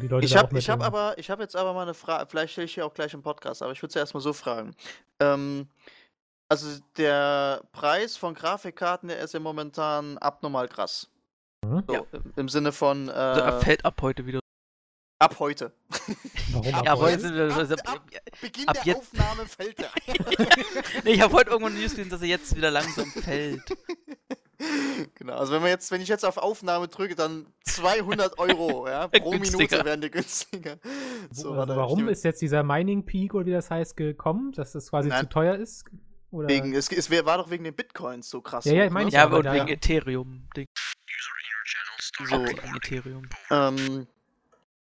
[0.00, 2.52] Und die Leute Ich habe hab aber, ich habe jetzt aber mal eine Frage, vielleicht
[2.52, 4.74] stelle ich hier auch gleich im Podcast, aber ich würde es erstmal so fragen.
[5.20, 5.68] Ähm,
[6.48, 11.10] also der Preis von Grafikkarten, der ist ja momentan abnormal krass.
[11.64, 11.84] Mhm.
[11.86, 14.40] So, im, Im Sinne von äh, Also er fällt ab heute wieder.
[15.18, 15.72] ab heute.
[16.52, 17.12] Warum Ab Ja, ab heute?
[17.12, 18.00] jetzt sind wir, also, Ab- ab-
[18.40, 19.90] Beginn Ab der jetzt- Aufnahme fällt er.
[21.04, 23.62] nee, ich habe heute irgendwann News gesehen, dass er jetzt wieder langsam fällt.
[25.14, 29.08] genau, also wenn wir jetzt, wenn ich jetzt auf Aufnahme drücke, dann 200 Euro, ja,
[29.08, 29.58] pro Günstiger.
[29.58, 30.78] Minute werden die günstiger.
[31.30, 34.90] So, also warum ist jetzt dieser Mining Peak oder wie das heißt gekommen, dass das
[34.90, 35.20] quasi Nein.
[35.20, 35.84] zu teuer ist?
[36.30, 36.48] Oder?
[36.48, 38.64] wegen, es, es war doch wegen den Bitcoins so krass.
[38.64, 39.08] Ja, ja, hoch, ich meine ne?
[39.08, 40.48] ich Ja, und da- wegen Ethereum.
[40.56, 40.66] Ding.
[42.28, 43.28] So, Wegen Ethereum.
[43.50, 44.06] Ähm,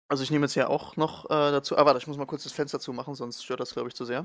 [0.08, 1.76] also ich nehme jetzt ja auch noch äh, dazu.
[1.76, 4.04] Ah, warte, ich muss mal kurz das Fenster zumachen, sonst stört das, glaube ich, zu
[4.04, 4.24] sehr.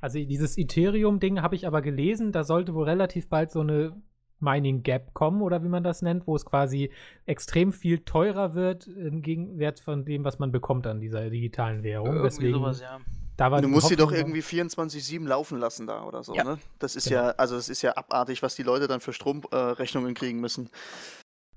[0.00, 4.00] Also dieses Ethereum-Ding habe ich aber gelesen, da sollte wohl relativ bald so eine
[4.40, 6.90] Mining Gap kommen oder wie man das nennt, wo es quasi
[7.26, 12.08] extrem viel teurer wird im Gegenwert von dem, was man bekommt an dieser digitalen Währung.
[12.16, 12.98] Irgendwie Deswegen, sowas, ja.
[13.36, 16.44] da war du musst sie doch irgendwie 24-7 laufen lassen da oder so, Ja.
[16.44, 16.58] ne?
[16.78, 17.22] Das ist Genau.
[17.22, 20.70] ja, also das ist ja abartig, was die Leute dann für Stromrechnungen äh, kriegen müssen.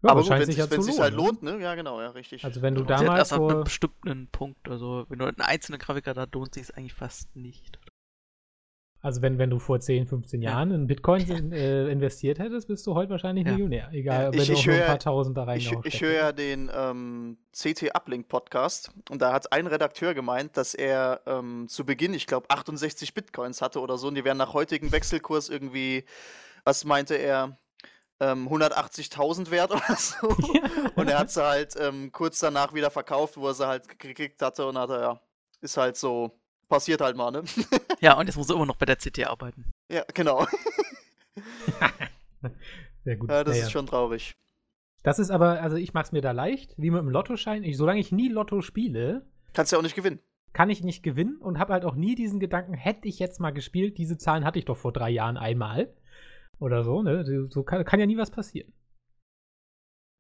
[0.03, 1.63] Ja, Aber das gut, wenn sich es ja sich halt lohnen, lohnt, ne?
[1.63, 2.43] Ja, genau, ja, richtig.
[2.43, 4.67] Also wenn du hat Damals erst ab vor- einem bestimmten Punkt.
[4.67, 7.77] Also, wenn du eine einzelne Grafikkarte hast, lohnt sich es eigentlich fast nicht.
[9.03, 10.51] Also wenn, wenn du vor 10, 15 Ja.
[10.51, 13.51] Jahren in Bitcoin äh, investiert hättest, bist du heute wahrscheinlich Ja.
[13.53, 13.89] Millionär.
[13.91, 16.01] Egal, Ja, wenn ich- du ich nur ein höre- paar Tausend da Ich, reingehauen ich
[16.01, 21.21] höre ja den ähm, CT Uplink Podcast und da hat ein Redakteur gemeint, dass er
[21.25, 24.91] ähm, zu Beginn, ich glaube, 68 Bitcoins hatte oder so und die wären nach heutigem
[24.91, 26.05] Wechselkurs irgendwie,
[26.63, 27.57] was meinte er,
[28.19, 30.27] ähm, 180.000 wert oder so.
[30.95, 34.39] Und er hat sie halt ähm, kurz danach wieder verkauft, wo er sie halt gekriegt
[34.43, 35.21] hatte und hat er, ja,
[35.61, 36.39] ist halt so,
[36.71, 37.43] passiert halt mal, ne?
[38.01, 39.65] Ja, und jetzt muss er immer noch bei der CT arbeiten.
[39.91, 40.47] ja, genau.
[43.03, 43.29] Sehr gut.
[43.29, 43.71] Ja, das Ja, ist ja.
[43.71, 44.33] schon traurig.
[45.03, 47.63] Das ist aber, also ich mach's mir da leicht, wie mit dem Lottoschein.
[47.63, 50.19] Ich, solange ich nie Lotto spiele, Kannst ja auch nicht gewinnen.
[50.53, 53.51] kann ich nicht gewinnen und habe halt auch nie diesen Gedanken, hätte ich jetzt mal
[53.51, 55.93] gespielt, diese Zahlen hatte ich doch vor drei Jahren einmal
[56.59, 57.25] oder so, ne?
[57.25, 58.71] So- So kann, kann ja nie was passieren.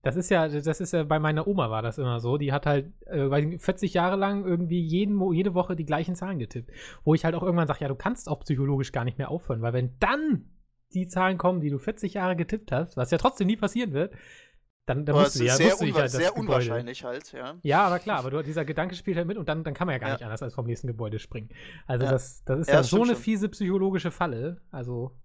[0.03, 2.37] Das ist ja, das ist ja bei meiner Oma war das immer so.
[2.37, 6.15] Die hat halt äh, weiß nicht, 40 Jahre lang irgendwie jeden, jede Woche die gleichen
[6.15, 6.71] Zahlen getippt.
[7.03, 9.61] Wo ich halt auch irgendwann sage, ja, du kannst auch psychologisch gar nicht mehr aufhören,
[9.61, 10.45] weil wenn dann
[10.93, 14.13] die Zahlen kommen, die du 40 Jahre getippt hast, was ja trotzdem nie passieren wird,
[14.87, 17.53] dann, dann musst du ja sehr, dich unwa halt sehr unwahrscheinlich halt, ja.
[17.61, 19.93] ja, aber klar, aber du, dieser Gedanke spielt halt mit und dann, dann kann man
[19.93, 20.15] ja gar Ja.
[20.15, 21.49] nicht anders als vom nächsten Gebäude springen.
[21.85, 22.11] Also Ja.
[22.11, 23.15] das, das ist Ja, so eine schon.
[23.15, 24.61] fiese psychologische Falle.
[24.71, 25.15] Also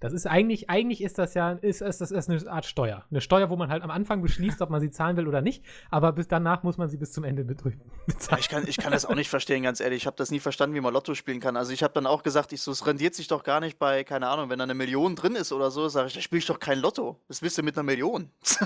[0.00, 3.04] das ist eigentlich, eigentlich ist das ja, ist, ist das ist eine Art Steuer.
[3.10, 5.64] Eine Steuer, wo man halt am Anfang beschließt, ob man sie zahlen will oder nicht,
[5.90, 7.80] aber bis danach muss man sie bis zum Ende bezahlen.
[8.38, 10.02] ich, kann, ich kann das auch nicht verstehen, ganz ehrlich.
[10.02, 11.56] Ich habe das nie verstanden, wie man Lotto spielen kann.
[11.56, 14.04] Also ich habe dann auch gesagt, ich so, es rendiert sich doch gar nicht bei,
[14.04, 16.46] keine Ahnung, wenn da eine Million drin ist oder so, sage ich, da spiele ich
[16.46, 17.20] doch kein Lotto.
[17.28, 18.30] Was willst du mit einer Million?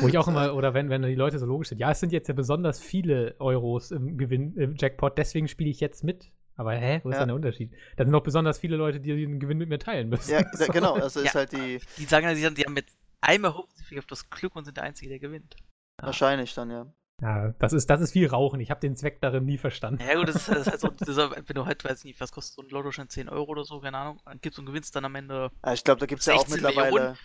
[0.00, 2.12] Wo ich auch immer, oder wenn, wenn die Leute so logisch sind, ja, es sind
[2.12, 6.30] jetzt ja besonders viele Euros im Gewinn, im Jackpot, deswegen spiele ich jetzt mit.
[6.56, 7.20] Aber hä, wo ist Ja.
[7.20, 7.72] dann der Unterschied?
[7.96, 10.30] Da sind noch besonders viele Leute, die den Gewinn mit mir teilen müssen.
[10.30, 11.34] ja, da- genau, also ist Ja.
[11.34, 14.54] halt die, Die sagen ja, sie haben- die haben jetzt einmal hoffentlich auf das Glück
[14.56, 15.56] und sind der Einzige, der gewinnt.
[16.00, 16.86] wahrscheinlich dann, ja.
[17.20, 18.58] Ja, das ist, das ist wie Rauchen.
[18.58, 20.02] Ich habe den Zweck darin nie verstanden.
[20.04, 22.20] Ja gut, das ist, das ist halt so, das ist, wenn du halt, weiß nicht,
[22.20, 24.66] was kostet so ein Lottoschein, 10 Euro oder so, keine Ahnung, dann gibst du und
[24.66, 25.50] gewinnst dann am Ende.
[25.64, 27.18] Ja, ich glaube, da gibt es ja auch 16 mittlerweile, Millionen.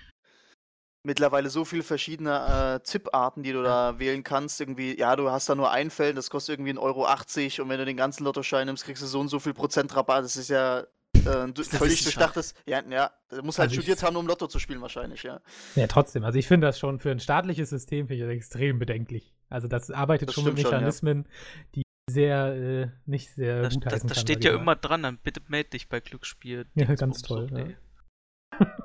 [1.04, 4.60] Mittlerweile so viele verschiedene äh, Tipparten, die du da wählen kannst.
[4.60, 7.80] Irgendwie, ja, du hast da nur ein Feld, das kostet irgendwie 1,80 Euro und wenn
[7.80, 10.24] du den ganzen Lottoschein nimmst, kriegst du so und so viel Prozent Rabatt.
[10.24, 12.54] Das ist ja äh, du, völlig durchdachtes.
[12.66, 15.40] Ja, ja, du musst halt Also studiert haben, um Lotto zu spielen, wahrscheinlich, ja.
[15.76, 16.24] Ja, trotzdem.
[16.24, 19.34] Also ich finde das schon für ein staatliches System finde ich das extrem bedenklich.
[19.50, 20.78] Also das arbeitet Das schon mit stimmt schon, ja.
[20.80, 21.28] Mechanismen,
[21.76, 25.18] die sehr, äh, nicht sehr Das, gut das, das kann, steht ja immer dran, dann
[25.18, 26.66] bitte melde dich bei Glücksspiel.
[26.76, 27.68] Ja, ganz toll, und, ja.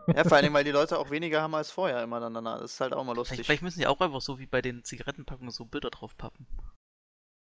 [0.08, 2.34] Ja, vor allem, weil die Leute auch weniger haben als vorher immer dann.
[2.44, 3.46] Das ist halt auch mal Vielleicht, lustig.
[3.46, 6.46] vielleicht müssen die auch einfach so wie bei den Zigarettenpackungen so Bilder drauf pappen.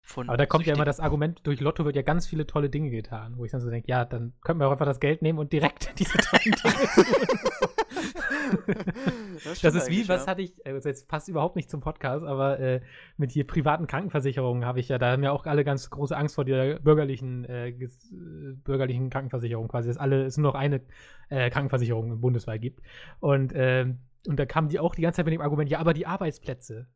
[0.02, 2.70] Von Aber da kommt ja immer das Argument, durch Lotto wird ja ganz viele tolle
[2.70, 5.22] Dinge getan, wo ich dann so denke, ja, dann könnten wir auch einfach das Geld
[5.22, 7.06] nehmen und direkt diese tollen Dinge tun.
[9.62, 10.32] Das ist wie, was ja.
[10.32, 12.82] hatte ich, also jetzt passt überhaupt nicht zum Podcast, aber äh,
[13.18, 16.36] mit hier privaten Krankenversicherungen habe ich ja, da haben ja auch alle ganz große Angst
[16.36, 17.90] vor der bürgerlichen, äh, äh,
[18.64, 20.82] bürgerlichen Krankenversicherung quasi, dass alle, es nur noch eine
[21.30, 22.82] äh, Krankenversicherung bundesweit gibt.
[23.20, 25.94] Und, ähm, und da kamen die auch die ganze Zeit mit dem Argument, ja, aber
[25.94, 26.88] die Arbeitsplätze.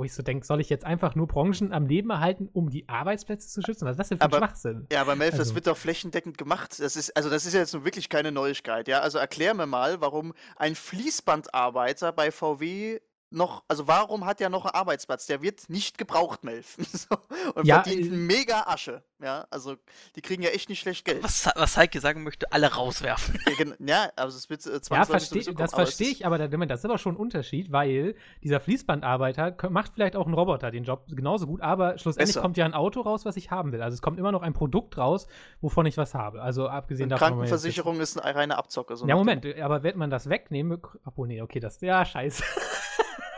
[0.00, 2.88] Wo ich so denke, soll ich jetzt einfach nur Branchen am Leben erhalten, um die
[2.88, 3.84] Arbeitsplätze zu schützen?
[3.84, 4.86] Was ist das denn für ein Aber- Schwachsinn?
[4.90, 6.80] Ja, aber Melf, das Also- wird doch flächendeckend gemacht.
[6.80, 9.00] Das ist, also das ist ja jetzt nun wirklich keine Neuigkeit, ja.
[9.00, 12.98] Also erklär mir mal, warum ein Fließbandarbeiter bei VW
[13.28, 15.26] noch, also warum hat er noch einen Arbeitsplatz?
[15.26, 16.76] Der wird nicht gebraucht, Melf.
[16.92, 17.16] so,
[17.54, 19.02] und Ja, verdient äh, mega Asche.
[19.22, 19.76] Ja, also
[20.16, 21.22] die kriegen ja echt nicht schlecht Geld.
[21.22, 23.38] Was, was Heike sagen möchte, alle rauswerfen.
[23.80, 26.84] Ja, also es wird äh, Ja, 22 versteh, kommen, das verstehe ich, aber das ist
[26.84, 31.46] aber schon ein Unterschied, weil dieser Fließbandarbeiter macht vielleicht auch ein Roboter den Job genauso
[31.46, 32.40] gut, aber schlussendlich Besser.
[32.40, 33.82] kommt ja ein Auto raus, was ich haben will.
[33.82, 35.26] Also es kommt immer noch ein Produkt raus,
[35.60, 36.40] wovon ich was habe.
[36.40, 37.28] Also abgesehen Und davon.
[37.28, 38.96] Krankenversicherung ist eine reine Abzocke.
[38.96, 40.80] So Ja, Moment, aber wenn man das wegnehmen.
[41.04, 41.80] Obwohl, nee, okay, das.
[41.80, 42.42] Ja, scheiße.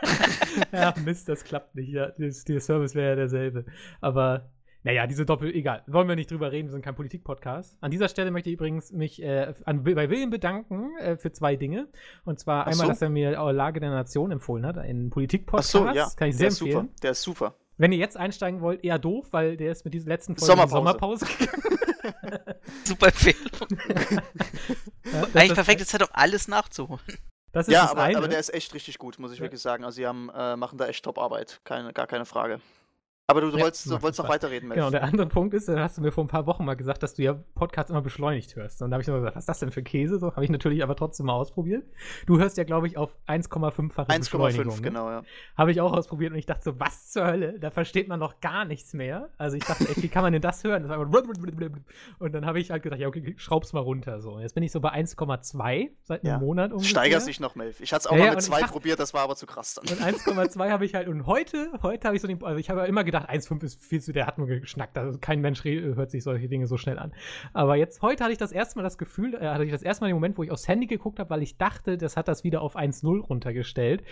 [0.71, 1.89] ja, Mist, das klappt nicht.
[1.89, 3.65] Ja, das, der Service wäre ja derselbe.
[4.01, 4.49] Aber,
[4.83, 5.53] naja, diese Doppel.
[5.55, 5.83] Egal.
[5.87, 7.77] Wollen wir nicht drüber reden, wir sind kein Politik-Podcast.
[7.81, 11.55] An dieser Stelle möchte ich übrigens mich äh, an, bei William bedanken äh, für zwei
[11.55, 11.87] Dinge.
[12.25, 12.91] Und zwar Ach einmal, so.
[12.91, 15.71] dass er mir Lage der Nation empfohlen hat, einen Ach Politik-Podcast.
[15.71, 16.09] so, ja.
[16.15, 16.81] Kann ich sehr der ist empfehlen.
[16.87, 16.93] super.
[17.01, 17.55] Der ist super.
[17.77, 20.67] Wenn ihr jetzt einsteigen wollt, eher doof, weil der ist mit dieser letzten Folge in
[20.67, 21.25] die Sommerpause.
[21.25, 21.49] Sommerpause
[22.83, 24.21] Super Empfehlung.
[25.05, 27.01] Ja, Eigentlich ist- perfekte Zeit, um alles nachzuholen.
[27.51, 29.43] Das ist Ja, das aber, aber der ist echt richtig gut, muss ich Ja.
[29.43, 29.83] wirklich sagen.
[29.83, 31.61] Also sie haben, äh, machen da echt Top-Arbeit.
[31.65, 32.59] Keine, gar keine Frage.
[33.27, 34.77] Aber du, du Ja, wolltest, du wolltest noch weiterreden, Melf.
[34.79, 37.03] Genau, der andere Punkt ist, da hast du mir vor ein paar Wochen mal gesagt,
[37.03, 38.81] dass du ja Podcasts immer beschleunigt hörst.
[38.81, 40.19] Und da habe ich nur gesagt, was ist das denn für Käse?
[40.19, 41.85] So habe ich natürlich aber trotzdem mal ausprobiert.
[42.25, 44.73] Du hörst ja, glaube ich, auf 1,5-fache Beschleunigung.
[44.73, 44.81] 1,5, ne?
[44.81, 45.23] genau, ja.
[45.57, 47.57] Habe ich auch ausprobiert und ich dachte so, was zur Hölle?
[47.59, 49.29] Da versteht man noch gar nichts mehr.
[49.37, 50.83] Also ich dachte, ey, wie kann man denn das hören?
[50.83, 51.07] Das einfach
[52.19, 54.19] und dann habe ich halt gedacht, ja, okay, schraub's mal runter.
[54.19, 54.33] So.
[54.33, 56.39] Und Jetzt bin ich so bei 1,2 seit einem Ja.
[56.39, 56.89] Monat ungefähr.
[56.89, 57.79] steigert sich noch, Melf.
[57.79, 59.37] Ich hatte es auch Ja, mal mit und ich zwei dachte- probiert, das war aber
[59.37, 59.85] zu krass dann.
[59.97, 62.81] Und 1,2 habe ich halt, und heute, heute habe ich so den, also ich habe
[62.81, 64.97] ja immer gedacht, 1,5 ist viel zu, der hat nur geschnackt.
[64.97, 67.13] Also kein Mensch hört sich solche Dinge so schnell an.
[67.53, 70.03] Aber jetzt, heute hatte ich das erste Mal das Gefühl, äh, hatte ich das erste
[70.03, 72.43] Mal den Moment, wo ich aufs Handy geguckt habe, weil ich dachte, das hat das
[72.43, 74.03] wieder auf 1,0 runtergestellt,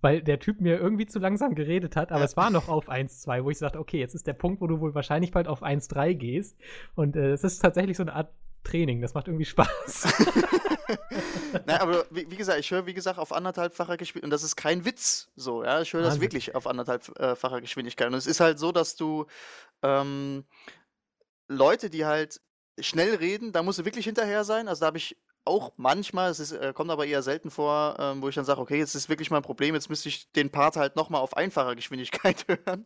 [0.00, 2.26] weil der Typ mir irgendwie zu langsam geredet hat, aber Ja.
[2.26, 4.80] es war noch auf 1,2, wo ich sagte, okay, jetzt ist der Punkt, wo du
[4.80, 6.56] wohl wahrscheinlich bald auf 1,3 gehst.
[6.94, 8.30] Und äh, es ist tatsächlich so eine Art
[8.68, 10.08] Training, das macht irgendwie Spaß.
[11.66, 14.24] Nein, aber wie, wie gesagt, ich höre, wie gesagt, auf anderthalbfacher Geschwindigkeit.
[14.24, 15.80] Und das ist kein Witz so, ja.
[15.80, 16.22] Ich höre das Wahnsinn.
[16.22, 18.08] wirklich auf anderthalbfacher Geschwindigkeit.
[18.08, 19.26] Und es ist halt so, dass du
[19.82, 20.44] ähm,
[21.48, 22.40] Leute, die halt
[22.78, 24.68] schnell reden, da musst du wirklich hinterher sein.
[24.68, 28.22] Also da habe ich auch manchmal, es ist, äh, kommt aber eher selten vor, ähm,
[28.22, 30.76] wo ich dann sage, okay, jetzt ist wirklich mein Problem, jetzt müsste ich den Part
[30.76, 32.84] halt nochmal auf einfacher Geschwindigkeit hören.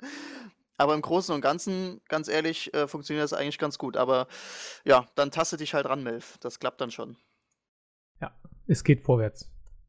[0.83, 3.97] Aber im Großen und Ganzen, ganz ehrlich, äh, funktioniert das eigentlich ganz gut.
[3.97, 4.27] Aber
[4.85, 6.39] ja, dann taste dich halt ran, Melf.
[6.41, 7.17] Das klappt dann schon.
[8.67, 9.49] es geht vorwärts.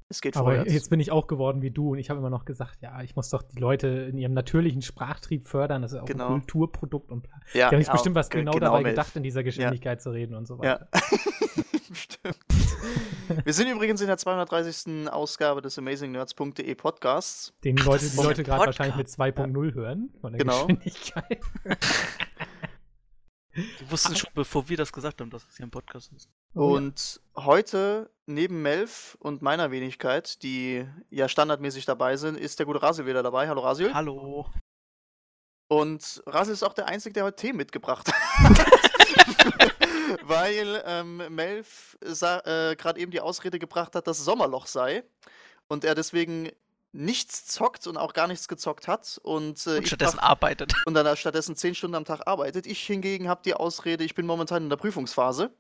[0.10, 0.72] Es geht Aber vorwärts.
[0.74, 3.16] jetzt bin ich auch geworden wie du und ich habe immer noch gesagt, ja, ich
[3.16, 5.82] muss doch die Leute in ihrem natürlichen Sprachtrieb fördern.
[5.82, 6.26] Das ist auch Genau.
[6.26, 7.32] ein Kulturprodukt und bla.
[7.54, 8.96] ja, Die haben sich ja, bestimmt was ge- genau, genau, dabei Melf.
[8.96, 10.82] gedacht, in dieser Geschwindigkeit zu reden und so Ja.
[10.82, 10.90] weiter.
[13.46, 15.10] Wir sind übrigens in der 230.
[15.12, 17.54] Ausgabe des AmazingNerds.de Podcasts.
[17.64, 20.68] Den Leute, die Leute gerade wahrscheinlich mit 2.0 hören von der Genau.
[20.68, 21.40] Geschwindigkeit.
[23.56, 26.28] Die wussten schon, bevor wir das gesagt haben, dass es hier ein Podcast ist.
[26.56, 26.78] Oh ja.
[26.78, 32.82] Und heute, neben Melf und meiner Wenigkeit, die ja standardmäßig dabei sind, ist der gute
[32.82, 33.48] Rasil wieder dabei.
[33.48, 33.94] Hallo Rasil.
[33.94, 34.50] Hallo.
[35.68, 39.74] Und Rasil ist auch der Einzige, der heute Tee mitgebracht hat.
[40.26, 45.04] Weil ähm, Melf äh, gerade eben die Ausrede gebracht hat, dass Sommerloch sei.
[45.68, 46.50] Und er deswegen
[46.92, 49.20] nichts zockt und auch gar nichts gezockt hat.
[49.24, 50.74] Und, äh, Und stattdessen brach- arbeitet.
[50.86, 52.68] und dann stattdessen zehn Stunden am Tag arbeitet.
[52.68, 55.52] Ich hingegen habe die Ausrede, ich bin momentan in der Prüfungsphase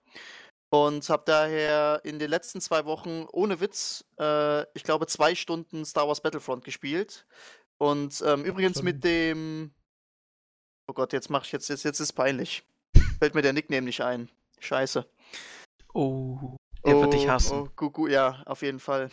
[0.69, 5.85] und habe daher in den letzten zwei Wochen ohne Witz, äh, ich glaube, zwei Stunden
[5.85, 7.25] Star Wars Battlefront gespielt.
[7.79, 9.73] Und ähm, übrigens Schon- mit dem.
[10.87, 12.63] Oh Gott, jetzt mach ich jetzt, jetzt, jetzt ist peinlich.
[13.19, 14.29] Fällt mir der Nickname nicht ein.
[14.63, 15.05] Scheiße.
[15.93, 16.55] Oh.
[16.85, 17.61] Der wird dich hassen.
[17.61, 19.09] Oh, gu, gu, ja, auf jeden Fall.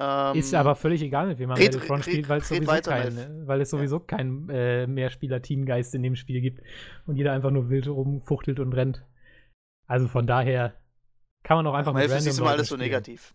[0.00, 3.14] Ähm, Ist aber völlig egal, mit wem man red- Battlefront spielt, weil es sowieso, kein,
[3.14, 3.30] Melf.
[3.46, 6.62] weil es sowieso keinen äh, Mehrspieler-Teamgeist in dem Spiel gibt
[7.06, 9.04] und jeder einfach nur wild rumfuchtelt und rennt.
[9.86, 10.74] Also von daher
[11.44, 12.86] kann man auch einfach das mit ist random immer Leuten alles so spielen.
[12.90, 13.34] negativ.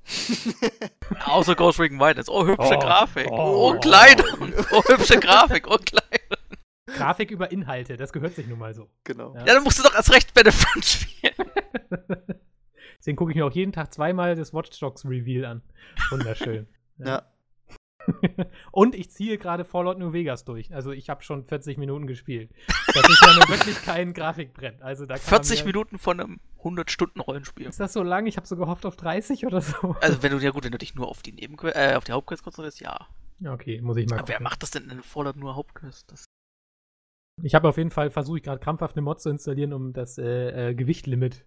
[1.25, 2.29] Außer Ghost Recon Wildlands.
[2.29, 2.79] Oh, hübsche Oh.
[2.79, 3.27] Grafik.
[3.31, 3.73] Oh.
[3.75, 4.53] Oh, Kleidung.
[4.71, 5.67] Oh, hübsche Grafik.
[5.69, 6.06] Oh, Kleidung.
[6.87, 8.89] Grafik über Inhalte, das gehört sich nun mal so.
[9.03, 9.33] genau.
[9.35, 9.39] Ja.
[9.45, 11.33] Ja, dann musst du doch erst recht Battlefront spielen.
[12.99, 15.61] Deswegen gucke ich mir auch jeden Tag zweimal das Watch Dogs Reveal an.
[16.09, 16.67] Wunderschön.
[16.99, 17.27] Ja.
[18.71, 20.73] Und ich ziehe gerade Fallout New Vegas durch.
[20.73, 22.49] Also ich habe schon 40 Minuten gespielt.
[22.87, 24.81] Das ist ja nun wirklich kein Grafikbrett.
[24.81, 27.67] Also da kann man 40 mir- Minuten von einem 100-Stunden-Rollenspiel.
[27.67, 28.25] Ist das so lang?
[28.25, 29.95] Ich habe so gehofft auf 30 oder so.
[30.01, 32.13] Also, wenn du, ja gut, wenn du dich nur auf die Nebenquest, äh, auf die
[32.13, 33.07] Hauptquest konzentrierst, ja.
[33.39, 36.11] Ja, okay, muss ich mal Aber wer macht das denn in Fallout nur Hauptquest?
[36.11, 36.25] Das
[37.43, 40.17] Ich habe auf jeden Fall versuche ich gerade krampfhaft eine Mod zu installieren, um das
[40.17, 41.45] äh, äh, Gewichtlimit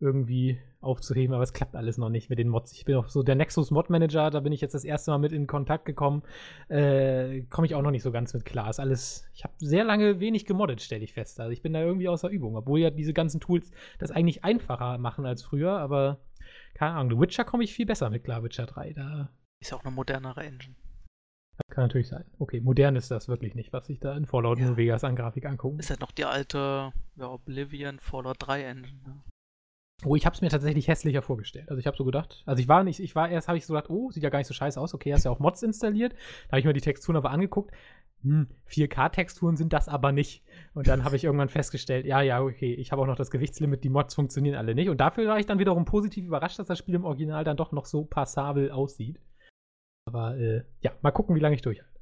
[0.00, 2.72] irgendwie aufzuheben, aber es klappt alles noch nicht mit den Mods.
[2.72, 5.18] Ich bin auch so der Nexus Mod Manager, da bin ich jetzt das erste Mal
[5.18, 6.22] mit in Kontakt gekommen.
[6.68, 8.70] Äh, Komme ich auch noch nicht so ganz mit klar.
[8.70, 11.40] Ist alles, ich habe sehr lange wenig gemoddet, stelle ich fest.
[11.40, 14.98] Also ich bin da irgendwie außer Übung, obwohl ja diese ganzen Tools das eigentlich einfacher
[14.98, 16.20] machen als früher, aber
[16.74, 18.92] keine Ahnung, The Witcher komme ich viel besser mit klar, Witcher 3.
[18.92, 19.30] Da
[19.60, 20.76] ist auch eine modernere Engine.
[21.70, 22.24] Kann natürlich sein.
[22.38, 24.66] Okay, modern ist das wirklich nicht, was ich da in Fallout Ja.
[24.66, 25.78] New Vegas an Grafik angucke.
[25.78, 28.98] Ist halt noch die alte ja, Oblivion Fallout 3 Engine.
[29.06, 29.22] Ne?
[30.04, 31.70] Oh, ich habe es mir tatsächlich hässlicher vorgestellt.
[31.70, 33.74] Also ich habe so gedacht, also ich war nicht, ich war erst habe ich so
[33.74, 34.94] gedacht, oh, sieht ja gar nicht so scheiße aus.
[34.94, 36.12] Okay, hast ja auch Mods installiert.
[36.46, 37.72] Da habe ich mir die Texturen aber angeguckt.
[38.22, 40.44] Hm, 4K-Texturen sind das aber nicht.
[40.74, 43.82] Und dann habe ich irgendwann festgestellt, ja, ja, okay, ich habe auch noch das Gewichtslimit,
[43.82, 44.88] die Mods funktionieren alle nicht.
[44.88, 47.72] Und dafür war ich dann wiederum positiv überrascht, dass das Spiel im Original dann doch
[47.72, 49.20] noch so passabel aussieht.
[50.08, 52.00] Aber äh, ja, mal gucken, wie lange ich durchhalte.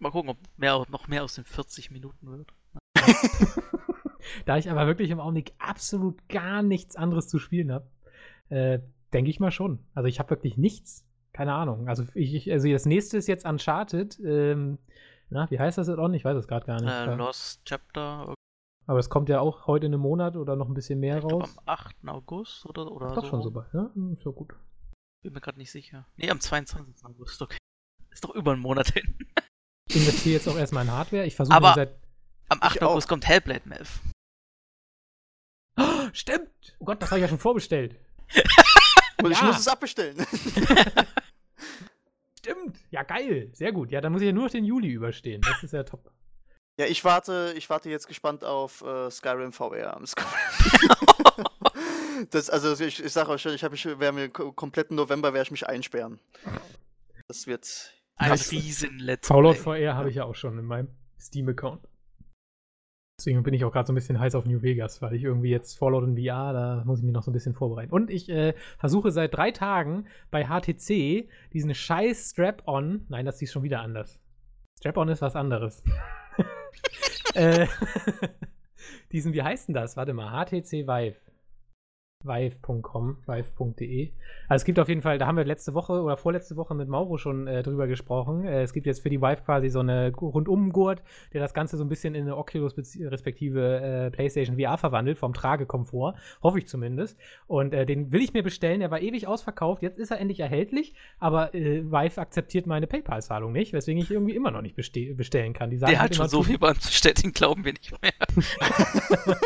[0.00, 2.52] Mal gucken, ob mehr, noch mehr aus den 40 Minuten wird.
[4.46, 7.88] da ich aber wirklich im Augenblick absolut gar nichts anderes zu spielen habe,
[8.48, 8.80] äh,
[9.12, 9.78] denke ich mal schon.
[9.94, 11.06] Also ich habe wirklich nichts.
[11.32, 11.88] Keine Ahnung.
[11.88, 14.18] Also, ich, also das nächste ist jetzt Uncharted.
[14.24, 14.78] Ähm,
[15.30, 16.10] na, wie heißt das jetzt auch?
[16.10, 16.90] Ich weiß es gerade gar nicht.
[16.90, 17.14] Äh.
[17.14, 18.34] Lost Chapter,
[18.88, 21.24] aber es kommt ja auch heute in einem Monat oder noch ein bisschen mehr ich
[21.24, 21.56] raus.
[21.56, 21.96] am 8.
[22.06, 23.30] August oder, oder Doch so.
[23.30, 23.90] schon so bald, ne?
[23.94, 24.54] Hm, Ist ja gut.
[25.26, 26.06] Bin mir gerade nicht sicher.
[26.16, 27.04] Nee, am 22.
[27.04, 27.58] August, okay.
[28.10, 29.18] Ist doch über einen Monat hin.
[29.88, 31.26] Ich investiere jetzt auch erstmal in Hardware.
[31.26, 31.98] Ich versuche Aber- seit.
[32.48, 32.80] Am 8.
[32.84, 32.92] auch.
[32.92, 33.98] August kommt Hellblade Melf.
[35.76, 36.76] Oh, stimmt!
[36.78, 37.96] Oh Gott, das habe ich ja schon vorbestellt.
[39.20, 39.46] Und ich Ja.
[39.46, 40.16] muss es abbestellen.
[42.38, 42.78] Stimmt!
[42.90, 43.50] Ja, geil.
[43.52, 43.90] Sehr gut.
[43.90, 45.40] Ja, dann muss ich ja nur noch den Juli überstehen.
[45.42, 46.12] Das ist ja top.
[46.78, 50.00] Ja, ich warte, ich warte jetzt gespannt auf äh, Skyrim VR.
[52.30, 55.32] das, also ich, ich sage euch schon, ich habe mich, wär mir ko- kompletten November
[55.32, 56.18] werde ich mich einsperren.
[57.28, 57.92] Das wird.
[58.16, 58.50] Ein Krass.
[58.52, 59.56] riesen Let's Fallout.
[59.56, 60.88] VR habe ich ja auch schon in meinem
[61.20, 61.86] Steam-Account.
[63.18, 65.48] Deswegen bin ich auch gerade so ein bisschen heiß auf New Vegas, weil ich irgendwie
[65.48, 67.90] jetzt Fallout in VR, da muss ich mich noch so ein bisschen vorbereiten.
[67.92, 73.52] Und ich äh, versuche seit drei Tagen bei HTC diesen scheiß Strap-On, nein, das ist
[73.52, 74.18] schon wieder anders.
[74.78, 75.82] Strap-On ist was anderes.
[77.34, 77.66] äh,
[79.12, 79.96] diesen, wie heißt denn das?
[79.96, 81.16] Warte mal, HTC Vive.
[82.26, 84.10] Vive.com, vive.de.
[84.48, 86.88] Also es gibt auf jeden Fall, da haben wir letzte Woche oder vorletzte Woche mit
[86.88, 88.44] Mauro schon äh, drüber gesprochen.
[88.44, 91.84] Äh, es gibt jetzt für die Vive quasi so eine Rundumgurt, der das Ganze so
[91.84, 96.14] ein bisschen in eine Oculus respektive äh, PlayStation VR verwandelt, vom Tragekomfort.
[96.42, 97.18] Hoffe ich zumindest.
[97.46, 98.80] Und äh, den will ich mir bestellen.
[98.80, 99.82] Der war ewig ausverkauft.
[99.82, 104.34] Jetzt ist er endlich erhältlich, aber äh, Vive akzeptiert meine PayPal-Zahlung nicht, weswegen ich irgendwie
[104.34, 105.70] immer noch nicht beste bestellen kann.
[105.70, 108.12] Die sagen Der hat schon so viel bei uns bestellt, den glauben wir nicht mehr.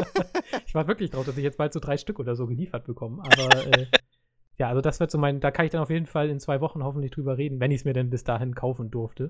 [0.66, 3.22] ich war wirklich drauf, dass ich jetzt bald so drei Stück oder so geliefert bekomme.
[3.22, 3.86] Aber äh,
[4.58, 6.60] ja, also das wird so mein, da kann ich dann auf jeden Fall in zwei
[6.60, 9.28] Wochen hoffentlich drüber reden, wenn ich es mir denn bis dahin kaufen durfte.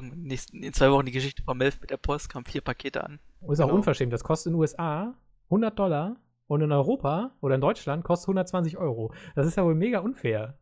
[0.00, 3.18] Nächsten, in zwei Wochen die Geschichte von Melf mit der Post, kamen vier Pakete an.
[3.40, 3.76] Und ist auch Genau.
[3.78, 4.12] unverschämt.
[4.12, 5.14] Das kostet in den USA
[5.46, 9.12] 100 Dollar und in Europa oder in Deutschland kostet 120 Euro.
[9.34, 10.58] Das ist ja wohl mega unfair.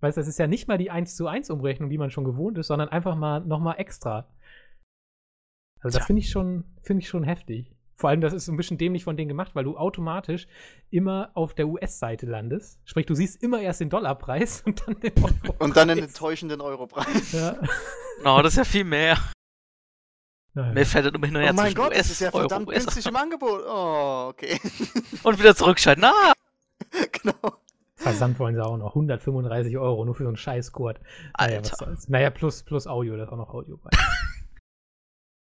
[0.00, 2.24] Weißt du, das ist ja nicht mal die 1 zu 1 Umrechnung, die man schon
[2.24, 4.28] gewohnt ist, sondern einfach mal nochmal extra.
[5.80, 7.73] Also das finde ich schon, finde ich schon heftig.
[7.96, 10.46] Vor allem, das ist so ein bisschen dämlich von denen gemacht, weil du automatisch
[10.90, 12.80] immer auf der US-Seite landest.
[12.84, 15.54] Sprich, du siehst immer erst den Dollarpreis und dann den Euro.
[15.58, 17.32] Und dann den enttäuschenden Europreis.
[17.32, 17.56] Ja.
[18.24, 19.18] Oh, das ist ja viel mehr.
[20.54, 20.72] Naja.
[20.72, 22.68] Melf fährt dann immer hin und her Oh mein Gott, US, das ist ja verdammt
[22.68, 22.78] US.
[22.84, 23.62] günstig im Angebot.
[23.66, 24.60] Oh, okay.
[25.24, 26.04] Und wieder zurückschalten.
[26.04, 26.32] Ah!
[27.12, 27.58] genau.
[27.96, 28.90] Versand wollen sie auch noch.
[28.90, 31.00] 135 Euro, nur für so einen Scheißgurt.
[31.38, 31.76] Naja, was Alter.
[31.76, 32.08] soll's.
[32.08, 33.90] Naja, plus, plus Audio, da ist auch noch Audio bei.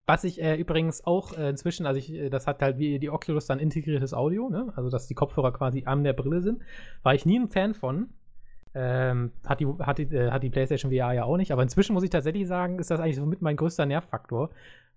[0.07, 3.11] was ich äh, übrigens auch äh, inzwischen, also ich, äh, das hat halt wie die
[3.11, 4.73] Oculus dann integriertes Audio, ne?
[4.77, 6.63] Also dass die Kopfhörer quasi an der Brille sind.
[7.03, 8.11] War ich nie ein Fan von.
[8.75, 11.95] Ähm, hat, die, hat, die, äh, hat die PlayStation VR ja auch nicht, aber inzwischen
[11.95, 14.51] muss ich tatsächlich sagen, ist das eigentlich so mit mein größter Nervfaktor.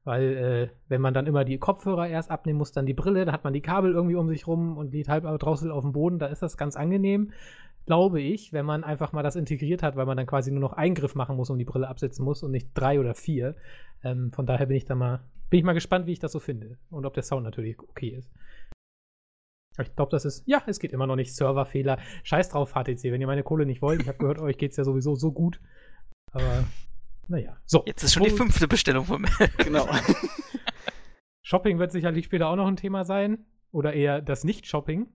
[0.04, 3.34] Weil, äh, wenn man dann immer die Kopfhörer erst abnehmen muss, dann die Brille, dann
[3.34, 6.20] hat man die Kabel irgendwie um sich rum und liegt halb draußen auf dem Boden,
[6.20, 7.32] da ist das ganz angenehm,
[7.90, 10.74] glaube ich, wenn man einfach mal das integriert hat, weil man dann quasi nur noch
[10.74, 13.56] einen Griff machen muss und die Brille absetzen muss und nicht drei oder vier.
[14.04, 16.40] Ähm, von daher bin ich da mal, bin ich mal gespannt, wie ich das so
[16.40, 18.32] finde und ob der Sound natürlich okay ist.
[19.82, 21.36] Ich glaube, das ist, ja, es geht immer noch nicht.
[21.36, 21.98] Serverfehler.
[22.22, 24.04] Scheiß drauf, HTC, wenn ihr meine Kohle nicht wollt.
[24.04, 25.60] Ich habe gehört, euch geht es ja sowieso so gut.
[26.32, 26.66] Aber,
[27.28, 27.58] naja.
[27.66, 27.82] So.
[27.88, 29.58] Jetzt ist schon die fünfte Bestellung von Melf.
[29.58, 29.88] Genau.
[31.42, 33.48] Shopping wird sicherlich später auch noch ein Thema sein.
[33.72, 35.08] Oder eher das Nicht-Shopping.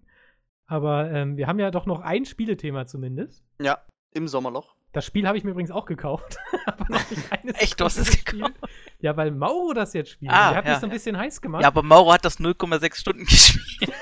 [0.67, 3.45] Aber ähm, wir haben ja doch noch ein Spielethema zumindest.
[3.61, 3.79] ja,
[4.13, 4.75] im Sommerloch.
[4.93, 6.37] Das Spiel habe ich mir übrigens auch gekauft.
[6.67, 7.23] aber noch nicht
[7.61, 8.55] Echt, du hast es gespielt.
[9.01, 10.31] Ja, weil Mauro das jetzt spielt.
[10.33, 10.95] Ah, Der hat ja, mich so ein ja.
[10.95, 11.63] bisschen heiß gemacht.
[11.63, 13.93] Ja, aber Mauro hat das 0,6 Stunden gespielt.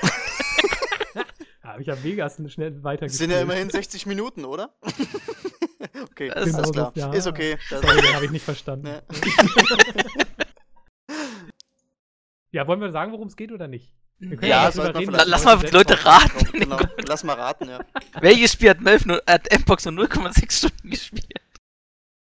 [1.63, 4.75] Ja, ich habe Vegas schnell weiter Das sind ja immerhin 60 Minuten, oder?
[6.03, 6.91] okay, Das ist ist alles klar.
[6.95, 7.11] ja.
[7.11, 7.57] Ist okay.
[7.71, 8.87] Das, Sorry, den habe ich nicht verstanden.
[8.87, 9.01] Ja.
[12.51, 13.91] Ja, wollen wir sagen, worum es geht oder nicht?
[14.41, 16.51] Ja, ja reden, Lass mal Leute die Leute selbst raten.
[16.51, 17.79] Genau, lass mal raten, ja.
[18.21, 21.41] Welches Spiel hat Melf nur, hat Mpox nur 0,6 Stunden gespielt?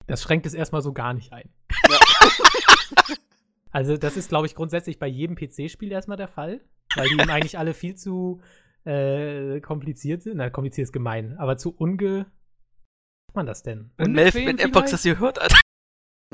[0.07, 1.49] Das schränkt es erstmal so gar nicht ein.
[1.89, 1.99] Ja.
[3.75, 6.61] Also, das ist, glaube ich, grundsätzlich bei jedem PC-Spiel erstmal der Fall,
[6.95, 8.43] weil die eben eigentlich alle viel zu
[8.85, 10.37] äh, kompliziert sind.
[10.37, 12.27] Na, kompliziert ist gemein, aber zu unge.
[12.27, 13.91] Was macht man das denn?
[13.97, 14.93] Wenn Melf, Mpox vielleicht?
[14.93, 15.59] das hier hört, Alter.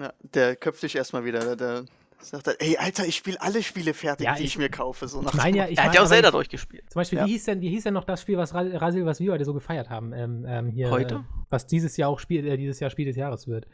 [0.01, 1.39] Ja, der köpft dich erstmal wieder.
[1.41, 1.85] Der, der
[2.21, 5.07] sagt dann, ey, Alter, ich spiele alle Spiele fertig, Ja, die ich- ich mir kaufe.
[5.09, 6.91] So nach Ich meine ja, ich er hat mein, ja auch Zelda durchgespielt.
[6.91, 7.27] Zum Beispiel, Ja.
[7.27, 9.45] wie, hieß denn, wie hieß denn noch das Spiel, was Ra- Rasil, was wir heute
[9.45, 10.13] so gefeiert haben?
[10.13, 11.15] Ähm, ähm, hier, Heute?
[11.17, 11.19] Äh,
[11.51, 13.67] was dieses Jahr auch Spiel, äh, dieses Jahr Spiel des Jahres wird.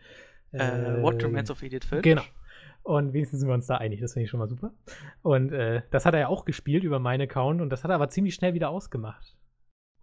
[0.52, 2.02] Äh, What Remains of Edith Finch.
[2.02, 2.22] Genau.
[2.84, 4.72] Und wenigstens sind wir uns da einig, das finde ich schon mal super.
[5.22, 7.94] Und äh, das hat er ja auch gespielt über meinen Account und das hat er
[7.94, 9.34] aber ziemlich schnell wieder ausgemacht.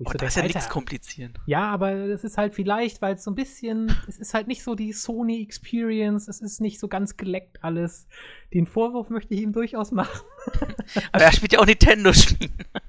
[0.05, 1.34] Oh, so da ist ja nichts komplizieren.
[1.46, 4.63] Ja, aber es ist halt vielleicht, weil es so ein bisschen, es ist halt nicht
[4.63, 8.08] so die Sony Experience, es ist nicht so ganz geleckt alles.
[8.53, 10.25] Den Vorwurf möchte ich ihm durchaus machen.
[11.12, 12.51] Aber er spielt ja auch Nintendo-Spiele.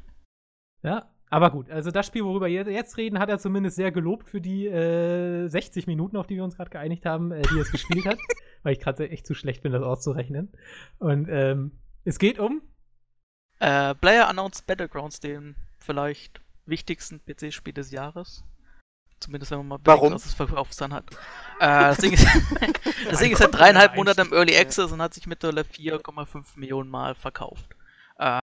[0.84, 4.28] Ja, aber gut, also das Spiel, worüber wir jetzt reden, hat er zumindest sehr gelobt
[4.28, 7.62] für die äh, 60 Minuten, auf die wir uns gerade geeinigt haben, äh, die er
[7.62, 8.18] es gespielt hat,
[8.64, 10.52] weil ich gerade echt zu schlecht bin, das auszurechnen.
[10.98, 11.70] Und ähm,
[12.04, 12.62] es geht um
[13.60, 18.44] Äh, Player Announced Battlegrounds, den vielleicht wichtigsten PC-Spiel des Jahres.
[19.20, 20.12] Zumindest wenn man mal Warum?
[20.12, 21.10] was es Verkaufszahlen hat.
[21.60, 22.26] Äh, das Ding ist,
[23.08, 26.90] das Ding ist seit dreieinhalb Monaten im Early Access und hat sich mittlerweile 4,5 Millionen
[26.90, 27.76] Mal verkauft.
[28.18, 28.40] Äh,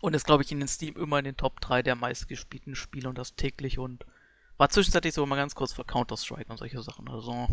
[0.00, 3.08] und ist, glaube ich, in den Steam immer in den Top 3 der meistgespielten Spiele
[3.08, 4.04] und das täglich und
[4.56, 7.08] war zwischenzeitlich so mal ganz kurz vor Counter-Strike und solche Sachen.
[7.08, 7.48] Also,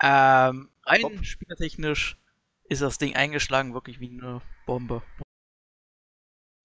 [0.00, 1.24] ähm, rein Top.
[1.24, 2.16] spielertechnisch
[2.64, 5.02] ist das Ding eingeschlagen wirklich wie eine Bombe.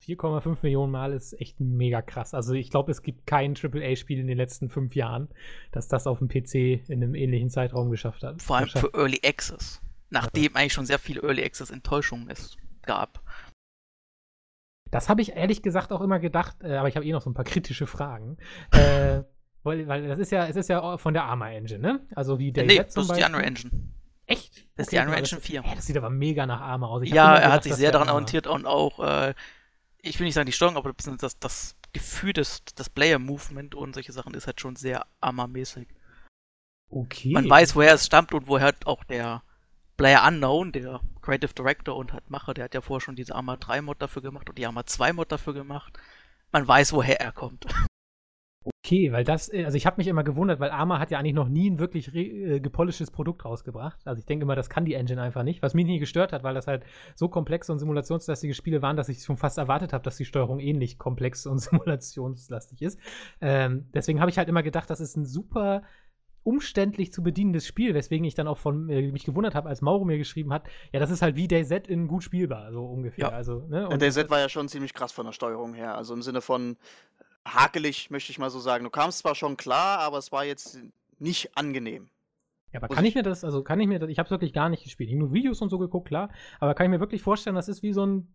[0.06, 2.34] 4,5 Millionen Mal ist echt mega krass.
[2.34, 5.30] Also ich glaube, es gibt kein AAA-Spiel in den letzten fünf Jahren,
[5.72, 8.42] das das auf dem PC in einem ähnlichen Zeitraum geschafft hat.
[8.42, 9.82] Vor allem für Early Access.
[10.10, 13.22] Nachdem eigentlich schon sehr viele Early Access Enttäuschungen es gab.
[14.92, 17.30] Das habe ich ehrlich gesagt auch immer gedacht, äh, aber ich habe eh noch so
[17.30, 18.38] ein paar kritische Fragen.
[18.72, 19.24] äh,
[19.64, 22.06] weil, weil das ist ja, es ist ja von der Arma Engine, ne?
[22.16, 23.36] Also wie der nee, jetzt das zum ist die Beispiel.
[23.36, 23.72] Unreal Engine.
[24.26, 24.68] Echt?
[24.76, 25.62] Das ist die Okay, Unreal das- Engine 4.
[25.64, 27.02] Hä, das sieht aber mega nach Arma aus.
[27.08, 29.34] Ja, er hat sich das sehr daran orientiert und auch, äh,
[30.04, 34.12] ich will nicht sagen die Steuerung, aber das, das, Gefühl des das Player-Movement und solche
[34.12, 35.88] Sachen ist halt schon sehr Arma-mäßig.
[36.89, 37.32] Okay.
[37.32, 39.44] Man weiß, woher es stammt und woher halt auch der
[39.96, 43.58] Player Unknown, der Creative Director und halt Macher, der hat ja vorher schon diese Arma
[43.58, 45.94] 3 Mod dafür gemacht und die Arma 2 Mod dafür gemacht.
[46.52, 47.68] Man weiß, woher er kommt.
[48.63, 51.34] Okay, weil das, äh, also ich habe mich immer gewundert, weil Arma hat ja eigentlich
[51.34, 53.99] noch nie ein wirklich äh, gepolischtes Produkt rausgebracht.
[54.06, 56.43] Also ich denke immer, das kann die Engine einfach nicht, was mich nie gestört hat,
[56.43, 56.84] weil das halt
[57.15, 60.60] so komplexe und simulationslastige Spiele waren, dass ich schon fast erwartet habe, dass die Steuerung
[60.60, 62.99] ähnlich komplex und simulationslastig ist.
[63.41, 65.84] Ähm, deswegen habe ich halt immer gedacht, das ist ein super
[66.43, 70.04] umständlich zu bedienendes Spiel, weswegen ich dann auch von äh, mich gewundert habe, als Mauro
[70.04, 73.30] mir geschrieben hat, ja, das ist halt wie DayZ in gut spielbar, so ungefähr.
[73.30, 73.32] Ja.
[73.32, 73.88] Also, ne?
[73.88, 75.95] Und der Set war ja schon ziemlich krass von der Steuerung her.
[75.95, 76.76] Also im Sinne von
[77.45, 78.84] hakelig, möchte ich mal so sagen.
[78.84, 80.79] Du kamst zwar schon klar, aber es war jetzt
[81.19, 82.10] nicht angenehm.
[82.71, 84.53] Ja, aber kann ich mir das, also kann ich mir das, ich habe es wirklich
[84.53, 85.10] gar nicht gespielt.
[85.10, 86.29] Ich habe nur Videos und so geguckt, klar,
[86.60, 88.34] aber kann ich mir wirklich vorstellen, das ist wie so ein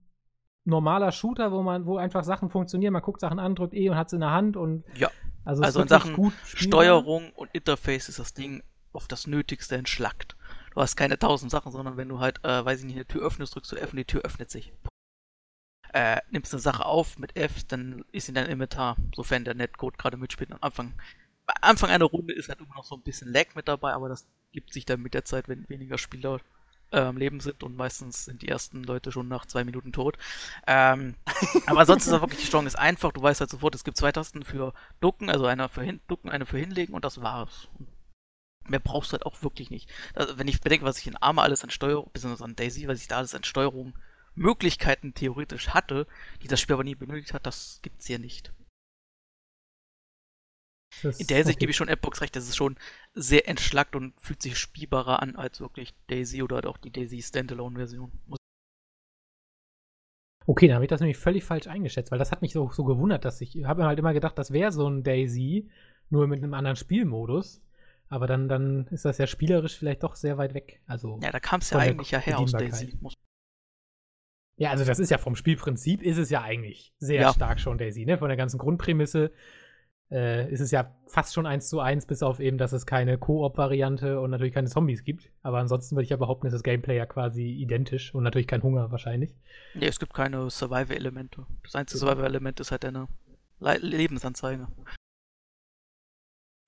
[0.64, 3.96] normaler Shooter, wo man, wo einfach Sachen funktionieren, man guckt Sachen an, drückt E und
[3.96, 5.10] hat es in der Hand und Ja.
[5.44, 6.34] also, Also in Sachen gut.
[6.44, 10.36] Steuerung und Interface ist das Ding auf das Nötigste entschlackt.
[10.74, 13.22] Du hast keine tausend Sachen, sondern wenn du halt, äh, weiß ich nicht, eine Tür
[13.22, 14.72] öffnest, drückst du F und die Tür öffnet sich.
[15.98, 19.98] Äh, nimmst eine Sache auf mit F, dann ist in deinem Inventar, sofern der Netcode
[19.98, 20.52] gerade mitspielt.
[20.52, 20.94] Am Anfang,
[21.46, 24.08] am Anfang einer Runde ist halt immer noch so ein bisschen Lag mit dabei, aber
[24.08, 26.38] das gibt sich dann mit der Zeit, wenn weniger Spieler
[26.92, 30.16] äh, am Leben sind und meistens sind die ersten Leute schon nach zwei Minuten tot.
[30.68, 31.16] Ähm,
[31.66, 33.10] aber ansonsten ist er wirklich die Steuerung ist einfach.
[33.10, 36.30] Du weißt halt sofort, es gibt zwei Tasten für Ducken, also einer für hin, Ducken,
[36.30, 37.66] eine für hinlegen und das war's.
[38.68, 39.90] Mehr brauchst du halt auch wirklich nicht.
[40.14, 43.00] Also, wenn ich bedenke, was ich in Arma alles an Steuerung, besonders an Daisy, was
[43.00, 43.94] ich da alles an Steuerung
[44.38, 46.06] Möglichkeiten theoretisch hatte,
[46.42, 48.52] die das Spiel aber nie benötigt hat, das gibt's hier nicht.
[51.02, 51.60] Das- In der Hinsicht okay.
[51.60, 52.76] gebe ich schon Appbox recht, das ist schon
[53.14, 57.22] sehr entschlackt und fühlt sich spielbarer an als wirklich Daisy oder halt auch die Daisy
[57.22, 58.10] Standalone-Version.
[60.46, 62.84] Okay, dann habe ich das nämlich völlig falsch eingeschätzt, weil das hat mich so, so
[62.84, 65.68] gewundert, dass ich, habe mir halt immer gedacht, das wäre so ein Daisy,
[66.08, 67.60] nur mit einem anderen Spielmodus.
[68.08, 70.80] Aber dann, dann ist das ja spielerisch vielleicht doch sehr weit weg.
[70.86, 72.52] Also, Ja, da kam es ja eigentlich ja her aus.
[72.52, 72.96] Daisy.
[73.02, 73.12] Muss-
[74.58, 77.32] Ja, also das ist ja vom Spielprinzip ist es ja eigentlich sehr Ja.
[77.32, 78.18] stark schon Daisy, ne?
[78.18, 79.30] Von der ganzen Grundprämisse
[80.10, 83.18] äh, ist es ja fast schon eins zu eins, bis auf eben, dass es keine
[83.18, 85.30] Koop-Variante und natürlich keine Zombies gibt.
[85.42, 88.62] Aber ansonsten würde ich ja behaupten, ist das Gameplay ja quasi identisch und natürlich kein
[88.62, 89.32] Hunger wahrscheinlich.
[89.74, 91.46] Nee, es gibt keine Survival-Elemente.
[91.62, 93.06] Das einzige Survival-Element ist halt eine
[93.60, 94.66] Le Lebensanzeige.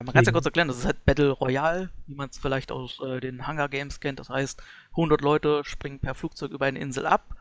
[0.03, 2.71] Man kann es ja kurz erklären, das ist halt Battle Royale, wie man es vielleicht
[2.71, 4.19] aus äh, den Hunger Games kennt.
[4.19, 7.35] Das heißt, 100 Leute springen per Flugzeug über eine Insel ab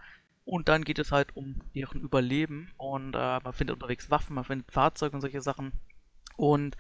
[0.50, 4.42] und dann geht es halt um deren Überleben und äh, man findet unterwegs Waffen, man
[4.44, 5.70] findet Fahrzeuge und solche Sachen.
[6.36, 6.76] Und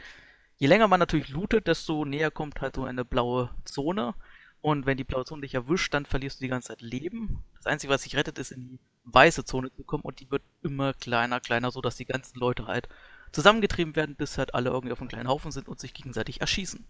[0.56, 4.14] je länger man natürlich lootet, desto näher kommt halt so eine blaue Zone.
[4.60, 7.44] Und wenn die blaue Zone dich erwischt, dann verlierst du die ganze Zeit Leben.
[7.58, 10.42] Das Einzige, was dich rettet, ist in die weiße Zone zu kommen und die wird
[10.62, 12.88] immer kleiner, kleiner, so dass die ganzen Leute halt
[13.30, 16.84] zusammengetrieben werden, bis halt alle irgendwie auf einem kleinen Haufen sind und sich gegenseitig erschießen.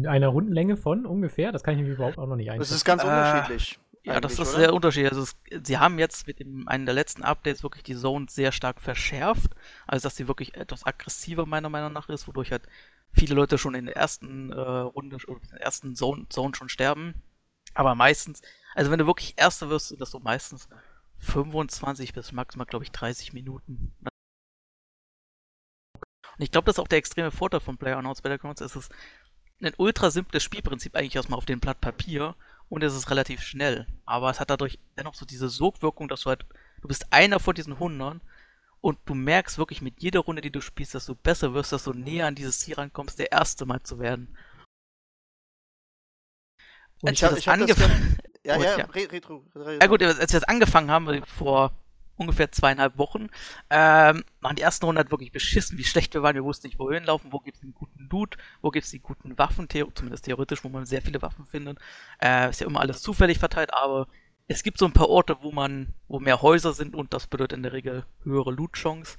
[0.00, 1.52] In einer Rundenlänge von ungefähr?
[1.52, 2.74] Das kann ich mir überhaupt auch noch nicht Das einschätzen.
[2.74, 3.78] ist ganz Äh, unterschiedlich.
[4.06, 4.50] Ja, das ist oder?
[4.50, 5.10] sehr unterschiedlich.
[5.10, 8.52] Also es, sie haben jetzt mit dem, einem der letzten Updates wirklich die Zone sehr
[8.52, 9.50] stark verschärft.
[9.86, 12.62] Also dass sie wirklich etwas aggressiver meiner Meinung nach ist, wodurch halt
[13.12, 16.68] viele Leute schon in der ersten äh, Runde oder in der ersten Zone, Zone schon
[16.68, 17.20] sterben.
[17.74, 18.42] Aber meistens,
[18.76, 20.68] also wenn du wirklich Erster wirst, sind das so meistens
[21.18, 23.92] 25 bis maximal, glaube ich, 30 Minuten.
[26.38, 28.60] Und ich glaube, das ist auch der extreme Vorteil von PlayerUnknown's Battlegrounds.
[28.60, 28.92] Es ist
[29.60, 32.36] ein ultra simples Spielprinzip eigentlich erstmal auf dem Blatt Papier
[32.68, 33.86] und es ist relativ schnell.
[34.04, 36.44] Aber es hat dadurch dennoch so diese Sogwirkung, dass du halt,
[36.82, 38.20] du bist einer von diesen Hundern
[38.80, 41.84] und du merkst wirklich mit jeder Runde, die du spielst, dass du besser wirst, dass
[41.84, 44.36] du näher an dieses Ziel rankommst, der Erste mal zu werden.
[47.02, 48.84] Und Als ich wir hab- das angefangen Ja, Oh, ja, ja.
[48.86, 49.44] Re Retro.
[49.56, 51.72] Re Ja gut, als wir das angefangen haben, vor
[52.16, 53.28] ungefähr zweieinhalb Wochen,
[53.70, 56.34] ähm, waren die ersten Runden halt wirklich beschissen, wie schlecht wir waren.
[56.34, 59.68] Wir wussten nicht, wohin laufen, wo gibt's den guten Loot, wo gibt's die guten Waffen,
[59.68, 61.78] theo zumindest theoretisch, wo man sehr viele Waffen findet.
[62.22, 64.08] Äh, ist ja immer alles zufällig verteilt, aber
[64.48, 67.56] es gibt so ein paar Orte, wo man, wo mehr Häuser sind und das bedeutet
[67.56, 69.18] in der Regel höhere Loot-Chance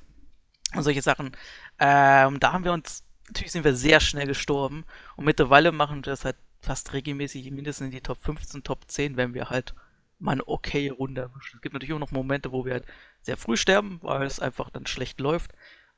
[0.74, 1.36] und solche Sachen.
[1.80, 6.12] Ähm, da haben wir uns, natürlich sind wir sehr schnell gestorben und mittlerweile machen wir
[6.12, 9.76] das halt fast regelmäßig mindestens in die Top 15, Top 10, wenn wir halt
[10.20, 11.58] mal eine okay Runde erwischen.
[11.58, 12.86] Es gibt natürlich auch noch Momente, wo wir halt
[13.22, 15.52] sehr früh sterben, weil es einfach dann schlecht läuft.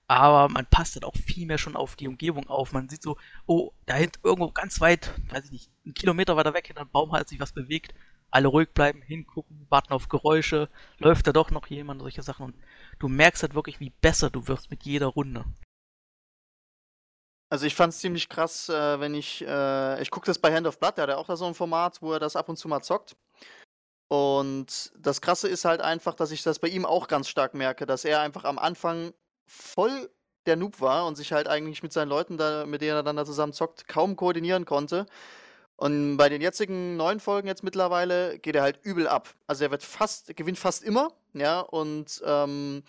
[0.08, 2.74] Aber man passt halt auch viel mehr schon auf die Umgebung auf.
[2.74, 6.54] Man sieht so, oh, da hinten irgendwo ganz weit, weiß ich nicht, einen Kilometer weiter
[6.54, 7.94] weg hinter einem Baum hat sich was bewegt.
[8.32, 10.70] Alle ruhig bleiben, hingucken, warten auf Geräusche.
[10.98, 12.46] Läuft da doch noch jemand, solche Sachen.
[12.46, 12.56] Und
[12.98, 15.46] du merkst halt wirklich, wie besser du wirst mit jeder Runde.
[17.52, 20.80] Also ich fand's ziemlich krass, äh, wenn ich, äh, ich gucke das bei Hand of
[20.80, 22.68] Blood, der hat ja auch da so ein Format, wo er das ab und zu
[22.68, 23.16] mal zockt.
[24.10, 27.86] Und das Krasse ist halt einfach, dass ich das bei ihm auch ganz stark merke,
[27.86, 29.14] dass er einfach am Anfang
[29.46, 30.10] voll
[30.48, 33.18] der Noob war und sich halt eigentlich mit seinen Leuten, da, mit denen er dann
[33.18, 35.06] da zusammen zockt, kaum koordinieren konnte.
[35.76, 39.30] Und bei den jetzigen neuen Folgen jetzt mittlerweile geht er halt übel ab.
[39.46, 42.84] Also er wird fast, gewinnt fast immer, ja, und ähm,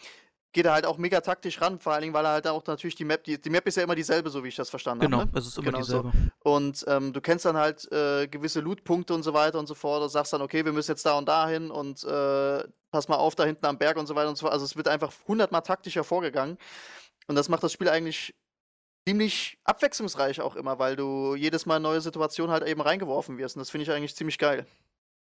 [0.53, 2.97] geht er halt auch mega taktisch ran, vor allen Dingen, weil er halt auch natürlich
[2.97, 5.21] die Map, die, die Map ist ja immer dieselbe, so wie ich das verstanden Genau,
[5.21, 5.33] habe.
[5.33, 5.39] Ne?
[5.39, 6.03] es ist immer Genau so.
[6.03, 6.33] dieselbe.
[6.41, 10.03] Und ähm, du kennst dann halt äh, gewisse Loot-Punkte und so weiter und so fort.
[10.03, 13.17] Und sagst dann, okay, wir müssen jetzt da und da hin und äh, pass mal
[13.17, 14.53] auf, da hinten am Berg und so weiter und so fort.
[14.53, 16.59] Also es wird einfach hundertmal taktischer vorgegangen.
[17.29, 18.35] Und das macht das Spiel eigentlich
[19.09, 23.57] ziemlich abwechslungsreich auch immer, weil du jedes Mal neue Situationen halt eben reingeworfen wirst.
[23.57, 24.67] Und das finde ich eigentlich ziemlich geil.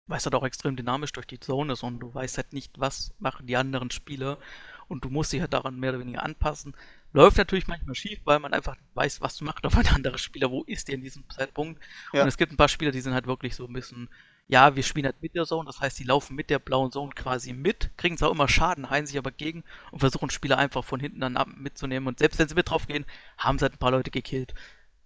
[0.08, 2.78] weil es halt auch extrem dynamisch durch die Zone ist und du weißt halt nicht,
[2.80, 4.38] was machen die anderen Spieler
[4.88, 6.76] und du musst dich halt daran mehr oder weniger anpassen.
[7.12, 10.64] Läuft natürlich manchmal schief, weil man einfach weiß, was macht auf ein anderer Spieler, wo
[10.64, 11.82] ist der in diesem Zeitpunkt.
[12.12, 12.24] Ja.
[12.24, 14.10] Und es gibt ein paar Spieler, die sind halt wirklich so ein bisschen,
[14.48, 17.12] ja, wir spielen halt mit der Zone, das heißt, die laufen mit der blauen Zone
[17.14, 21.00] quasi mit, kriegen zwar immer Schaden, heilen sich aber gegen und versuchen Spieler einfach von
[21.00, 23.06] hinten dann ab mitzunehmen und selbst wenn sie mit drauf gehen,
[23.38, 24.54] haben sie halt ein paar Leute gekillt.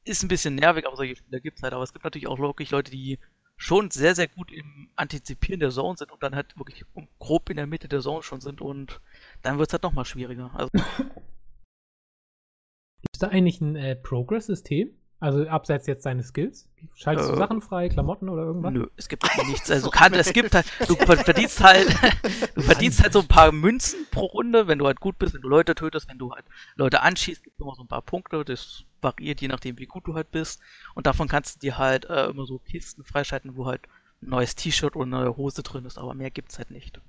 [0.05, 2.39] Ist ein bisschen nervig, aber solche Spieler gibt es halt, aber es gibt natürlich auch
[2.39, 3.19] wirklich Leute, die
[3.57, 6.85] schon sehr, sehr gut im Antizipieren der Zone sind und dann halt wirklich
[7.19, 9.01] grob in der Mitte der Zone schon sind und
[9.43, 10.51] dann wird es halt nochmal schwieriger.
[10.53, 10.69] Also,
[13.01, 14.89] Gibt es da eigentlich ein äh, Progress-System?
[15.19, 16.69] Also abseits jetzt deines Skills?
[16.93, 18.71] Schaltest du Äh, Sachen frei, Klamotten oder irgendwas?
[18.71, 19.71] nö, es gibt nichts.
[19.71, 21.87] Also kann, es gibt halt, du ver- verdienst halt,
[22.55, 25.41] du verdienst halt so ein paar Münzen pro Runde, wenn du halt gut bist, wenn
[25.41, 26.45] du Leute tötest, wenn du halt
[26.75, 28.45] Leute anschießt, gibt es immer so ein paar Punkte.
[28.45, 30.59] Das variiert je nachdem, wie gut du halt bist.
[30.93, 33.81] Und davon kannst du dir halt äh, immer so Kisten freischalten, wo halt
[34.21, 36.99] ein neues T-Shirt oder eine neue Hose drin ist, aber mehr gibt's halt nicht.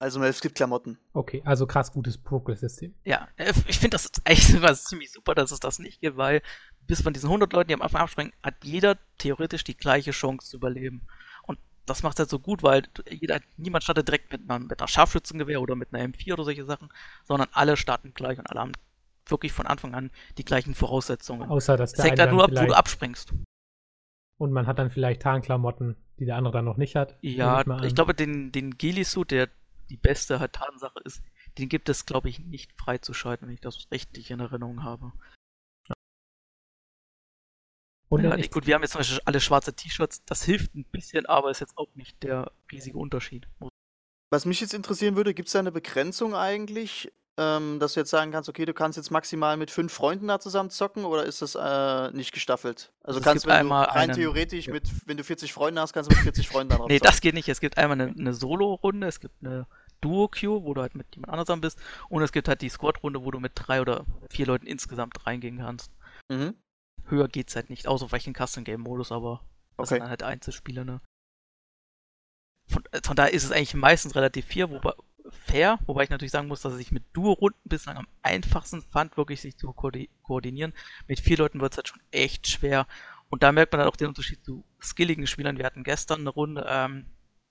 [0.00, 0.98] Also es gibt Klamotten.
[1.12, 2.94] Okay, also krass gutes Progress-System.
[3.04, 6.42] Ja, äh, ich finde das eigentlich immer ziemlich super, dass es das nicht gibt, weil
[6.86, 10.48] bis von diesen 100 Leuten, die am Anfang abspringen, hat jeder theoretisch die gleiche Chance
[10.48, 11.02] zu überleben.
[11.42, 14.88] Und das macht halt so gut, weil jeder, niemand startet direkt mit, einer, mit einer
[14.88, 16.88] Scharfschützengewehr oder mit einer M4 oder solche Sachen,
[17.24, 18.72] sondern alle starten gleich und alle haben
[19.26, 21.50] wirklich von Anfang an die gleichen Voraussetzungen.
[21.50, 23.34] Außer, dass Es der hängt eine halt nur ab, wo du abspringst.
[24.38, 27.16] und man hat dann vielleicht Tarnklamotten, die der andere dann noch nicht hat.
[27.20, 27.94] Ja, mal ich an.
[27.94, 29.48] glaube, den, den Ghillie-Suit, der
[29.90, 31.22] die beste halt Tatsache ist,
[31.58, 35.12] den gibt es, glaube ich, nicht freizuschalten, wenn ich das richtig in Erinnerung habe.
[38.08, 40.74] Und ja, dann nicht gut, wir haben jetzt zum Beispiel alle schwarze T-Shirts, das hilft
[40.74, 43.46] ein bisschen, aber ist jetzt auch nicht der riesige Unterschied.
[44.32, 48.10] Was mich jetzt interessieren würde, gibt es da eine Begrenzung eigentlich, ähm, dass du jetzt
[48.10, 51.40] sagen kannst, okay, du kannst jetzt maximal mit fünf Freunden da zusammen zocken oder ist
[51.40, 52.92] das äh, nicht gestaffelt?
[53.02, 54.72] Also Also es kannst wenn du einmal rein einen- theoretisch ja.
[54.72, 57.10] mit, wenn du 40 Freunde hast, kannst du mit 40 Freunden da drauf Nee, zocken.
[57.12, 57.48] das geht nicht.
[57.48, 59.66] Es gibt einmal eine, eine Solo-Runde, es gibt eine
[60.00, 63.24] Duo-Queue, wo du halt mit jemand anderem zusammen bist, und es gibt halt die Squad-Runde,
[63.24, 65.92] wo du mit drei oder vier Leuten insgesamt reingehen kannst.
[66.28, 66.54] Mhm.
[67.06, 69.42] Höher geht's halt nicht, außer vielleicht in Custom-Game-Modus, aber
[69.76, 69.94] das Okay.
[69.94, 71.00] sind dann halt Einzelspieler, ne?
[72.68, 74.92] Von, äh, von daher ist es eigentlich meistens relativ fair, wobei,
[75.30, 79.40] fair, wobei ich natürlich sagen muss, dass ich mit Duo-Runden bislang am einfachsten fand, wirklich
[79.40, 80.72] sich zu koordi- koordinieren.
[81.08, 82.86] Mit vier Leuten wird es halt schon echt schwer.
[83.28, 85.56] Und da merkt man dann auch den Unterschied zu skilligen Spielern.
[85.56, 87.06] Wir hatten gestern eine Runde, ähm,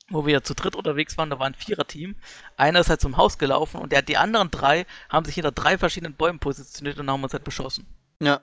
[0.09, 2.15] wo wir zu dritt unterwegs waren, da war ein Viererteam.
[2.57, 5.77] Einer ist halt zum Haus gelaufen und der, die anderen drei haben sich hinter drei
[5.77, 7.85] verschiedenen Bäumen positioniert und haben uns halt beschossen.
[8.21, 8.41] Ja.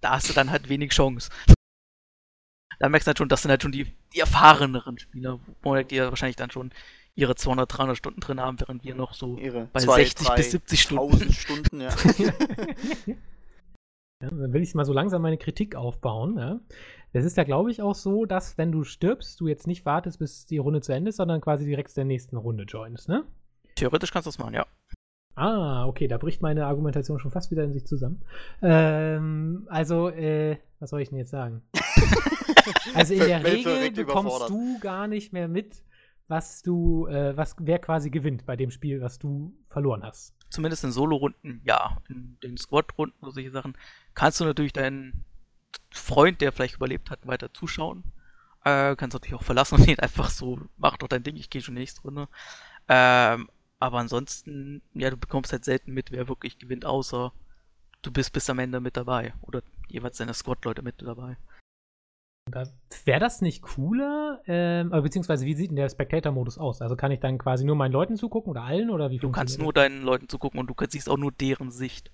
[0.00, 1.30] Da hast du dann halt wenig Chance.
[2.78, 5.96] Da merkst du halt schon, das sind halt schon die, die erfahreneren Spieler, wo die
[5.96, 6.72] ja wahrscheinlich dann schon
[7.14, 10.36] ihre 200, 300 Stunden drin haben, während wir noch so Ihre bei zwei, 60 drei,
[10.36, 11.12] bis 70 Stunden.
[11.12, 11.90] 1000 Stunden, ja.
[14.22, 16.36] Ja, dann will ich mal so langsam meine Kritik aufbauen.
[16.36, 16.60] Ja.
[17.12, 20.20] Es ist ja, glaube ich, auch so, dass wenn du stirbst, du jetzt nicht wartest,
[20.20, 23.24] bis die Runde zu Ende ist, sondern quasi direkt der nächsten Runde joinst, ne?
[23.74, 24.66] Theoretisch kannst du das machen, ja.
[25.34, 28.22] Ah, okay, da bricht meine Argumentation schon fast wieder in sich zusammen.
[28.62, 31.62] Ähm, also, äh, was soll ich denn jetzt sagen?
[32.94, 35.82] also in der Regel bekommst du gar nicht mehr mit,
[36.28, 40.34] was du, äh, was, wer quasi gewinnt bei dem Spiel, was du verloren hast.
[40.50, 41.96] Zumindest in Solo-Runden, ja.
[42.08, 43.76] In den Squad-Runden solche Sachen
[44.14, 45.24] kannst du natürlich deinen
[45.90, 48.04] Freund, der vielleicht überlebt hat, weiter zuschauen.
[48.64, 51.62] Äh, kannst natürlich auch verlassen und ihn einfach so, mach doch dein Ding, ich gehe
[51.62, 52.28] schon nächste Runde.
[52.88, 57.32] Ähm, aber ansonsten, ja, du bekommst halt selten mit, wer wirklich gewinnt, außer
[58.02, 59.32] du bist bis am Ende mit dabei.
[59.42, 61.36] Oder jeweils deine Squad-Leute mit dabei.
[63.04, 64.42] Wäre das nicht cooler?
[64.46, 66.82] Ähm, beziehungsweise, wie sieht denn der Spectator-Modus aus?
[66.82, 68.90] Also kann ich dann quasi nur meinen Leuten zugucken oder allen?
[68.90, 72.10] Oder wie Du kannst nur deinen Leuten zugucken und du siehst auch nur deren Sicht.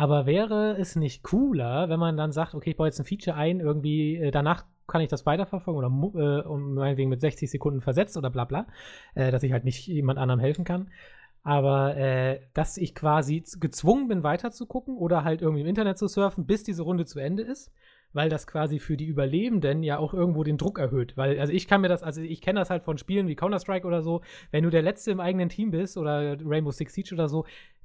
[0.00, 3.36] Aber wäre es nicht cooler, wenn man dann sagt, okay, ich baue jetzt ein Feature
[3.36, 7.82] ein, irgendwie äh, danach kann ich das weiterverfolgen oder äh, um meinetwegen mit 60 Sekunden
[7.82, 8.66] versetzt oder bla bla,
[9.14, 10.88] äh, dass ich halt nicht jemand anderem helfen kann.
[11.42, 16.46] Aber äh, dass ich quasi gezwungen bin, weiterzugucken oder halt irgendwie im Internet zu surfen,
[16.46, 17.70] bis diese Runde zu Ende ist,
[18.14, 21.18] weil das quasi für die Überlebenden ja auch irgendwo den Druck erhöht.
[21.18, 23.86] Weil, also ich kann mir das, also ich kenne das halt von Spielen wie Counter-Strike
[23.86, 27.28] oder so, wenn du der Letzte im eigenen Team bist oder Rainbow Six Siege oder
[27.28, 27.44] so,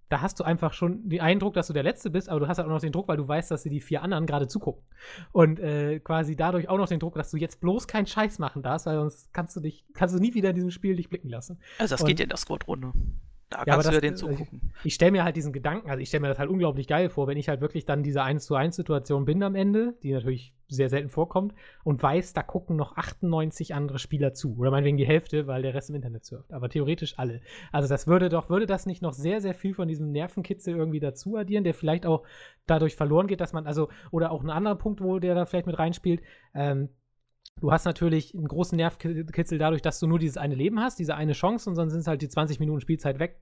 [0.09, 2.57] da hast du einfach schon den Eindruck, dass du der Letzte bist, aber du hast
[2.57, 4.83] halt auch noch den Druck, weil du weißt, dass dir die vier anderen gerade zugucken.
[5.31, 8.61] Und äh, quasi dadurch auch noch den Druck, dass du jetzt bloß keinen Scheiß machen
[8.61, 11.29] darfst, weil sonst kannst du dich, kannst du nie wieder in diesem Spiel dich blicken
[11.29, 11.59] lassen.
[11.79, 12.93] Also das Und- geht ja in der Squad-Runde.
[13.49, 14.73] Da Ja, aber kannst du ja den äh, zugucken.
[14.83, 17.27] Ich stelle mir halt diesen Gedanken, also ich stelle mir das halt unglaublich geil vor,
[17.27, 20.53] wenn ich halt wirklich dann diese 1 zu 1 Situation bin am Ende, die natürlich
[20.67, 21.53] sehr selten vorkommt,
[21.83, 24.57] und weiß, da gucken noch 98 andere Spieler zu.
[24.57, 26.51] Oder meinetwegen die Hälfte, weil der Rest im Internet surft.
[26.51, 27.41] Aber theoretisch alle.
[27.71, 30.99] Also das würde doch, würde das nicht noch sehr, sehr viel von diesem Nervenkitzel irgendwie
[30.99, 32.23] dazu addieren, der vielleicht auch
[32.65, 35.67] dadurch verloren geht, dass man, also, oder auch ein anderer Punkt, wo der da vielleicht
[35.67, 36.21] mit reinspielt,
[36.55, 36.89] ähm,
[37.61, 41.15] Du hast natürlich einen großen Nervkitzel dadurch, dass du nur dieses eine Leben hast, diese
[41.15, 43.39] eine Chance und sonst sind es halt die 20 Minuten Spielzeit weg.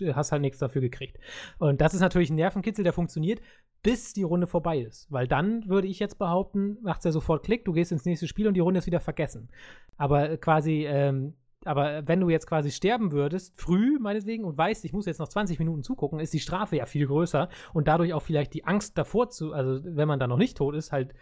[0.00, 1.18] Äh, hast halt nichts dafür gekriegt.
[1.58, 3.40] Und das ist natürlich ein Nervenkitzel, der funktioniert,
[3.82, 5.10] bis die Runde vorbei ist.
[5.10, 8.46] Weil dann würde ich jetzt behaupten, macht's ja sofort Klick, du gehst ins nächste Spiel
[8.46, 9.48] und die Runde ist wieder vergessen.
[9.96, 11.34] Aber äh, quasi, ähm,
[11.64, 15.28] aber wenn du jetzt quasi sterben würdest, früh meinetwegen, und weißt, ich muss jetzt noch
[15.28, 18.98] 20 Minuten zugucken, ist die Strafe ja viel größer und dadurch auch vielleicht die Angst
[18.98, 21.14] davor zu, also wenn man dann noch nicht tot ist, halt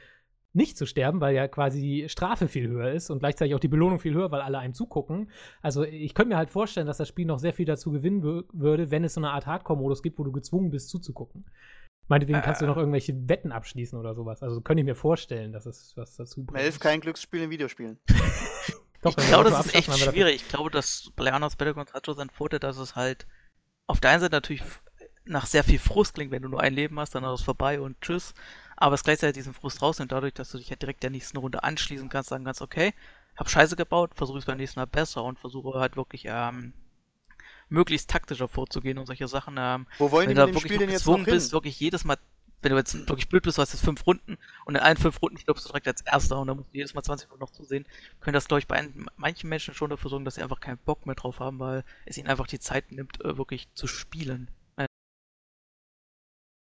[0.53, 3.69] nicht zu sterben, weil ja quasi die Strafe viel höher ist und gleichzeitig auch die
[3.69, 5.31] Belohnung viel höher, weil alle einem zugucken.
[5.63, 8.45] Also ich könnte mir halt vorstellen, dass das Spiel noch sehr viel dazu gewinnen wür-
[8.53, 11.45] würde, wenn es so eine Art Hardcore-Modus gibt, wo du gezwungen bist zuzugucken.
[12.09, 12.69] Meinetwegen kannst du Äh.
[12.69, 14.43] noch irgendwelche Wetten abschließen oder sowas.
[14.43, 16.61] Also könnte ich mir vorstellen, dass es was dazu bringt.
[16.61, 17.99] Melf kein Glücksspiel in Videospielen.
[19.03, 20.35] Doch, ich glaube, das ist echt schwierig.
[20.37, 23.27] Ich glaube, dass Playanos Battlegrounds hat schon seinen Vorteil, dass es halt
[23.87, 24.63] auf der einen Seite natürlich
[25.25, 27.81] nach sehr viel Frust klingt, wenn du nur ein Leben hast, dann ist es vorbei
[27.81, 28.35] und tschüss.
[28.81, 31.63] Aber es gleichzeitig diesen Frust rausnimmt, dadurch, dass du dich halt direkt der nächsten Runde
[31.63, 32.95] anschließen kannst, sagen kannst, okay,
[33.37, 36.73] hab Scheiße gebaut, versuche es beim nächsten Mal besser und versuche halt wirklich ähm,
[37.69, 39.57] möglichst taktischer vorzugehen und solche Sachen.
[39.59, 42.17] Ähm, Wo wollen wenn die du mit wirklich Spiel gezwungen bist, wirklich jedes Mal,
[42.63, 45.21] wenn du jetzt wirklich blöd bist, du hast jetzt fünf Runden und in allen fünf
[45.21, 47.53] Runden stirbst du direkt als Erster und dann musst du jedes Mal 20 Minuten noch
[47.53, 47.87] zusehen,
[48.21, 50.79] können das, glaube ich, bei ein, manchen Menschen schon dafür sorgen, dass sie einfach keinen
[50.79, 54.51] Bock mehr drauf haben, weil es ihnen einfach die Zeit nimmt, äh, wirklich zu spielen.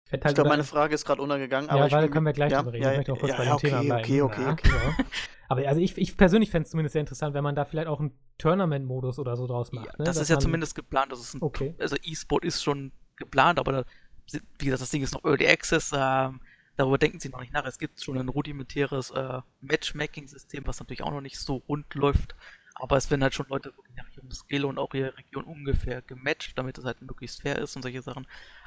[0.05, 1.69] Ich fänd Ich halt glaube, meine Frage ist gerade untergegangen.
[1.69, 2.83] aber ja, ich weil können wir gleich ja, drüber reden.
[2.83, 4.03] ja, ich möchte auch kurz ja, bei dem Thema okay, bleiben.
[4.03, 4.95] Okay, okay, Ja, ja.
[5.47, 7.99] Aber also ich, ich persönlich fände es zumindest sehr interessant, wenn man da vielleicht auch
[7.99, 9.97] einen Tournament-Modus oder so draus macht.
[9.99, 10.05] Ne?
[10.05, 11.75] das Dass ist ja zumindest geplant, das ist ein, Okay.
[11.79, 13.85] also E-Sport ist schon geplant, aber da,
[14.59, 16.41] wie gesagt, das Ding ist noch Early Access, ähm,
[16.77, 17.65] darüber denken sie noch nicht nach.
[17.65, 22.35] Es gibt schon ein rudimentäres äh, Matchmaking-System, was natürlich auch noch nicht so rund läuft,
[22.73, 26.01] aber es werden halt schon Leute wirklich nach ihrem Skill und auch ihrer Region ungefähr
[26.01, 28.25] gematcht, damit es halt möglichst fair ist und solche Sachen.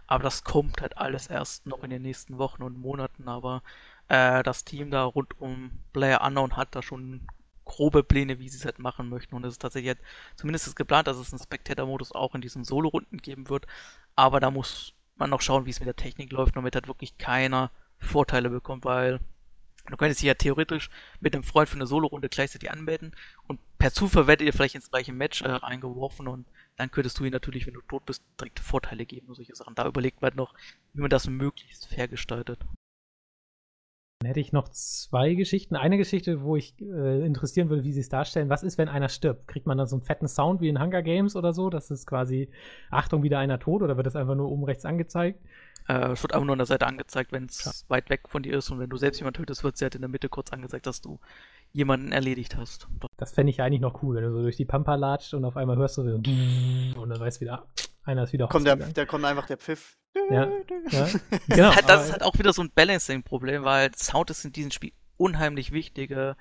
[0.09, 3.63] Aber das kommt halt alles erst noch in den nächsten Wochen und Monaten, aber
[4.09, 7.29] äh, das Team da rund um Player Unknown hat da schon
[7.67, 9.35] grobe Pläne, wie sie es halt machen möchten.
[9.37, 10.01] Und es ist tatsächlich halt,
[10.37, 13.67] zumindest ist geplant, dass es einen Spectator-Modus auch in diesen Solo-Runden geben wird.
[14.17, 17.19] Aber da muss man noch schauen, wie es mit der Technik läuft, damit halt wirklich
[17.19, 19.21] keiner Vorteile bekommt, weil
[19.87, 20.89] du könntest dich ja theoretisch
[21.21, 23.15] mit einem Freund für eine Solo-Runde gleichzeitig anmelden
[23.47, 26.47] und per Zufall werdet ihr vielleicht ins gleiche Match äh, reingeworfen und
[26.79, 29.75] dann könntest du ihm natürlich, wenn du tot bist, direkt Vorteile geben und solche Sachen.
[29.75, 30.55] Da überlegt man noch,
[30.95, 32.65] wie man das möglichst fair gestaltet.
[34.21, 35.77] Dann hätte ich noch zwei Geschichten.
[35.77, 38.49] Eine Geschichte, wo ich äh, interessieren würde, wie sie es darstellen.
[38.49, 39.47] Was ist, wenn einer stirbt?
[39.47, 41.71] Kriegt man dann so einen fetten Sound wie in Hunger Games oder so?
[41.71, 42.51] Das ist quasi,
[42.91, 45.41] Achtung, wieder einer tot oder wird das einfach nur oben rechts angezeigt?
[45.89, 47.73] Äh, es wird einfach nur an der Seite angezeigt, wenn es ja.
[47.89, 50.03] weit weg von dir ist und wenn du selbst jemanden tötest, wird es halt in
[50.03, 51.21] der Mitte kurz angezeigt, dass du
[51.73, 52.89] jemanden erledigt hast.
[53.17, 55.57] Das fände ich eigentlich noch cool, wenn du so durch die Pampa latscht und auf
[55.57, 56.15] einmal hörst du so
[57.01, 57.67] und dann weißt du wieder,
[58.05, 59.97] einer ist wieder kommt der, Da kommt einfach der Pfiff.
[60.31, 60.49] Ja,
[60.91, 61.09] ja.
[61.49, 61.71] genau.
[61.73, 64.93] Das, das ist halt auch wieder so ein Balancing-Problem, weil Sound ist in diesem Spiel
[65.17, 66.37] unheimlich wichtige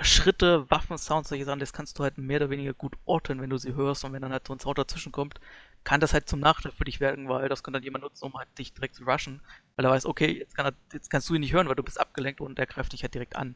[0.00, 3.50] Schritte, Waffen, Sounds, solche Sachen, das kannst du halt mehr oder weniger gut orten, wenn
[3.50, 5.38] du sie hörst und wenn dann halt so ein Sound dazwischen kommt,
[5.84, 8.34] kann das halt zum Nachteil für dich werden, weil das kann dann jemand nutzen, um
[8.34, 9.40] halt dich direkt zu rushen,
[9.76, 11.84] weil er weiß, okay, jetzt, kann er, jetzt kannst du ihn nicht hören, weil du
[11.84, 13.54] bist abgelenkt und der greift dich halt direkt an.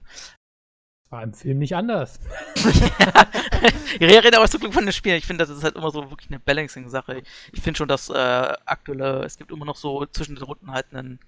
[1.10, 2.20] War im Film nicht anders.
[3.98, 5.16] ja, ich rede aber zum Glück von den Spielen.
[5.16, 7.22] Ich finde, das ist halt immer so wirklich eine Balancing-Sache.
[7.52, 10.92] Ich finde schon, dass äh, aktuelle, es gibt immer noch so zwischen den Runden halt
[10.92, 11.18] ein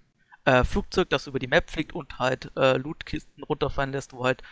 [0.44, 4.42] äh, Flugzeug, das über die Map fliegt und halt äh, Lootkisten runterfallen lässt, wo halt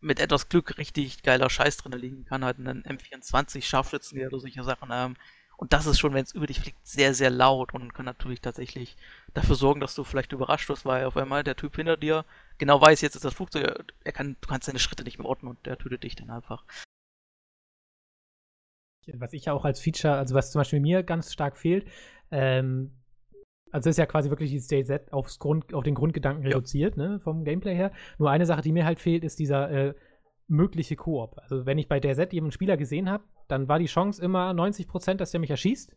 [0.00, 2.44] mit etwas Glück richtig geiler Scheiß drin liegen kann.
[2.44, 4.90] Halt einen M24 Scharfschützen oder solche Sachen.
[4.92, 5.16] Ähm,
[5.56, 8.40] und das ist schon, wenn es über dich fliegt, sehr, sehr laut und kann natürlich
[8.40, 8.96] tatsächlich
[9.34, 12.24] dafür sorgen, dass du vielleicht überrascht wirst, weil auf einmal der Typ hinter dir
[12.58, 15.46] genau weiß, jetzt ist das Flugzeug, er kann, du kannst deine Schritte nicht mehr orten
[15.46, 16.64] und der tötet dich dann einfach.
[19.12, 21.86] Was ich ja auch als Feature, also was zum Beispiel mir ganz stark fehlt,
[22.30, 22.92] ähm,
[23.70, 26.50] also ist ja quasi wirklich dieses DayZ aufs Grund, auf den Grundgedanken ja.
[26.50, 27.92] reduziert, ne, vom Gameplay her.
[28.18, 29.94] Nur eine Sache, die mir halt fehlt, ist dieser äh,
[30.46, 31.36] mögliche Koop.
[31.38, 35.14] Also wenn ich bei DayZ jemanden Spieler gesehen habe, dann war die Chance immer 90%,
[35.14, 35.96] dass der mich erschießt.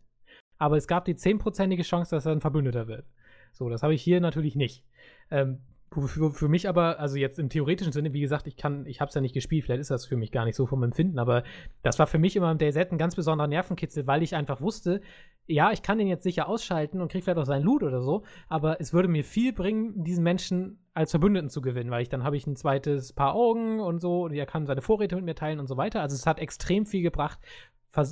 [0.58, 3.06] Aber es gab die 10%ige Chance, dass er ein Verbündeter wird.
[3.54, 4.84] So, das habe ich hier natürlich nicht.
[5.32, 5.60] Ähm,
[5.92, 9.10] für, für, mich aber, also jetzt im theoretischen Sinne, wie gesagt, ich kann, ich habe
[9.10, 11.44] es ja nicht gespielt, vielleicht ist das für mich gar nicht so vom Empfinden, aber
[11.82, 15.02] das war für mich immer im DayZ ein ganz besonderer Nervenkitzel, weil ich einfach wusste,
[15.48, 18.24] ja, ich kann den jetzt sicher ausschalten und kriege vielleicht auch seinen Loot oder so,
[18.50, 22.24] aber es würde mir viel bringen, diesen Menschen als Verbündeten zu gewinnen, weil ich dann
[22.24, 25.36] habe ich ein zweites Paar Augen und so, und er kann seine Vorräte mit mir
[25.36, 26.02] teilen und so weiter.
[26.02, 27.40] Also es hat extrem viel gebracht,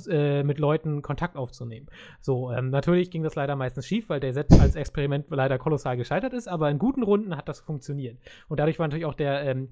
[0.08, 1.86] äh, mit Leuten Kontakt aufzunehmen.
[2.20, 5.96] So, ähm, natürlich ging das leider meistens schief, weil der Set als Experiment leider kolossal
[5.96, 8.18] gescheitert ist, aber in guten Runden hat das funktioniert.
[8.48, 9.68] Und dadurch war natürlich auch der, ähm,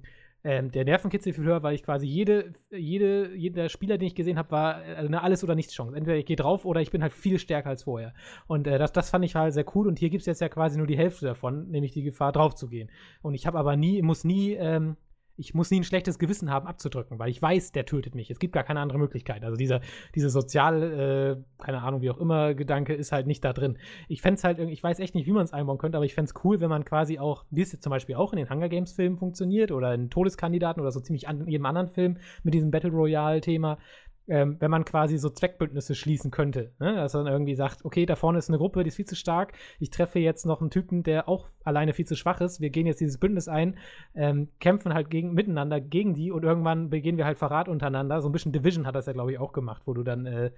[0.46, 4.36] ähm, der Nervenkitzel viel höher, weil ich quasi jede, jede, jeder Spieler, den ich gesehen
[4.36, 5.96] habe, war also eine Alles- oder Nichts-Chance.
[5.96, 8.12] Entweder ich gehe drauf oder ich bin halt viel stärker als vorher.
[8.46, 9.88] Und äh, das, das fand ich halt sehr cool.
[9.88, 12.54] Und hier gibt es jetzt ja quasi nur die Hälfte davon, nämlich die Gefahr, drauf
[12.54, 12.90] zu gehen.
[13.22, 14.96] Und ich habe aber nie, muss nie ähm,
[15.36, 18.30] ich muss nie ein schlechtes Gewissen haben, abzudrücken, weil ich weiß, der tötet mich.
[18.30, 19.44] Es gibt gar keine andere Möglichkeit.
[19.44, 19.80] Also dieser,
[20.14, 23.78] diese sozial, äh, keine Ahnung, wie auch immer, Gedanke ist halt nicht da drin.
[24.08, 26.14] Ich fände es halt, ich weiß echt nicht, wie man es einbauen könnte, aber ich
[26.14, 28.48] fände es cool, wenn man quasi auch, wie es jetzt zum Beispiel auch in den
[28.48, 32.54] Hunger Games Filmen funktioniert oder in Todeskandidaten oder so ziemlich an jedem anderen Film mit
[32.54, 33.78] diesem Battle Royale-Thema,
[34.28, 36.72] ähm, wenn man quasi so Zweckbündnisse schließen könnte.
[36.78, 36.94] Ne?
[36.94, 39.52] Dass man irgendwie sagt, okay, da vorne ist eine Gruppe, die ist viel zu stark.
[39.78, 42.60] Ich treffe jetzt noch einen Typen, der auch alleine viel zu schwach ist.
[42.60, 43.76] Wir gehen jetzt dieses Bündnis ein,
[44.14, 48.20] ähm, kämpfen halt gegen, miteinander gegen die und irgendwann begehen wir halt Verrat untereinander.
[48.20, 50.50] So ein bisschen Division hat das ja, glaube ich, auch gemacht, wo du dann äh,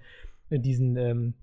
[0.49, 1.33] in diesen ähm,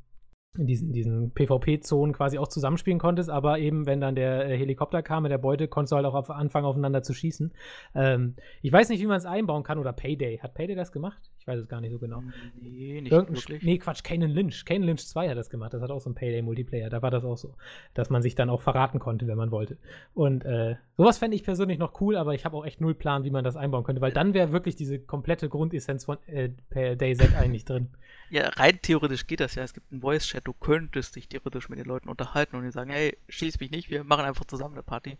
[0.56, 5.02] in diesen, diesen PvP-Zonen quasi auch zusammenspielen konntest, aber eben, wenn dann der äh, Helikopter
[5.02, 7.52] kam mit der Beute, konntest du halt auch auf, anfangen, aufeinander zu schießen.
[7.94, 10.38] Ähm, ich weiß nicht, wie man es einbauen kann, oder Payday.
[10.38, 11.30] Hat Payday das gemacht?
[11.38, 12.22] Ich weiß es gar nicht so genau.
[12.60, 13.62] Nee, nicht Irgendein, wirklich.
[13.62, 14.64] Nee, Quatsch, Kanan Lynch.
[14.64, 15.74] Kanan Lynch 2 hat das gemacht.
[15.74, 16.88] Das hat auch so ein Payday-Multiplayer.
[16.88, 17.54] Da war das auch so,
[17.92, 19.76] dass man sich dann auch verraten konnte, wenn man wollte.
[20.14, 23.24] Und äh, sowas fände ich persönlich noch cool, aber ich habe auch echt null Plan,
[23.24, 26.50] wie man das einbauen könnte, weil dann wäre wirklich diese komplette Grundessenz von äh,
[26.96, 27.88] DayZ eigentlich drin.
[28.34, 29.62] Ja, rein theoretisch geht das ja.
[29.62, 30.44] Es gibt einen Voice-Chat.
[30.44, 33.90] Du könntest dich theoretisch mit den Leuten unterhalten und die sagen, hey, schieß mich nicht,
[33.90, 35.18] wir machen einfach zusammen eine Party.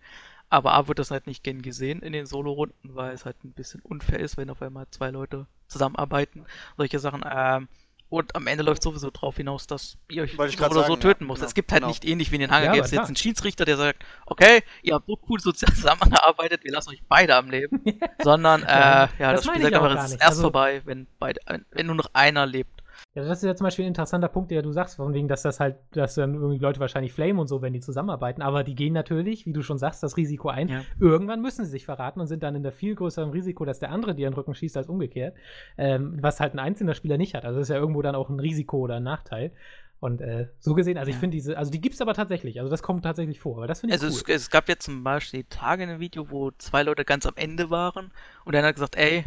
[0.50, 3.52] Aber A wird das halt nicht gern gesehen in den Solo-Runden, weil es halt ein
[3.52, 6.44] bisschen unfair ist, wenn auf einmal zwei Leute zusammenarbeiten.
[6.76, 7.24] Solche Sachen.
[7.24, 7.68] Ähm,
[8.08, 11.24] und am Ende läuft sowieso drauf hinaus, dass ihr euch so oder sagen, so töten
[11.24, 11.38] ja, muss.
[11.38, 11.90] Genau, es gibt halt genau.
[11.90, 14.94] nicht ähnlich wie in den Hunger Games ja, jetzt einen Schiedsrichter, der sagt, okay, ihr
[14.94, 17.80] habt so cool sozial zusammengearbeitet, wir lassen euch beide am Leben.
[18.24, 21.40] Sondern, äh, ja, das, das Spiel sagt einfach, es ist erst also, vorbei, wenn, beide,
[21.70, 22.83] wenn nur noch einer lebt.
[23.14, 25.42] Ja, das ist ja zum Beispiel ein interessanter Punkt, der du sagst, von wegen, dass
[25.42, 28.42] das halt, dass dann irgendwie Leute wahrscheinlich flamen und so, wenn die zusammenarbeiten.
[28.42, 30.68] Aber die gehen natürlich, wie du schon sagst, das Risiko ein.
[30.68, 30.82] Ja.
[30.98, 33.92] Irgendwann müssen sie sich verraten und sind dann in der viel größeren Risiko, dass der
[33.92, 35.36] andere dir in den Rücken schießt, als umgekehrt.
[35.78, 37.44] Ähm, was halt ein einzelner Spieler nicht hat.
[37.44, 39.52] Also das ist ja irgendwo dann auch ein Risiko oder ein Nachteil.
[40.00, 41.14] Und äh, so gesehen, also ja.
[41.14, 43.66] ich finde diese, also die gibt es aber tatsächlich, also das kommt tatsächlich vor, aber
[43.66, 44.34] das finde ich Also cool.
[44.34, 47.32] es, es, gab jetzt zum Beispiel Tage in einem Video, wo zwei Leute ganz am
[47.36, 48.12] Ende waren
[48.44, 49.24] und der hat gesagt, ey,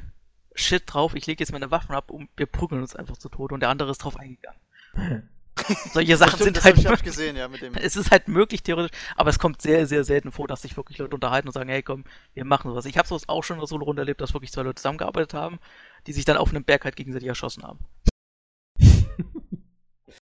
[0.59, 3.53] Shit drauf, ich lege jetzt meine Waffen ab und wir prügeln uns einfach zu Tode
[3.53, 4.59] und der andere ist drauf eingegangen.
[5.93, 6.77] Solche Sachen stimmt, sind halt.
[6.77, 7.73] Ich gesehen, ja, mit dem.
[7.81, 10.97] Es ist halt möglich theoretisch, aber es kommt sehr, sehr selten vor, dass sich wirklich
[10.97, 12.85] Leute unterhalten und sagen, hey komm, wir machen sowas.
[12.85, 15.59] Ich habe sowas auch schon in der Solo-Runde erlebt, dass wirklich zwei Leute zusammengearbeitet haben,
[16.05, 17.79] die sich dann auf einem Berg halt gegenseitig erschossen haben.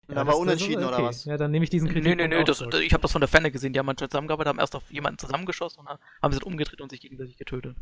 [0.08, 1.24] Und dann war unentschieden oder was?
[1.24, 2.16] Ja, dann nehme ich diesen Nee, Kritik.
[2.16, 3.72] nee, nee, das, ich habe das von der Ferne gesehen.
[3.72, 6.80] Die haben anscheinend zusammengearbeitet, haben erst auf jemanden zusammengeschossen und dann haben sie dann umgedreht
[6.82, 7.76] und sich gegenseitig getötet.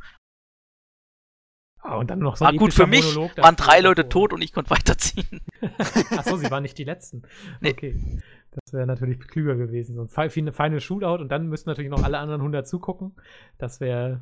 [1.82, 4.42] Ah, und dann noch so ein gut für mich, Monolog waren drei Leute tot und
[4.42, 5.40] ich konnte weiterziehen.
[6.16, 7.22] Achso, sie waren nicht die letzten.
[7.60, 7.70] Nee.
[7.70, 8.20] Okay.
[8.64, 9.94] Das wäre natürlich klüger gewesen.
[9.94, 13.14] So ein Fi- Final Shootout und dann müssten natürlich noch alle anderen 100 zugucken.
[13.58, 14.20] Das wäre.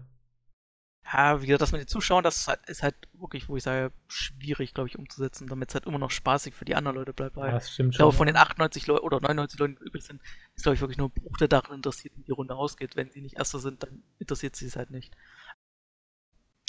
[1.11, 3.63] Ja, wie gesagt, das mit den Zuschauern, das ist halt, ist halt wirklich, wo ich
[3.63, 7.15] sage, schwierig, glaube ich, umzusetzen, damit es halt immer noch spaßig für die anderen Leute
[7.15, 7.37] bleibt.
[7.37, 8.05] Weil Das stimmt ich schon.
[8.05, 10.21] glaube, von den 98 Leuten oder 99 Leuten, die übrig sind,
[10.55, 12.95] ist, glaube ich, wirklich nur ein Bruch, der daran interessiert, wie die Runde ausgeht.
[12.95, 15.15] Wenn sie nicht Erster sind, dann interessiert sie es halt nicht.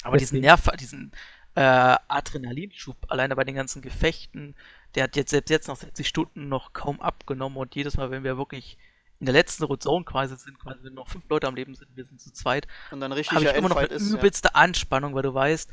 [0.04, 1.12] Aber diesen Deswegen- Nerv, diesen
[1.56, 4.56] äh, Adrenalinschub, alleine bei den ganzen Gefechten,
[4.96, 8.24] der hat jetzt selbst jetzt nach 60 Stunden noch kaum abgenommen und jedes Mal, wenn
[8.24, 8.78] wir wirklich
[9.20, 12.06] in der letzten Zone quasi sind, quasi wenn noch fünf Leute am Leben sind, wir
[12.06, 14.10] sind zu zweit, Und dann habe richtiger ich immer noch eine ist.
[14.12, 14.18] Ja.
[14.18, 15.70] übelste Anspannung, weil du weißt,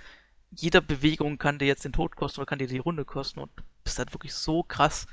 [0.50, 3.50] jeder Bewegung kann dir jetzt den Tod kosten oder kann dir die Runde kosten und
[3.56, 5.06] du bist halt wirklich so krass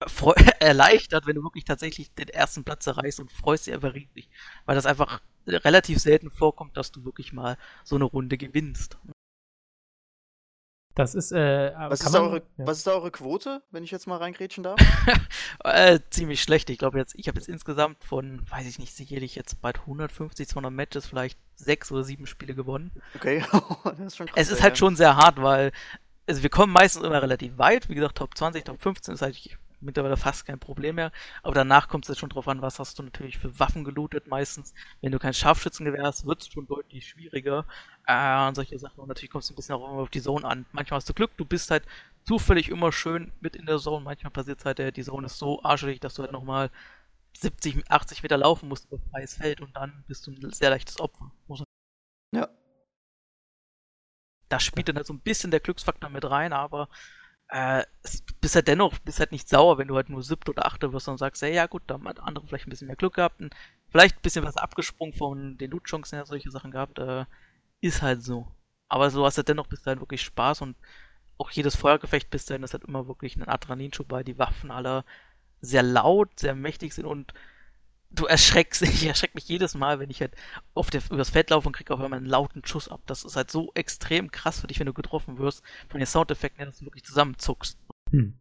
[0.60, 4.28] erleichtert, wenn du wirklich tatsächlich den ersten Platz erreichst und freust dich einfach riesig,
[4.64, 8.98] weil das einfach relativ selten vorkommt, dass du wirklich mal so eine Runde gewinnst.
[10.94, 11.32] Das ist.
[11.32, 12.66] Äh, Was ist, da man- eure, ja.
[12.66, 14.78] was ist da eure Quote, wenn ich jetzt mal reingrätschen darf?
[15.64, 16.70] Äh, ziemlich schlecht.
[16.70, 20.48] Ich glaube jetzt, ich habe jetzt insgesamt von, weiß ich nicht, sicherlich jetzt bald 150,
[20.48, 22.90] 200 Matches vielleicht sechs oder sieben Spiele gewonnen.
[23.14, 23.44] Okay,
[23.84, 24.36] das ist schon krass.
[24.36, 24.76] Es ist halt ja.
[24.76, 25.70] schon sehr hart, weil
[26.26, 27.88] also wir kommen meistens immer relativ weit.
[27.88, 29.36] Wie gesagt, Top 20, Top 15 ist halt
[29.82, 31.12] mittlerweile fast kein Problem mehr.
[31.42, 34.26] Aber danach kommt es jetzt schon drauf an, was hast du natürlich für Waffen gelootet
[34.28, 34.74] meistens.
[35.00, 37.66] Wenn du kein Scharfschützengewehr hast, wird es schon deutlich schwieriger.
[38.06, 39.00] Äh, und solche Sachen.
[39.00, 40.66] Und natürlich kommt es ein bisschen auch immer auf die Zone an.
[40.72, 41.84] Manchmal hast du Glück, du bist halt
[42.24, 44.04] zufällig immer schön mit in der Zone.
[44.04, 46.70] Manchmal passiert es halt, äh, die Zone ist so arschig, dass du halt nochmal
[47.38, 51.00] 70, 80 Meter laufen musst über freies Feld und dann bist du ein sehr leichtes
[51.00, 51.32] Opfer.
[52.34, 52.48] Ja.
[54.48, 56.88] da spielt dann halt so ein bisschen der Glücksfaktor mit rein, aber
[57.52, 57.84] äh,
[58.40, 61.08] bist halt dennoch, bist halt nicht sauer, wenn du halt nur siebte oder achte wirst
[61.08, 63.40] und sagst, hey, ja gut, da haben halt andere vielleicht ein bisschen mehr Glück gehabt
[63.40, 63.54] und
[63.90, 67.26] vielleicht ein bisschen was abgesprungen von den Loot-Chancen her, solche Sachen gehabt, äh,
[67.82, 68.48] ist halt so.
[68.88, 70.76] Aber so hast du halt dennoch bist du halt wirklich Spaß und
[71.38, 75.04] auch jedes Feuergefecht bis dahin ist halt immer wirklich ein Adrenalinschub, weil die Waffen alle
[75.60, 77.34] sehr laut, sehr mächtig sind und
[78.14, 80.34] du erschreckst, ich erschreck mich jedes Mal, wenn ich halt
[80.74, 83.00] auf der, übers Feld laufe und kriege auf einmal einen lauten Schuss ab.
[83.06, 86.58] Das ist halt so extrem krass für dich, wenn du getroffen wirst, von den Soundeffekten
[86.58, 87.78] her, dass du wirklich zusammenzuckst.
[88.10, 88.34] Hm.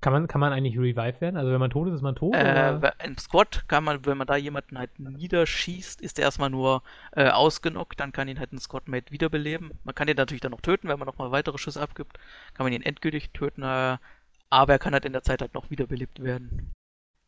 [0.00, 1.36] Kann man, kann man eigentlich revive werden?
[1.36, 2.34] Also wenn man tot ist, ist man tot?
[2.34, 2.80] Äh?
[3.04, 6.82] Im Squad kann man, wenn man da jemanden halt niederschießt, ist der erstmal nur
[7.12, 9.72] äh, ausgenockt, dann kann ihn halt ein Squadmate wiederbeleben.
[9.84, 12.18] Man kann ihn natürlich dann noch töten, wenn man nochmal weitere Schüsse abgibt,
[12.54, 13.98] kann man ihn endgültig töten, äh,
[14.48, 16.72] aber er kann halt in der Zeit halt noch wiederbelebt werden.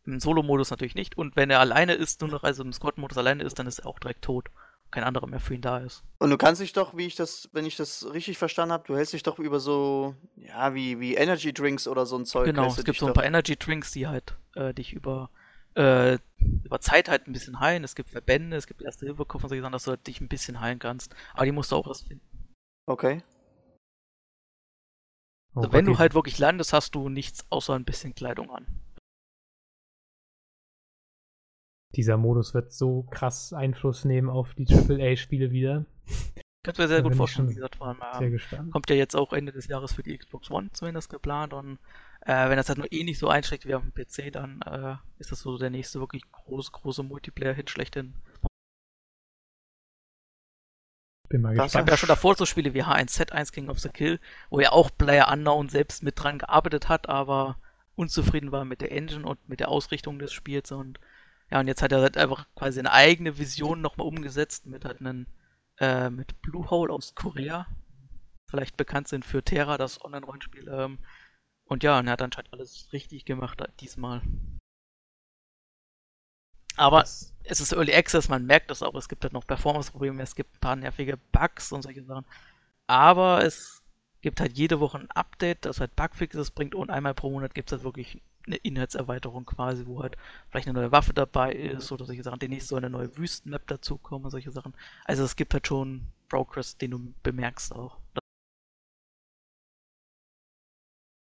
[0.05, 3.45] Im Solo-Modus natürlich nicht und wenn er alleine ist, nur noch, also im Squad-Modus alleine
[3.45, 4.49] ist, dann ist er auch direkt tot.
[4.91, 6.05] Kein anderer mehr für ihn da ist.
[6.19, 8.95] Und du kannst dich doch, wie ich das, wenn ich das richtig verstanden habe, du
[8.95, 12.45] hältst dich doch über so, ja, wie, wie Energy Drinks oder so ein Zeug.
[12.45, 15.31] Genau, du es gibt so ein doch- paar Energy Drinks, die halt äh, dich über,
[15.77, 16.19] äh,
[16.63, 17.85] über Zeit halt ein bisschen heilen.
[17.85, 20.29] Es gibt Verbände, es gibt erste hilfe und solche Sachen, dass du halt dich ein
[20.29, 21.15] bisschen heilen kannst.
[21.33, 22.27] Aber die musst du auch erst finden.
[22.87, 23.23] Okay.
[25.55, 28.15] Oh Also Gott, wenn du die- halt wirklich landest, hast du nichts außer ein bisschen
[28.15, 28.67] Kleidung an.
[31.95, 35.85] Dieser Modus wird so krass Einfluss nehmen auf die AAA-Spiele wieder.
[36.65, 38.73] Könnt ihr sehr Da gut vorstellen, wie gesagt, vor allem, Sehr ähm, gespannt.
[38.73, 41.79] kommt ja jetzt auch Ende des Jahres für die Xbox One zumindest geplant und
[42.21, 44.95] äh, wenn das halt nur eh nicht so einschlägt wie auf dem PC, dann äh,
[45.19, 48.15] ist das so der nächste wirklich große, große Multiplayer-Hit schlechthin.
[51.29, 51.91] Bin mal Das Ich habe gespannt.
[51.91, 54.21] ja schon davor so Spiele wie H1Z1 King of the Kill,
[54.51, 57.59] wo ja auch Player Unknown selbst mit dran gearbeitet hat, aber
[57.97, 61.01] unzufrieden war mit der Engine und mit der Ausrichtung des Spiels und
[61.53, 65.01] ja, und jetzt hat er halt einfach quasi eine eigene Vision nochmal umgesetzt mit halt
[65.01, 65.29] einen,
[65.79, 67.67] äh, mit Bluehole aus Korea.
[68.49, 70.69] Vielleicht bekannt sind für Terra, das Online-Rollenspiel.
[70.69, 70.99] Ähm,
[71.67, 74.23] und ja, und er hat anscheinend alles richtig gemacht äh, diesmal.
[76.77, 80.23] Aber Das- es ist Early Access, man merkt das auch, es gibt halt noch Performance-Probleme,
[80.23, 82.25] es gibt ein paar nervige Bugs und solche Sachen.
[82.89, 83.83] Aber es
[84.23, 87.71] gibt halt jede Woche ein Update, das halt Bugfixes bringt und einmal pro Monat gibt
[87.71, 90.17] es halt wirklich eine Inhaltserweiterung quasi, wo halt
[90.51, 92.39] vielleicht eine neue Waffe dabei ist oder solche Sachen.
[92.39, 94.75] Demnächst soll eine neue Wüstenmap dazukommen und solche Sachen.
[95.05, 97.99] Also es gibt halt schon Progress, den du bemerkst auch.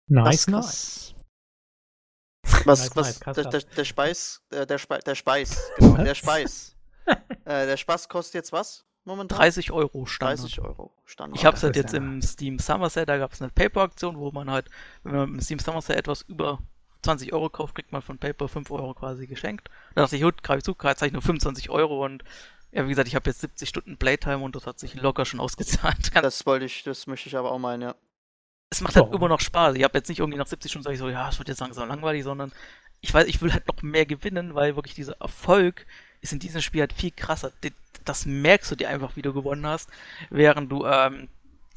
[0.07, 1.16] Nice, Das- nice.
[2.66, 6.16] Was, Nice, was, der, der, der Speis, äh, der Speis, der Speis, genau, der?
[6.16, 6.76] Speis.
[7.07, 9.38] äh, der Spaß kostet jetzt was momentan?
[9.38, 10.39] 30 Euro Standard.
[10.39, 11.38] 30 Euro Standard.
[11.39, 13.51] Ich habe es das halt jetzt ja- im Steam Summer Sale, da gab es eine
[13.51, 14.70] Paper-Aktion, wo man halt,
[15.03, 16.59] wenn man im Steam Summer Sale etwas über
[17.06, 19.70] 20 Euro kauft, kriegt man von Paper 5 Euro quasi geschenkt.
[19.95, 22.24] Da dachte ich, gut, greife ich zu, zahle ich nur 25 Euro und
[22.72, 25.39] ja, wie gesagt, ich habe jetzt 70 Stunden Playtime und das hat sich locker schon
[25.45, 26.12] ausgezahlt.
[26.14, 27.95] Das wollte ich, das möchte ich aber auch meinen, ja.
[28.70, 29.16] es macht halt Ja.
[29.16, 29.76] immer noch Spaß.
[29.78, 31.62] Ich habe jetzt nicht irgendwie nach 70 Stunden sage ich so, ja, es wird jetzt
[31.62, 32.51] langsam langweilig, sondern
[33.01, 35.86] ich weiß, ich will halt noch mehr gewinnen, weil wirklich dieser Erfolg
[36.22, 37.51] ist in diesem Spiel halt viel krasser.
[38.03, 39.89] Das merkst du dir einfach, wie du gewonnen hast,
[40.30, 41.30] während du ähm,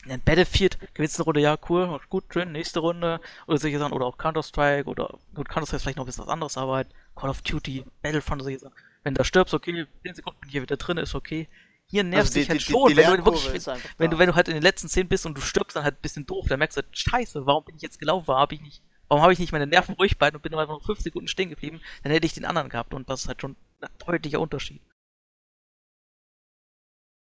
[0.06, 4.06] in Battlefield gewinnst eine Runde, ja, cool, gut, schön, nächste Runde oder solche Sachen, oder
[4.06, 7.30] auch Counter-Strike oder gut, Counter-Strike ist vielleicht noch ein bisschen was anderes, aber halt Call
[7.30, 8.74] of Duty, Battlefront, solche Sachen.
[9.02, 11.48] Wenn du stirbst, okay, 10 Sekunden bin ich hier wieder drin, ist okay.
[11.86, 14.48] Hier nervst Also dich halt schon, wenn du Lernkurve wirklich, wenn du, wenn du halt
[14.48, 16.76] in den letzten 10 bist und du stirbst dann halt ein bisschen doof, dann merkst
[16.76, 18.26] du halt, scheiße, warum bin ich jetzt gelaufen?
[18.26, 20.74] Warum habe ich nicht, warum habe ich nicht meine Nerven ruhig behalten und bin einfach
[20.74, 21.80] noch 5 Sekunden stehen geblieben?
[22.02, 24.82] Dann hätte ich den anderen gehabt und das ist halt schon ein deutlicher Unterschied.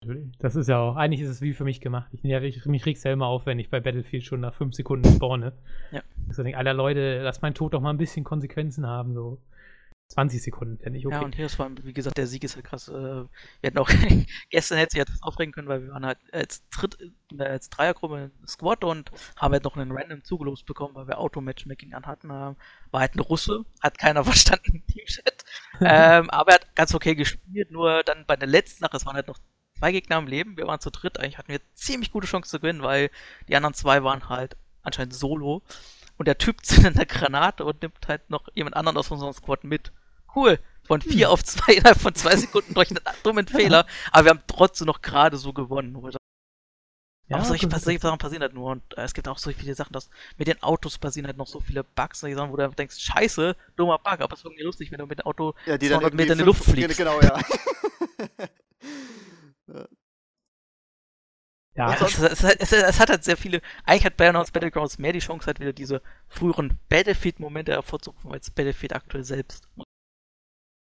[0.06, 0.38] Natürlich.
[0.40, 2.10] Das ist ja auch, eigentlich ist es wie für mich gemacht.
[2.12, 4.76] Ich, ja, ich, mich regt's ja immer auf, wenn ich bei Battlefield schon nach fünf
[4.76, 5.54] Sekunden spawne.
[5.92, 6.02] Ja.
[6.28, 9.14] Also denke, alter Leute, lass mein Tod doch mal ein bisschen Konsequenzen haben.
[9.14, 9.40] So
[10.10, 11.16] 20 Sekunden fände ich okay.
[11.16, 12.88] Ja, und hier ist vor allem, wie gesagt, der Sieg ist halt krass.
[12.88, 13.30] Äh, wir
[13.64, 13.90] hätten auch,
[14.50, 16.98] gestern hätte sich etwas aufregen können, weil wir waren halt als Dritt,
[17.38, 21.18] äh, als Dreiergruppe im Squad und haben halt noch einen random zugelost bekommen, weil wir
[21.18, 22.30] Auto-Matchmaking anhatten.
[22.30, 22.56] Äh,
[22.92, 25.44] war halt ein Russe, hat keiner verstanden im Teamchat.
[25.82, 29.16] ähm, aber er hat ganz okay gespielt, nur dann bei der letzten Nacht, es waren
[29.16, 29.40] halt noch
[29.84, 32.60] zwei Gegner im Leben, wir waren zu dritt, eigentlich hatten wir ziemlich gute Chance zu
[32.62, 33.10] gewinnen, weil
[33.50, 35.62] die anderen zwei waren halt anscheinend solo.
[36.18, 39.66] Und der Typ zündet eine Granate und nimmt halt noch jemand anderen aus unserem Squad
[39.66, 39.92] mit.
[40.34, 40.58] Cool.
[40.86, 43.86] Von vier auf zwei innerhalb von zwei Sekunden durch einen dummen Fehler.
[44.14, 45.98] Aber wir haben trotzdem noch gerade so gewonnen.
[45.98, 46.18] Oder?
[47.28, 48.72] Ja, aber solche, solche Sachen passieren halt nur.
[48.72, 51.48] Und äh, es gibt auch so viele Sachen, dass mit den Autos passieren halt noch
[51.48, 54.46] so viele Bugs, solche Sachen, wo du einfach denkst, scheiße, dummer Bug, aber es ist
[54.46, 56.98] irgendwie lustig, wenn du mit dem Auto ja, die 200 Meter in die Luft fliegst.
[56.98, 57.38] Genau, ja.
[59.68, 59.88] Ja,
[61.76, 63.60] Ja, es, es, es, es hat halt sehr viele.
[63.86, 68.94] Eigentlich hat Bayernauts Battlegrounds mehr die Chance, halt wieder diese früheren Battlefield-Momente hervorzurufen als Battlefield
[68.94, 69.68] aktuell selbst.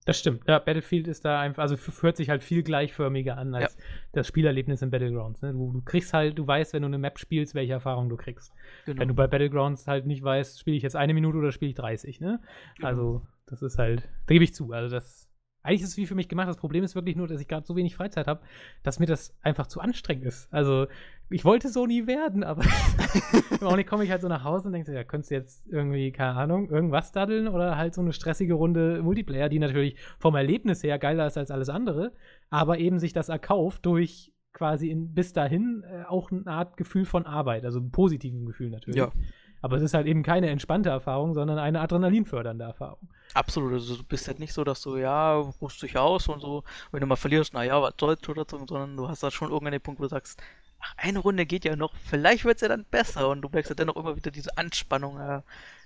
[0.05, 0.43] das stimmt.
[0.47, 3.77] Ja, Battlefield ist da einfach, also hört sich halt viel gleichförmiger an als
[4.11, 5.41] das Spielerlebnis in Battlegrounds.
[5.41, 5.53] Ne?
[5.53, 8.53] Du, du kriegst halt, du weißt, wenn du eine Map spielst, welche Erfahrung du kriegst.
[8.85, 8.99] Genau.
[8.99, 11.75] Wenn du bei Battlegrounds halt nicht weißt, spiele ich jetzt eine Minute oder spiele ich
[11.77, 12.41] 30, ne?
[12.75, 12.87] Genau.
[12.87, 14.73] Also, das ist halt, da gebe ich zu.
[14.73, 15.24] Also, das,
[15.65, 16.47] eigentlich ist es wie für mich gemacht.
[16.47, 18.41] Das Problem ist wirklich nur, dass ich gerade so wenig Freizeit habe,
[18.83, 20.47] dass mir das einfach zu anstrengend ist.
[20.53, 20.87] Also,
[21.29, 22.63] ich wollte so nie werden, aber
[23.51, 26.11] im Augenblick komme ich halt so nach Hause und denke, ja, könntest du jetzt irgendwie,
[26.11, 30.83] keine Ahnung, irgendwas daddeln oder halt so eine stressige Runde Multiplayer, die natürlich vom Erlebnis
[30.83, 32.13] her geiler ist als alles andere,
[32.49, 37.05] aber eben sich das erkauft durch quasi in, bis dahin äh, auch eine Art Gefühl
[37.05, 38.97] von Arbeit, also einen positiven Gefühl natürlich.
[38.97, 39.11] Ja.
[39.61, 43.09] Aber es ist halt eben keine entspannte Erfahrung, sondern eine adrenalinfördernde Erfahrung.
[43.35, 46.63] Absolut, also du bist halt nicht so, dass du, ja, ruhst dich aus und so,
[46.91, 49.81] wenn du mal verlierst, naja, was soll's oder so, sondern du hast da schon irgendeinen
[49.81, 50.41] Punkt, wo du sagst,
[50.79, 53.75] ach, eine Runde geht ja noch, vielleicht wird's ja dann besser und du merkst ja
[53.75, 55.41] dennoch immer wieder diese Anspannung, äh,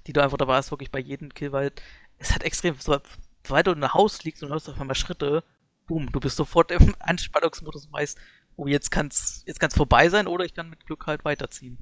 [0.05, 1.71] die du einfach dabei hast, wirklich bei jedem Kill, weil
[2.19, 2.99] es hat extrem, so,
[3.43, 5.43] sobald du in einem Haus liegst und hörst auf einmal Schritte,
[5.87, 8.19] boom, du bist sofort im Anspannungsmodus und weißt,
[8.57, 11.79] oh, jetzt kann's, jetzt kann's vorbei sein oder ich kann mit Glück halt weiterziehen.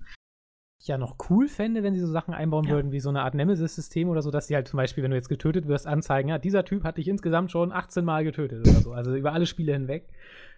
[0.79, 2.71] Ja noch cool fände, wenn sie so Sachen einbauen Ja.
[2.75, 5.17] würden, wie so eine Art Nemesis-System oder so, dass sie halt zum Beispiel, wenn du
[5.17, 8.79] jetzt getötet wirst, anzeigen, ja, dieser Typ hat dich insgesamt schon 18 Mal getötet oder
[8.79, 8.93] so.
[8.93, 10.07] Also über alle Spiele hinweg.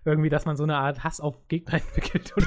[0.06, 2.46] Irgendwie, dass man so eine Art Hass auf Gegner entwickelt oder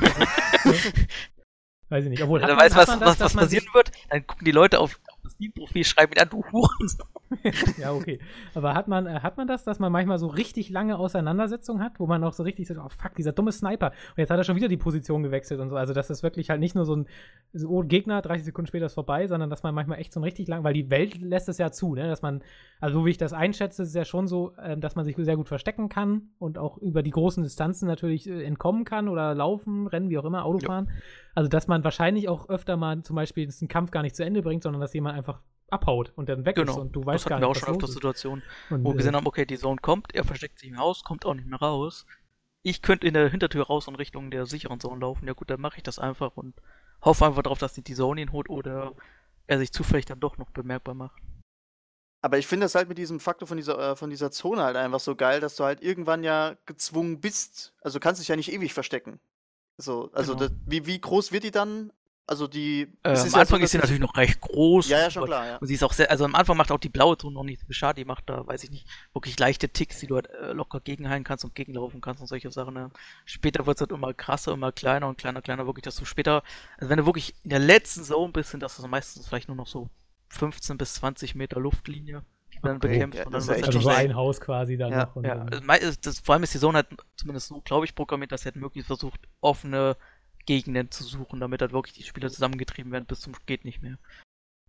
[0.65, 0.71] so.
[1.89, 2.23] Weiß ich nicht.
[2.23, 4.79] Obwohl, man- weißt, hat was, was, das, was man passieren wird, dann gucken die Leute
[4.79, 4.99] auf,
[5.43, 7.07] Steam-Profil, schreiben an, du Hurensohn.
[7.79, 8.21] ja, okay.
[8.55, 11.99] Aber hat man, äh, hat man das, dass man manchmal so richtig lange Auseinandersetzungen hat,
[11.99, 13.89] wo man auch so richtig sagt, oh fuck, dieser dumme Sniper.
[13.89, 15.77] Und jetzt hat er schon wieder die Position gewechselt und so.
[15.77, 17.07] Also, dass das wirklich halt nicht nur so ein
[17.53, 20.25] so, oh, Gegner, 30 Sekunden später ist vorbei, sondern dass man manchmal echt so ein
[20.25, 22.07] richtig lang, weil die Welt lässt es ja zu, ne?
[22.07, 22.43] Dass man,
[22.81, 25.17] also so wie ich das einschätze, ist es ja schon so, ähm, dass man sich
[25.17, 29.35] sehr gut verstecken kann und auch über die großen Distanzen natürlich äh, entkommen kann oder
[29.35, 30.87] laufen, rennen, wie auch immer, Auto Ja.
[31.35, 34.43] Also, dass man wahrscheinlich auch öfter mal zum Beispiel einen Kampf gar nicht zu Ende
[34.43, 37.25] bringt, sondern dass jemand einfach abhaut und dann weg ist Genau, und du das weißt
[37.25, 37.95] hatten gar wir nicht, auch schon was öfter los ist.
[37.95, 40.79] Situationen, Und, wo wir äh, gesehen haben, okay, die Zone kommt, er versteckt sich im
[40.79, 42.07] Haus, kommt auch nicht mehr raus.
[42.63, 45.27] Ich könnte in der Hintertür raus in Richtung der sicheren Zone laufen.
[45.27, 46.55] Ja gut, dann mache ich das einfach und
[47.01, 48.93] hoffe einfach darauf, dass nicht die Zone ihn holt oder
[49.47, 51.21] er sich zufällig dann doch noch bemerkbar macht.
[52.25, 54.77] Aber ich finde das halt mit diesem Faktor von dieser, äh, von dieser Zone halt
[54.77, 57.75] einfach so geil, dass du halt irgendwann ja gezwungen bist.
[57.81, 59.19] Also du kannst dich ja nicht ewig verstecken.
[59.83, 60.49] So, also Genau.
[60.49, 61.93] das, wie, wie groß wird die dann?
[62.25, 62.83] Also die.
[63.03, 64.89] Äh, es am ja so, Anfang dass ist sie ich- natürlich noch recht groß.
[64.89, 65.57] Ja, ja, schon klar, ja.
[65.57, 67.61] Und sie ist auch sehr, also am Anfang macht auch die blaue Zone noch nicht
[67.61, 70.31] so viel Schaden, die macht da, weiß ich nicht, wirklich leichte Ticks, die du halt
[70.31, 72.75] äh, locker gegenheilen kannst und gegenlaufen kannst und solche Sachen.
[72.75, 72.91] Ne?
[73.25, 76.45] Später wird es halt immer krasser, immer kleiner und kleiner, kleiner, wirklich, dass du später,
[76.79, 79.57] also wenn du wirklich in der letzten Zone bist, sind das also meistens vielleicht nur
[79.57, 79.91] noch so
[80.29, 82.23] 15 bis 20 Meter Luftlinie,
[82.63, 82.89] dann Okay.
[82.89, 83.19] bekämpfst.
[83.21, 85.11] Ja, und das dann ist wird's echt Also so schon ein Haus quasi dann Ja,
[85.15, 85.23] noch.
[85.25, 87.95] Ja, dann, also ist das, vor allem ist die Zone halt zumindest so, glaube ich,
[87.95, 89.97] programmiert, dass sie halt möglichst versucht, offene
[90.47, 93.99] Gegenden zu suchen, damit halt wirklich die Spieler zusammengetrieben werden bis zum geht nicht mehr.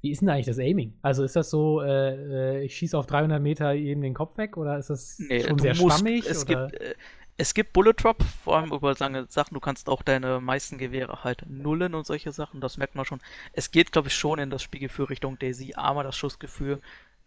[0.01, 0.97] Wie ist denn eigentlich das Aiming?
[1.01, 4.57] Also ist das so, äh, äh, ich schieße auf 300 Meter jedem den Kopf weg
[4.57, 6.25] oder ist das schon du sehr musst- schwammig?
[6.27, 6.67] Es oder?
[6.67, 6.95] gibt, äh,
[7.35, 9.55] Es gibt Bullet Drop, vor allem über lange Sachen.
[9.55, 12.61] Du kannst auch deine meisten Gewehre halt nullen und solche Sachen.
[12.61, 13.21] Das merkt man schon.
[13.53, 16.79] Es geht, glaube ich, schon in das Spielgefühl Richtung Daisy, aber das Schussgefühl.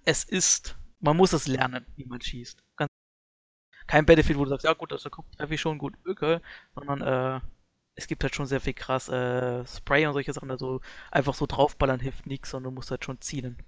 [0.07, 2.63] Es ist, man muss es lernen, wie man schießt.
[2.77, 2.91] Ganz
[3.87, 6.41] kein Battlefield, wo du sagst, ja gut, das treffe ich schon gut, okay,
[6.75, 7.41] sondern äh,
[7.95, 10.51] es gibt halt schon sehr viel krass äh, Spray und solche Sachen.
[10.51, 10.81] Also
[11.11, 13.59] einfach so draufballern hilft nichts, sondern du musst halt schon zielen.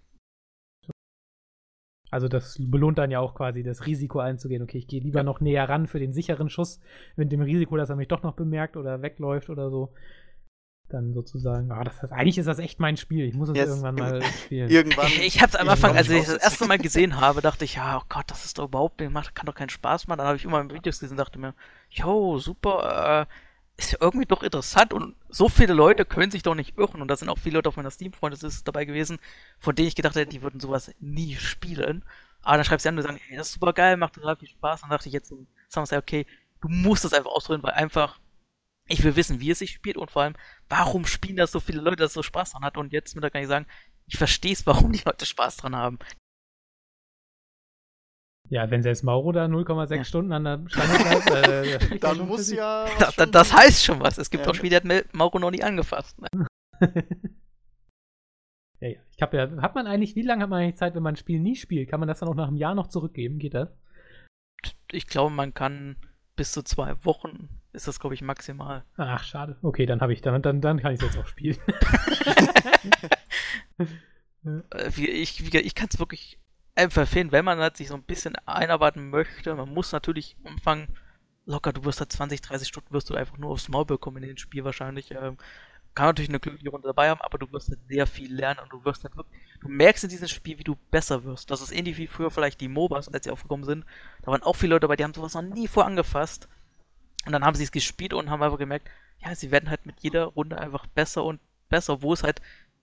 [2.11, 4.62] Also das belohnt dann ja auch quasi das Risiko einzugehen.
[4.62, 5.24] Okay, ich gehe lieber ja.
[5.24, 6.80] noch näher ran für den sicheren Schuss,
[7.16, 9.93] mit dem Risiko, dass er mich doch noch bemerkt oder wegläuft oder so.
[10.91, 13.26] Dann sozusagen, ah, das heißt, eigentlich ist das echt mein Spiel.
[13.26, 13.68] Ich muss es yes.
[13.68, 14.70] irgendwann mal spielen.
[14.70, 15.07] Irgendwann.
[15.07, 17.99] Ich, ich hab's am Anfang, als ich das erste Mal gesehen habe, dachte ich, ja,
[17.99, 20.18] oh Gott, das ist doch überhaupt nicht, kann doch keinen Spaß machen.
[20.18, 21.53] Dann habe ich immer Videos gesehen und dachte mir,
[21.91, 23.32] yo, super, äh,
[23.78, 27.09] ist ja irgendwie doch interessant und so viele Leute können sich doch nicht irren und
[27.09, 29.18] da sind auch viele Leute auf meiner Steam-Freunde dabei gewesen,
[29.59, 32.03] von denen ich gedacht hätte, die würden sowas nie spielen.
[32.43, 34.49] Aber dann schreibst du an und sagen, hey, das ist super geil, macht total viel
[34.49, 34.82] Spaß.
[34.82, 35.32] Und dann dachte ich jetzt,
[35.68, 36.26] sagen wir okay,
[36.61, 38.18] du musst das einfach ausprobieren, weil einfach
[38.89, 40.34] ich will wissen, wie es sich spielt und vor allem,
[40.68, 42.76] warum spielen das so viele Leute, dass es so Spaß dran hat.
[42.76, 43.66] Und jetzt mit da kann ich sagen,
[44.07, 45.99] ich verstehe es, warum die Leute Spaß dran haben.
[48.51, 50.05] Ja, wenn selbst Mauro da 0,6 ja.
[50.05, 52.86] Stunden an der Stange bleibt, äh, dann muss ja.
[52.99, 54.16] Da, da, das heißt schon was.
[54.16, 54.51] Es gibt ja.
[54.51, 56.18] auch Spiele, die hat Mauro noch nie angefasst.
[56.18, 56.47] Ne?
[58.80, 59.01] ja, ja.
[59.14, 61.18] Ich hab ja, hat man eigentlich, wie lange hat man eigentlich Zeit, wenn man ein
[61.18, 61.91] Spiel nie spielt?
[61.91, 63.39] Kann man das dann auch nach einem Jahr noch zurückgeben?
[63.39, 63.68] Geht das?
[64.91, 65.97] Ich glaube, man kann
[66.34, 68.84] bis zu zwei Wochen ist das, glaube ich, maximal.
[68.96, 69.56] Ach, schade.
[69.62, 71.56] Okay, dann habe ich, dann, dann, dann kann ich es jetzt auch spielen.
[74.44, 76.38] Äh, ich ich, ich kann es wirklich
[76.74, 79.54] empfehlen, wenn man halt sich so ein bisschen einarbeiten möchte.
[79.54, 80.88] Man muss natürlich umfangen,
[81.44, 84.28] locker, du wirst halt 20, 30 Stunden wirst du einfach nur aufs Maul bekommen in
[84.30, 85.10] dem Spiel wahrscheinlich.
[85.10, 85.36] Ähm,
[85.94, 88.72] kann natürlich eine glückliche Runde dabei haben, aber du wirst halt sehr viel lernen und
[88.72, 91.50] du wirst halt wirklich, du merkst in diesem Spiel, wie du besser wirst.
[91.50, 93.84] Das ist ähnlich wie früher vielleicht die MOBAs, als sie aufgekommen sind.
[94.22, 96.48] Da waren auch viele Leute dabei, die haben sowas noch nie vor angefasst.
[97.28, 100.00] Und dann haben sie es gespielt und haben einfach gemerkt, ja, sie werden halt mit
[100.00, 102.40] jeder Runde einfach besser und besser, wo es halt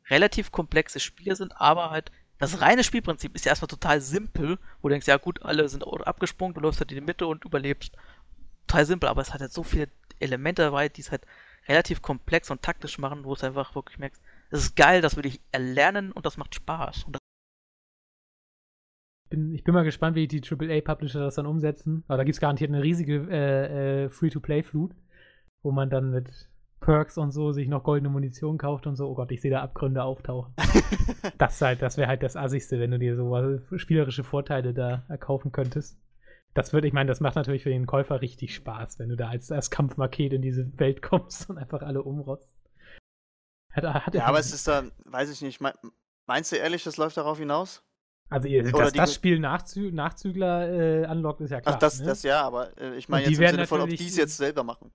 [0.07, 4.87] relativ komplexe Spiele sind, aber halt das reine Spielprinzip ist ja erstmal total simpel, wo
[4.87, 7.93] du denkst, ja gut, alle sind abgesprungen, du läufst halt in die Mitte und überlebst.
[8.67, 9.89] Total simpel, aber es hat halt so viele
[10.19, 11.25] Elemente dabei, die es halt
[11.67, 14.21] relativ komplex und taktisch machen, wo es einfach wirklich merkst,
[14.51, 17.05] es ist geil, das will ich erlernen und das macht Spaß.
[17.05, 17.17] Und
[19.35, 22.03] bin, ich bin mal gespannt, wie die AAA-Publisher das dann umsetzen.
[22.07, 24.95] Aber da gibt es garantiert eine riesige äh, äh, Free-to-Play-Flut,
[25.61, 29.07] wo man dann mit Perks und so sich noch goldene Munition kauft und so.
[29.07, 30.53] Oh Gott, ich sehe da Abgründe auftauchen.
[31.37, 35.51] das halt, das wäre halt das Assigste, wenn du dir so spielerische Vorteile da erkaufen
[35.51, 35.99] könntest.
[36.53, 39.27] Das würde, ich meine, das macht natürlich für den Käufer richtig Spaß, wenn du da
[39.27, 42.55] als, als Kampfmaket in diese Welt kommst und einfach alle umrotzt.
[43.73, 45.59] Hat, hat ja, aber es ist dann, weiß ich nicht,
[46.25, 47.83] meinst du ehrlich, das läuft darauf hinaus?
[48.29, 51.75] Also, ihr, dass das Spiel Nachzü Nachzügler äh, anlockt, ist ja klar.
[51.75, 52.07] Ach, das, ne?
[52.07, 54.63] das ja, aber äh, ich meine jetzt im Sinne von, ob die es jetzt selber
[54.63, 54.91] machen.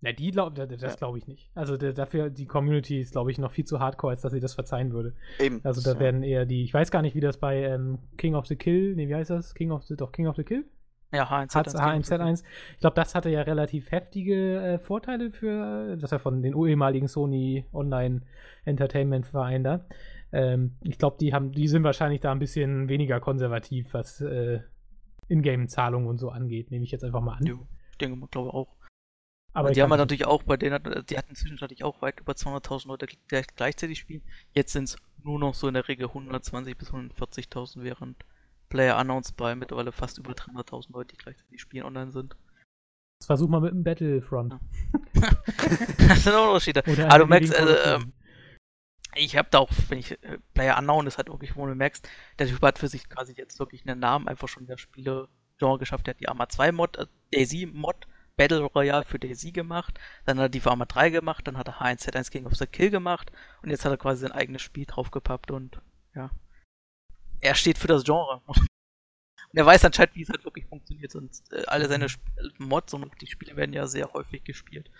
[0.00, 0.94] Na, die glaub, das, das ja.
[0.94, 1.50] glaube ich nicht.
[1.54, 4.40] Also der, dafür, die Community ist, glaube ich, noch viel zu hardcore, als dass sie
[4.40, 5.14] das verzeihen würde.
[5.38, 5.60] Eben.
[5.64, 6.00] Also da ja.
[6.00, 8.94] werden eher die, ich weiß gar nicht, wie das bei ähm, King of the Kill,
[8.94, 9.54] nee, wie heißt das?
[9.54, 10.64] King of the, doch, King of the Kill?
[11.12, 11.76] Ja, H1Z1.
[11.76, 12.44] H1Z1.
[12.74, 17.08] Ich glaube, das hatte ja relativ heftige äh, Vorteile für, das ja von den ehemaligen
[17.08, 18.22] Sony Online
[18.64, 19.86] Entertainment Verein da.
[20.32, 24.60] Ähm, ich glaube, die haben, die sind wahrscheinlich da ein bisschen weniger konservativ, was äh,
[25.28, 27.46] Ingame-Zahlungen und so angeht, nehme ich jetzt einfach mal an.
[27.46, 27.54] Ja,
[27.92, 28.76] ich denke mal, glaube auch.
[29.52, 32.88] Aber die haben wir natürlich auch, bei denen, die hatten zwischenzeitlich auch weit über 200.000
[32.88, 33.06] Leute
[33.56, 34.22] gleichzeitig spielen.
[34.52, 38.22] Jetzt sind es nur noch so in der Regel 120 bis 140.000, während
[38.68, 42.36] Player Unknowns bei mittlerweile fast über 300.000 Leute, die gleichzeitig spielen, online sind.
[43.18, 44.52] Das versuch mal mit dem Battlefront.
[44.52, 44.60] Ja.
[46.08, 46.82] das sind auch Unterschiede.
[47.08, 48.12] Aber du merkst, also, ähm,
[49.16, 52.08] ich habe da auch, wenn ich äh, Player Unknown ist halt wirklich, wo du merkst,
[52.38, 56.06] der Typ hat für sich quasi jetzt wirklich einen Namen einfach schon der Spiele-Genre geschafft.
[56.06, 58.06] Der hat die Arma 2 Mod, äh, Daisy-Mod,
[58.36, 61.68] Battle Royale für Daisy gemacht, dann hat er die für Arma 3 gemacht, dann hat
[61.68, 64.84] er H1Z1 King of the Kill gemacht und jetzt hat er quasi sein eigenes Spiel
[64.84, 65.80] draufgepappt und
[66.14, 66.30] ja.
[67.40, 68.42] Er steht für das Genre.
[69.52, 71.14] Und er weiß anscheinend, wie es halt wirklich funktioniert.
[71.14, 72.20] Und äh, alle seine Sp
[72.58, 74.90] Mods und die Spiele werden ja sehr häufig gespielt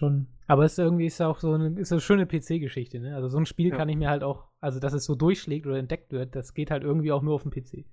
[0.00, 0.26] schon.
[0.48, 3.14] Aber es ist irgendwie ist auch so eine, ist eine schöne PC-Geschichte, ne?
[3.14, 3.76] Also so ein Spiel ja.
[3.76, 6.72] kann ich mir halt auch, also dass es so durchschlägt oder entdeckt wird, das geht
[6.72, 7.84] halt irgendwie auch nur auf dem PC.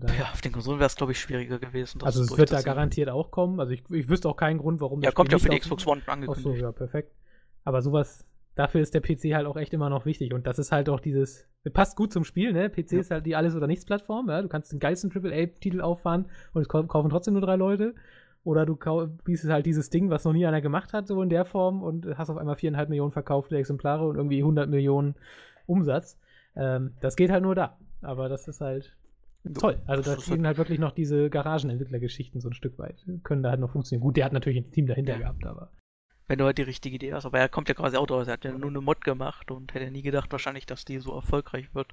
[0.00, 2.02] Da ja, auf den Konsolen wäre es, glaube ich, schwieriger gewesen.
[2.02, 3.60] Also es wird da garantiert auch kommen.
[3.60, 6.02] Also ich, ich wüsste auch keinen Grund, warum Ja, kommt ja für die Xbox One
[6.06, 6.46] angekündigt.
[6.46, 7.12] Ach so, ja, perfekt.
[7.64, 10.32] Aber sowas, dafür ist der PC halt auch echt immer noch wichtig.
[10.34, 12.68] Und das ist halt auch dieses, passt gut zum Spiel, ne?
[12.68, 13.00] PC ja.
[13.00, 14.42] ist halt die Alles- oder Nichts-Plattform, ja?
[14.42, 17.94] Du kannst den geilsten AAA-Titel auffahren und es kaufen trotzdem nur drei Leute.
[18.44, 18.76] Oder du
[19.24, 22.06] bietest halt dieses Ding, was noch nie einer gemacht hat, so in der Form und
[22.18, 25.14] hast auf einmal viereinhalb Millionen verkaufte Exemplare und irgendwie 100 Millionen
[25.66, 26.18] Umsatz.
[26.56, 27.78] Ähm, das geht halt nur da.
[28.00, 28.96] Aber das ist halt,
[29.54, 29.80] Toll.
[29.86, 33.04] Also da ist fehlen halt wirklich noch diese Garagenentwicklergeschichten so ein Stück weit.
[33.24, 34.02] Können da halt noch funktionieren.
[34.02, 35.70] Gut, der hat natürlich ein Team dahinter gehabt, aber.
[36.28, 37.26] Wenn du halt die richtige Idee hast.
[37.26, 38.28] Aber er kommt ja quasi auch draus.
[38.28, 41.12] Er hat ja nur eine Mod gemacht und hätte nie gedacht wahrscheinlich, dass die so
[41.12, 41.92] erfolgreich wird.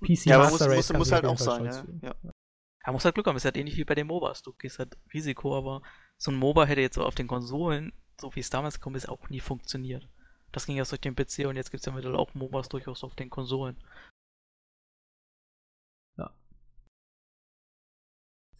[0.00, 2.14] PC Ja, aber muss, Master Race muss, muss halt auch sein, ja.
[2.22, 2.31] ja.
[2.84, 4.42] Er muss halt Glück haben, ist halt ähnlich wie bei den MOBAs.
[4.42, 5.82] Du gehst halt Risiko, aber
[6.18, 9.08] so ein MOBA hätte jetzt so auf den Konsolen, so wie es damals gekommen ist,
[9.08, 10.08] auch nie funktioniert.
[10.52, 13.04] Das ging erst durch den PC und jetzt gibt es ja mittlerweile auch MOBAs durchaus
[13.04, 13.76] auf den Konsolen.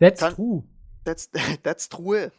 [0.02, 0.64] That's Kann- true.
[1.04, 1.30] That's,
[1.62, 2.32] that's true.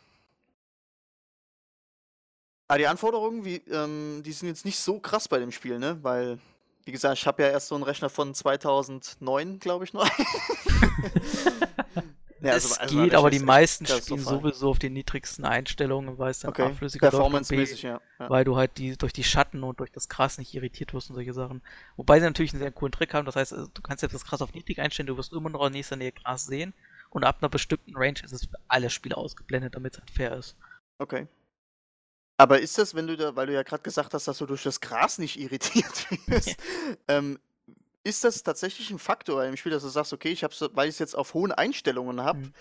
[2.67, 5.97] Aber die Anforderungen, wie, ähm, die sind jetzt nicht so krass bei dem Spiel, ne?
[6.03, 6.39] Weil,
[6.85, 10.09] wie gesagt, ich habe ja erst so einen Rechner von 2009, glaube ich, noch.
[12.41, 16.17] Ja, es also- also mein geht, aber die meisten spielen sowieso auf den niedrigsten Einstellungen,
[16.17, 18.01] weil es dann Okay, flüssiger performance-mäßig, ja.
[18.19, 18.29] ja.
[18.29, 21.15] weil du halt die durch die Schatten und durch das Gras nicht irritiert wirst und
[21.15, 21.61] solche Sachen.
[21.95, 24.25] Wobei sie natürlich einen sehr coolen Trick haben, das heißt, also, du kannst jetzt das
[24.25, 26.73] Gras auf niedrig einstellen, du wirst immer noch in nächster Nähe Gras sehen
[27.11, 30.33] und ab einer bestimmten Range ist es für alle Spieler ausgeblendet, damit es halt fair
[30.35, 30.57] ist.
[30.99, 31.27] Okay.
[32.37, 34.63] Aber ist das, wenn du da, weil du ja gerade gesagt hast, dass du durch
[34.63, 36.57] das Gras nicht irritiert wirst,
[37.07, 37.39] ähm,
[38.03, 40.95] ist das tatsächlich ein Faktor im Spiel, dass du sagst, okay, ich habe weil ich
[40.95, 42.53] es jetzt auf hohen Einstellungen habe, Mhm.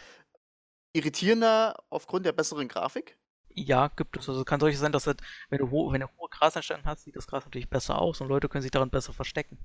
[0.95, 3.19] irritierender aufgrund der besseren Grafik?
[3.55, 4.29] Ja, gibt es.
[4.29, 5.21] Also es kann solches sein, dass halt,
[5.51, 8.29] wenn du, ho wenn du hohe Graseinstellungen hast, sieht das Gras natürlich besser aus und
[8.29, 9.59] Leute können sich darin besser verstecken.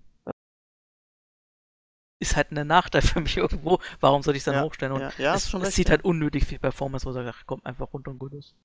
[2.19, 3.79] Ist halt ein Nachteil für mich irgendwo.
[3.99, 4.93] Warum soll ich es dann Ja, hochstellen?
[4.93, 5.89] Und ja, ja, es, es ja.
[5.89, 8.55] halt unnötig viel Performance, wo ich sage, ach, komm einfach runter und gut ist.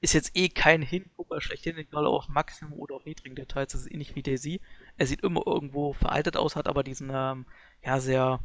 [0.00, 3.90] Ist jetzt eh kein Hingucker schlechthin, egal auf Maximum oder auf niedrigen Details, das ist
[3.90, 4.60] ähnlich wie Daisy.
[4.96, 7.46] Er sieht immer irgendwo veraltet aus, hat aber diesen, ähm,
[7.82, 8.40] ja, sehr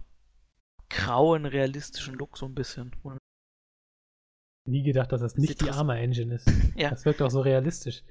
[0.90, 2.96] grauen, realistischen Look so ein bisschen.
[4.66, 6.50] Nie gedacht, dass das nicht die das- Arma-Engine ist.
[6.76, 6.92] Ja.
[6.92, 8.04] Das wirkt auch so realistisch.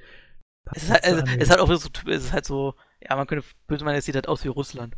[0.75, 3.17] Es ist halt, also, es ist halt auch wieder so, es ist halt so, ja,
[3.17, 4.95] man könnte böse meinen, es sieht halt aus wie Russland.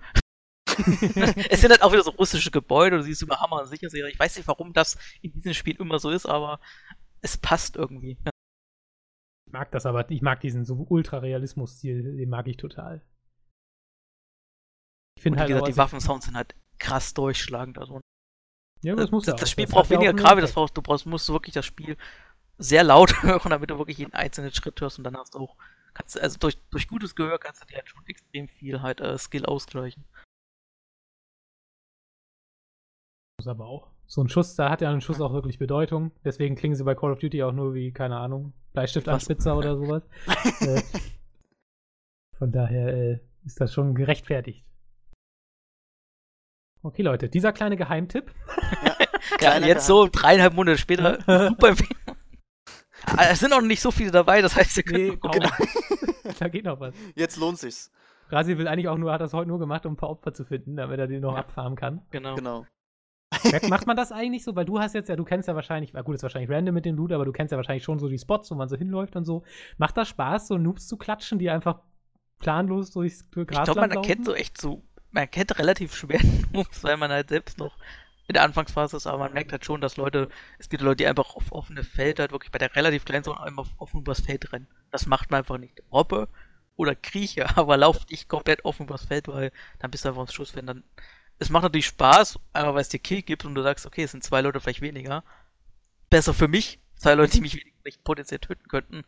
[0.67, 4.19] es sind halt auch wieder so russische Gebäude, du siehst über Hammer und sicher, ich
[4.19, 6.61] weiß nicht, warum das in diesem Spiel immer so ist, aber
[7.23, 8.19] es passt irgendwie.
[9.47, 13.03] Ich mag das aber, ich mag diesen so Ultra-Realismus-Stil, den mag ich total.
[15.17, 17.79] Ich finde wie halt gesagt, auch, die Waffensounds sind halt krass durchschlagend.
[17.79, 18.01] Also,
[18.83, 19.47] Ja, das, muss das, auch.
[19.47, 21.97] Spiel Das braucht weniger Grabe, das brauchst, du brauchst, musst wirklich das Spiel
[22.59, 25.57] sehr laut hören, damit du wirklich jeden einzelnen Schritt hörst und dann hast du auch,
[25.95, 29.19] kannst, also durch, durch gutes Gehör kannst du dir halt schon extrem viel halt äh,
[29.19, 30.05] Skill ausgleichen.
[33.39, 33.91] Muss aber auch.
[34.11, 36.11] So ein Schuss, da hat ja ein Schuss auch wirklich Bedeutung.
[36.25, 40.03] Deswegen klingen sie bei Call of Duty auch nur wie, keine Ahnung, Bleistiftanspitzer oder sowas.
[40.63, 40.83] äh,
[42.37, 44.65] von daher äh, ist das schon gerechtfertigt.
[46.83, 48.35] Okay, Leute, dieser kleine Geheimtipp.
[48.83, 48.97] Ja,
[49.39, 52.17] Kleiner jetzt so dreieinhalb Monate später, super Empfehlung.
[53.05, 55.33] Aber Es sind auch nicht so viele dabei, das heißt, ihr könnt Nee, noch kaum.
[55.33, 56.35] gucken.
[56.41, 56.95] da geht noch was.
[57.15, 57.93] Jetzt lohnt sich's.
[58.29, 60.45] Brasil will eigentlich auch nur, hat das heute nur gemacht, um ein paar Opfer zu
[60.45, 61.41] finden, damit er den noch Ja.
[61.41, 62.03] abfarmen kann.
[62.11, 62.35] Genau.
[62.35, 62.67] Genau.
[63.69, 64.55] Macht man das eigentlich so?
[64.57, 66.97] Weil du hast jetzt ja, du kennst ja wahrscheinlich, gut, ist wahrscheinlich random mit dem
[66.97, 69.25] Loot, aber du kennst ja wahrscheinlich schon so die Spots, wo man so hinläuft und
[69.25, 69.43] so.
[69.79, 71.81] Macht das Spaß, so Noobs zu klatschen, die einfach
[72.39, 73.97] planlos durchs Ich Grasland glaube, man laufen?
[74.11, 76.21] erkennt so echt so, man erkennt relativ schwer
[76.53, 77.77] Noobs, weil man halt selbst noch
[78.29, 80.29] in der Anfangsphase ist, aber man merkt halt schon, dass Leute,
[80.59, 83.41] es gibt Leute, die einfach auf offene Felder halt wirklich bei der relativ kleinen Zone
[83.41, 84.69] einfach offen übers Feld rennen.
[84.93, 85.83] Das macht man einfach nicht.
[85.93, 86.29] Robbe
[86.77, 90.33] oder Krieche, aber lauf nicht komplett offen übers Feld, weil dann bist du einfach ins
[90.35, 90.69] Schussfeld.
[90.69, 90.85] Dann,
[91.41, 94.13] es macht natürlich Spaß, einmal weil es dir Kill gibt und du sagst, okay, es
[94.13, 95.25] sind zwei Leute vielleicht weniger.
[96.11, 99.05] Besser für mich, zwei Leute, die mich vielleicht potenziell töten könnten.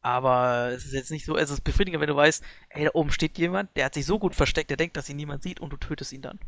[0.00, 3.12] Aber es ist jetzt nicht so, es ist befriedigend, wenn du weißt, ey, da oben
[3.12, 5.70] steht jemand, der hat sich so gut versteckt, der denkt, dass ihn niemand sieht und
[5.70, 6.40] du tötest ihn dann.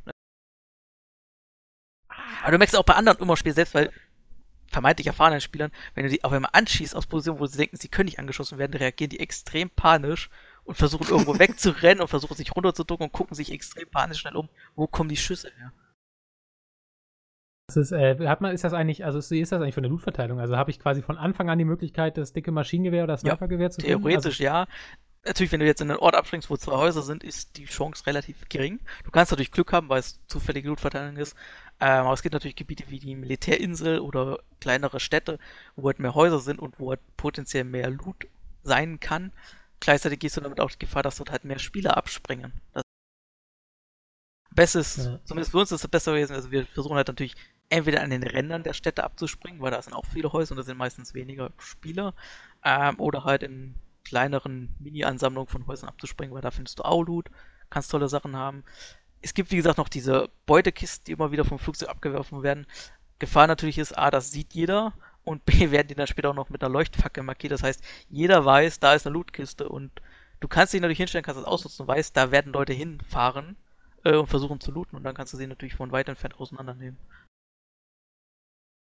[2.42, 3.92] Aber du merkst auch bei anderen immer Spiel selbst, weil
[4.66, 7.88] vermeintlich erfahrenen Spielern, wenn du die auf einmal anschießt aus Positionen, wo sie denken, sie
[7.88, 10.28] können nicht angeschossen werden, reagieren die extrem panisch
[10.64, 14.48] und versuchen irgendwo wegzurennen und versuchen sich runterzuducken und gucken sich extrem panisch schnell um,
[14.74, 15.72] wo kommen die Schüsse her.
[17.66, 19.90] Das ist, äh, hat man, ist das eigentlich, also wie ist das eigentlich von der
[19.90, 20.38] Lootverteilung?
[20.38, 23.30] Also habe ich quasi von Anfang an die Möglichkeit, das dicke Maschinengewehr oder das Ja,
[23.36, 24.02] Snipergewehr zu finden?
[24.02, 24.66] Theoretisch ja.
[25.26, 28.06] Natürlich, wenn du jetzt in einen Ort abspringst, wo zwei Häuser sind, ist die Chance
[28.06, 28.80] relativ gering.
[29.04, 31.34] Du kannst natürlich Glück haben, weil es zufällige Lootverteilung ist.
[31.80, 35.38] Ähm, aber es gibt natürlich Gebiete wie die Militärinsel oder kleinere Städte,
[35.76, 38.26] wo halt mehr Häuser sind und wo halt potenziell mehr Loot
[38.62, 39.32] sein kann.
[39.84, 42.52] Gleichzeitig gehst du damit auch die Gefahr, dass dort halt mehr Spieler abspringen.
[42.72, 42.82] Das
[44.50, 45.20] Bestes, Ja.
[45.24, 46.34] zumindest für uns ist es besser gewesen.
[46.34, 47.34] Also wir versuchen halt natürlich
[47.68, 50.62] entweder an den Rändern der Städte abzuspringen, weil da sind auch viele Häuser und da
[50.62, 52.14] sind meistens weniger Spieler.
[52.64, 53.74] Ähm, oder halt in
[54.04, 57.30] kleineren Mini-Ansammlungen von Häusern abzuspringen, weil da findest du auch Loot,
[57.68, 58.64] kannst tolle Sachen haben.
[59.20, 62.66] Es gibt, wie gesagt, noch diese Beutekisten, die immer wieder vom Flugzeug abgeworfen werden.
[63.18, 64.92] Gefahr natürlich ist, A, das sieht jeder
[65.24, 67.52] und B, werden die dann später auch noch mit einer Leuchtfackel markiert.
[67.52, 69.90] Das heißt, jeder weiß, da ist eine Lootkiste und
[70.40, 73.56] du kannst dich natürlich hinstellen, kannst das ausnutzen, weißt, da werden Leute hinfahren,
[74.04, 76.98] äh, und versuchen zu looten und dann kannst du sie natürlich von weit entfernt auseinandernehmen.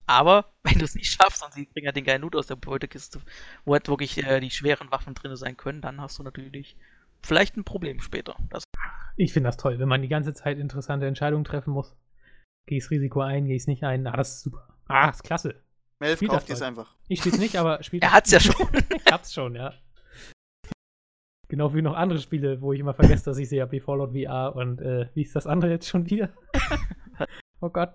[0.06, 2.56] Aber wenn du es nicht schaffst und sie bringen ja den geilen Loot aus der
[2.56, 3.20] Beutekiste,
[3.66, 6.78] wo halt wirklich äh, die schweren Waffen drin sein können, dann hast du natürlich
[7.22, 8.36] vielleicht ein Problem später.
[8.50, 8.64] Das
[9.18, 11.96] Ich finde das toll, wenn man die ganze Zeit interessante Entscheidungen treffen muss.
[12.66, 14.06] Geh ich das Risiko ein, geh ich es nicht ein.
[14.08, 14.68] Ah, das ist super.
[14.88, 15.56] Ah, ist klasse.
[16.00, 16.68] Melf Spielt kauft es mal.
[16.68, 16.96] einfach.
[17.08, 18.56] Ich spiel's nicht, aber spielt er hat's ja schon.
[18.96, 19.74] ich hab's schon, ja.
[21.50, 24.12] Genau wie noch andere Spiele, wo ich immer vergesse, dass ich sie habe, wie Fallout
[24.14, 26.30] VR und äh, wie ist das andere jetzt schon wieder?
[27.62, 27.94] oh Gott.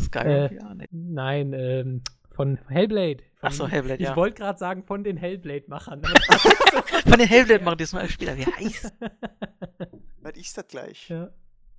[0.00, 0.86] Skyrim, Äh, ja, nee.
[0.90, 3.22] Nein, ähm, von Hellblade.
[3.36, 4.16] Von, Achso, Hellblade, Ich ja.
[4.16, 6.02] wollte gerade sagen von den Hellblade-Machern.
[7.06, 8.36] Von den Hellblade machen die das neue Spieler.
[8.36, 8.92] Wie heißt?
[10.20, 11.08] Weil ich das gleich.
[11.08, 11.30] ja.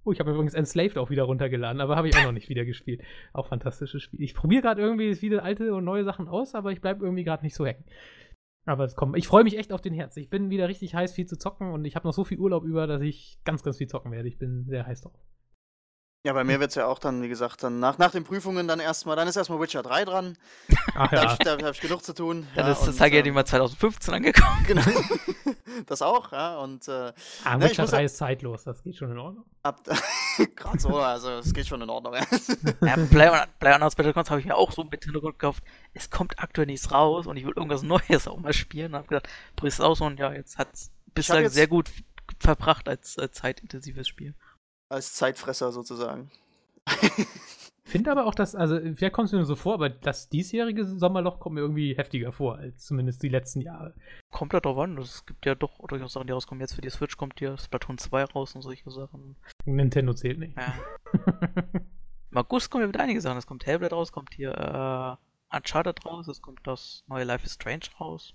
[0.08, 2.64] Oh, ich habe übrigens Enslaved auch wieder runtergeladen, aber habe ich auch noch nicht wieder
[2.64, 3.02] gespielt.
[3.34, 4.22] Auch fantastisches Spiel.
[4.22, 7.44] Ich probiere gerade irgendwie viele alte und neue Sachen aus, aber ich bleibe irgendwie gerade
[7.44, 7.84] nicht so hängen.
[8.66, 9.18] Aber es kommt.
[9.18, 10.16] Ich freue mich echt auf den Herz.
[10.16, 12.64] Ich bin wieder richtig heiß, viel zu zocken und ich habe noch so viel Urlaub
[12.64, 14.30] über, dass ich ganz, ganz viel zocken werde.
[14.30, 15.20] Ich bin sehr heiß drauf.
[16.24, 18.68] Ja, bei mir wird es ja auch dann, wie gesagt, dann nach, nach den Prüfungen
[18.68, 20.38] dann erstmal, dann ist erstmal Witcher 3 dran.
[20.96, 21.22] Ach Da ja.
[21.30, 22.48] habe ich, da hab ich genug zu tun.
[22.56, 24.64] Dann ja, ist das ja ähm, mal 2015 angekommen.
[24.68, 24.82] Genau.
[25.86, 26.58] das auch, ja.
[26.58, 27.14] Und äh,
[27.46, 29.46] Ah, Ne, Witcher muss 3 ja- ist zeitlos, das geht schon in Ordnung.
[29.64, 29.80] ab
[30.56, 32.16] gerade so, also es geht schon in Ordnung.
[32.16, 32.26] Ja.
[32.82, 35.64] Ja, Player- Player Battlegrounds habe ich mir auch so mit Hintergrund gekauft.
[35.94, 38.92] Es kommt aktuell nichts raus und ich will irgendwas Neues auch mal spielen.
[38.94, 41.90] Und habe gedacht, probier's aus und ja, jetzt hat's bislang jetzt- sehr gut
[42.40, 44.34] verbracht als äh, zeitintensives Spiel.
[44.90, 46.32] Als Zeitfresser sozusagen.
[47.88, 50.86] Finde aber auch, dass, also vielleicht kommt es mir nur so vor, aber das diesjährige
[50.86, 53.94] Sommerloch kommt mir irgendwie heftiger vor, als zumindest die letzten Jahre.
[54.30, 56.60] Kommt ja drauf an, es gibt ja doch durchaus Sachen, die rauskommen.
[56.60, 59.38] Jetzt für die Switch kommt ja Splatoon 2 raus und solche Sachen.
[59.64, 60.58] Nintendo zählt nicht.
[60.58, 60.74] Ja.
[62.32, 63.38] Im August kommen ja wieder einige Sachen.
[63.38, 67.54] Es kommt Hellblade raus, kommt hier äh, Uncharted raus, es kommt das neue Life is
[67.54, 68.34] Strange raus.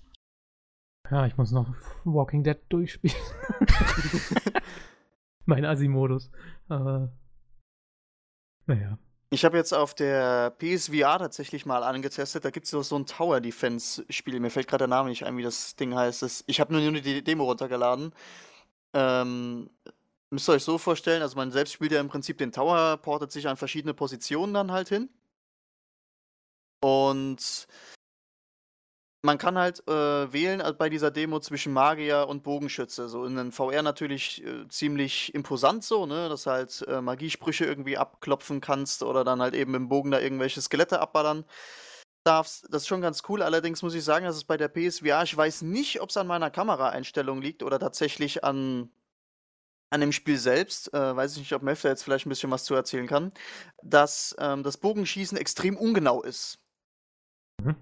[1.11, 1.67] Ja, ich muss noch
[2.05, 3.17] Walking Dead durchspielen.
[5.47, 6.31] mein Assi-Modus.
[6.69, 7.13] Aber.
[8.67, 8.99] Naja.
[9.31, 12.45] Ich habe jetzt auf der PSVR tatsächlich mal angetestet.
[12.45, 14.39] Da gibt es so ein Tower Defense-Spiel.
[14.41, 16.45] Mir fällt gerade der Name nicht ein, wie das Ding heißt.
[16.47, 18.13] Ich habe nur, nur die Demo runtergeladen.
[18.93, 19.71] Ähm,
[20.29, 23.33] müsst ihr euch so vorstellen, also man selbst spielt ja im Prinzip den Tower, portet
[23.33, 25.09] sich an verschiedene Positionen dann halt hin.
[26.83, 27.67] Und
[29.23, 33.09] man kann halt äh, wählen also bei dieser Demo zwischen Magier und Bogenschütze.
[33.09, 36.29] So in den VR natürlich äh, ziemlich imposant so, ne?
[36.29, 40.61] Dass halt äh, Magiesprüche irgendwie abklopfen kannst oder dann halt eben dem Bogen da irgendwelche
[40.61, 41.45] Skelette abballern
[42.25, 42.67] darfst.
[42.71, 43.43] Das ist schon ganz cool.
[43.43, 46.27] Allerdings muss ich sagen, dass es bei der PSVR, ich weiß nicht, ob es an
[46.27, 48.91] meiner Kameraeinstellung liegt oder tatsächlich an,
[49.91, 50.93] an dem Spiel selbst.
[50.95, 53.33] Äh, weiß ich nicht, ob Melf da jetzt vielleicht ein bisschen was zu erzählen kann.
[53.85, 56.59] Dass ähm, das Bogenschießen extrem ungenau ist.
[57.63, 57.77] Mhm.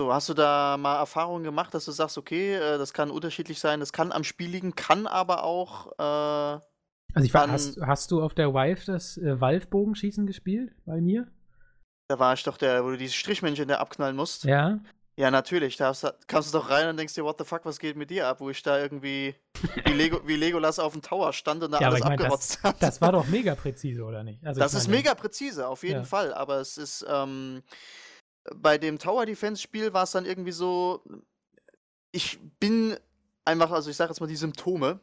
[0.00, 3.60] So, hast du da mal Erfahrungen gemacht, dass du sagst, okay, äh, das kann unterschiedlich
[3.60, 6.62] sein, das kann am Spiel liegen, kann aber auch, äh,
[7.12, 10.72] Also ich war, hast, hast du auf der Vive das äh, Valve-Bogenschießen gespielt?
[10.86, 11.26] Bei mir?
[12.08, 14.44] da war ich doch der, wo du dieses Strichmännchen da abknallen musst.
[14.44, 14.80] Ja,
[15.18, 15.30] Ja.
[15.30, 15.92] natürlich, da
[16.26, 18.40] kamst du doch rein und denkst dir, what the fuck, was geht mit dir ab,
[18.40, 19.34] wo ich da irgendwie
[19.84, 22.22] wie, Lego, wie Legolas auf dem Tower stand und da Ja, aber alles ich meine,
[22.22, 22.82] abgerotzt das, hat.
[22.82, 24.42] das war doch mega präzise, oder nicht?
[24.46, 26.04] Also Das ist mega präzise, auf jeden Ja.
[26.04, 26.32] Fall.
[26.32, 27.62] Aber es ist, ähm,
[28.56, 31.02] bei dem Tower Defense Spiel war es dann irgendwie so,
[32.12, 32.96] ich bin
[33.44, 35.00] einfach, also ich sage jetzt mal, die Symptome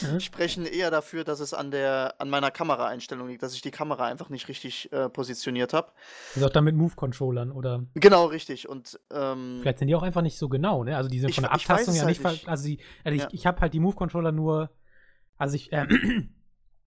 [0.00, 0.20] Mhm.
[0.20, 4.06] sprechen eher dafür, dass es an der, an meiner Kameraeinstellung liegt, dass ich die Kamera
[4.06, 5.92] einfach nicht richtig äh, positioniert habe.
[6.34, 8.68] Ist auch dann mit Move-Controllern oder Genau, richtig.
[8.68, 10.96] Und ähm, vielleicht sind die auch einfach nicht so genau, ne?
[10.96, 12.48] Also die sind Ich von der Abtastung ja halt nicht.
[12.48, 13.28] also, die, also Ja.
[13.28, 14.70] ich, ich habe halt die Move-Controller nur,
[15.36, 15.86] also ich, äh,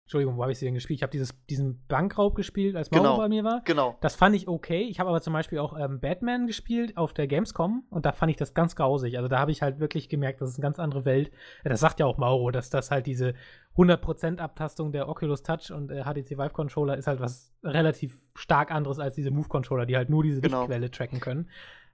[0.07, 0.99] Entschuldigung, wo habe ich sie denn gespielt?
[0.99, 1.17] Ich habe
[1.49, 3.17] diesen Bankraub gespielt, als Mauro Genau.
[3.17, 3.61] bei mir war.
[3.65, 3.97] genau.
[3.99, 4.83] Das fand ich okay.
[4.83, 8.29] Ich habe aber zum Beispiel auch ähm, Batman gespielt auf der Gamescom und da fand
[8.29, 9.17] ich das ganz grausig.
[9.17, 11.29] Also da habe ich halt wirklich gemerkt, das ist eine ganz andere Welt.
[11.65, 13.33] Das sagt ja auch Mauro, dass das halt diese
[13.75, 18.71] 100% Abtastung der Oculus Touch und äh, HTC Vive Controller ist halt was relativ stark
[18.71, 20.61] anderes als diese Move Controller, die halt nur diese Genau.
[20.61, 21.49] Lichtquelle tracken können.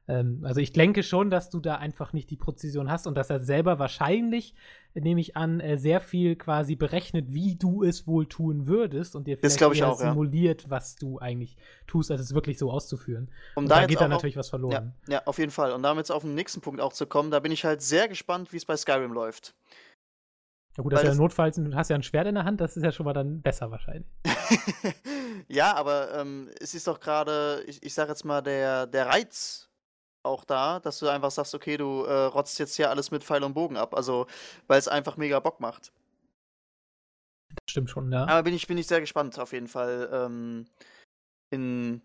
[0.07, 3.29] Ähm, also ich denke schon, dass du da einfach nicht die Präzision hast und dass
[3.29, 4.53] er selber wahrscheinlich,
[4.93, 9.27] nehme ich an, äh, sehr viel quasi berechnet, wie du es wohl tun würdest und
[9.27, 10.09] dir Das vielleicht ich eher auch, ja.
[10.09, 11.55] simuliert, was du eigentlich
[11.87, 13.31] tust, als es wirklich so auszuführen.
[13.55, 14.93] Um Und da geht dann natürlich was verloren.
[15.07, 15.71] Ja, auf jeden Fall.
[15.71, 18.07] Und damit jetzt auf den nächsten Punkt auch zu kommen, da bin ich halt sehr
[18.09, 19.55] gespannt, wie es bei Skyrim läuft.
[20.75, 22.59] Ja, gut, das ist ja das- notfalls, du hast ja ein Schwert in der Hand,
[22.59, 24.07] das ist ja schon mal dann besser wahrscheinlich.
[25.47, 29.69] ja, aber ähm, es ist doch gerade, ich, ich sag jetzt mal, der, der Reiz
[30.24, 33.43] auch da, dass du einfach sagst, okay, du äh, rotzt jetzt hier alles mit Pfeil
[33.43, 33.93] und Bogen ab.
[33.95, 34.28] Also,
[34.67, 35.91] weil es einfach mega Bock macht.
[37.49, 38.26] Das stimmt schon, ja.
[38.28, 40.09] Aber bin ich, bin ich sehr gespannt, auf jeden Fall.
[40.11, 40.65] Ähm,
[41.51, 42.01] in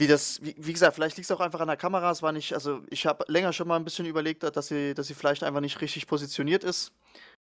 [0.00, 2.10] wie das, wie, wie gesagt, vielleicht liegt es auch einfach an der Kamera.
[2.10, 5.06] Es war nicht, also ich habe länger schon mal ein bisschen überlegt, dass sie, dass
[5.06, 6.92] sie vielleicht einfach nicht richtig positioniert ist.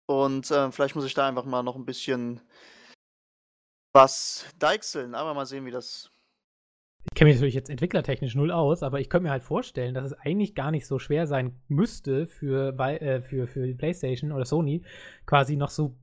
[0.08, 2.42] Und äh, vielleicht muss ich da einfach mal noch ein bisschen
[3.94, 6.12] was deichseln, aber mal sehen, wie das.
[7.10, 10.06] Ich kenne mich natürlich jetzt entwicklertechnisch null aus, aber ich könnte mir halt vorstellen, dass
[10.06, 14.46] es eigentlich gar nicht so schwer sein müsste für, äh, für, für die PlayStation oder
[14.46, 14.84] Sony
[15.26, 15.96] quasi noch so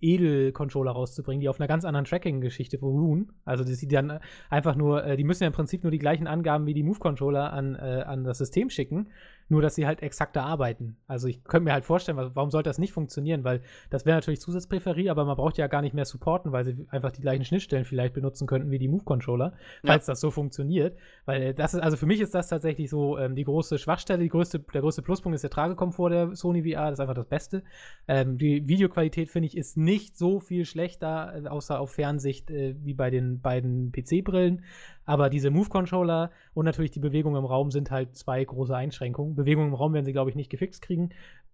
[0.00, 3.32] Edel-Controller rauszubringen, die auf einer ganz anderen Tracking-Geschichte beruhen.
[3.44, 6.26] Also die, die dann einfach nur, äh, die müssen ja im Prinzip nur die gleichen
[6.26, 9.08] Angaben wie die Move-Controller an, äh, an das System schicken
[9.50, 10.96] nur dass sie halt exakter arbeiten.
[11.06, 14.40] Also ich könnte mir halt vorstellen, warum sollte das nicht funktionieren, weil das wäre natürlich
[14.40, 17.84] Zusatzpräferie, aber man braucht ja gar nicht mehr supporten, weil sie einfach die gleichen Schnittstellen
[17.84, 19.52] vielleicht benutzen könnten wie die Move-Controller,
[19.84, 20.12] falls ja.
[20.12, 20.96] das so funktioniert.
[21.24, 24.28] Weil das ist, also für mich ist das tatsächlich so ähm, die große Schwachstelle, die
[24.28, 27.62] größte, der größte Pluspunkt ist der Tragekomfort der Sony VR, das ist einfach das Beste.
[28.06, 32.76] Ähm, die Videoqualität, finde ich, ist nicht so viel schlechter, äh, außer auf Fernsicht, äh,
[32.82, 34.62] wie bei den beiden PC-Brillen.
[35.10, 39.34] Aber diese Move-Controller und natürlich die Bewegung im Raum sind halt zwei große Einschränkungen.
[39.34, 41.10] Bewegung im Raum werden sie, glaube ich, nicht gefixt kriegen,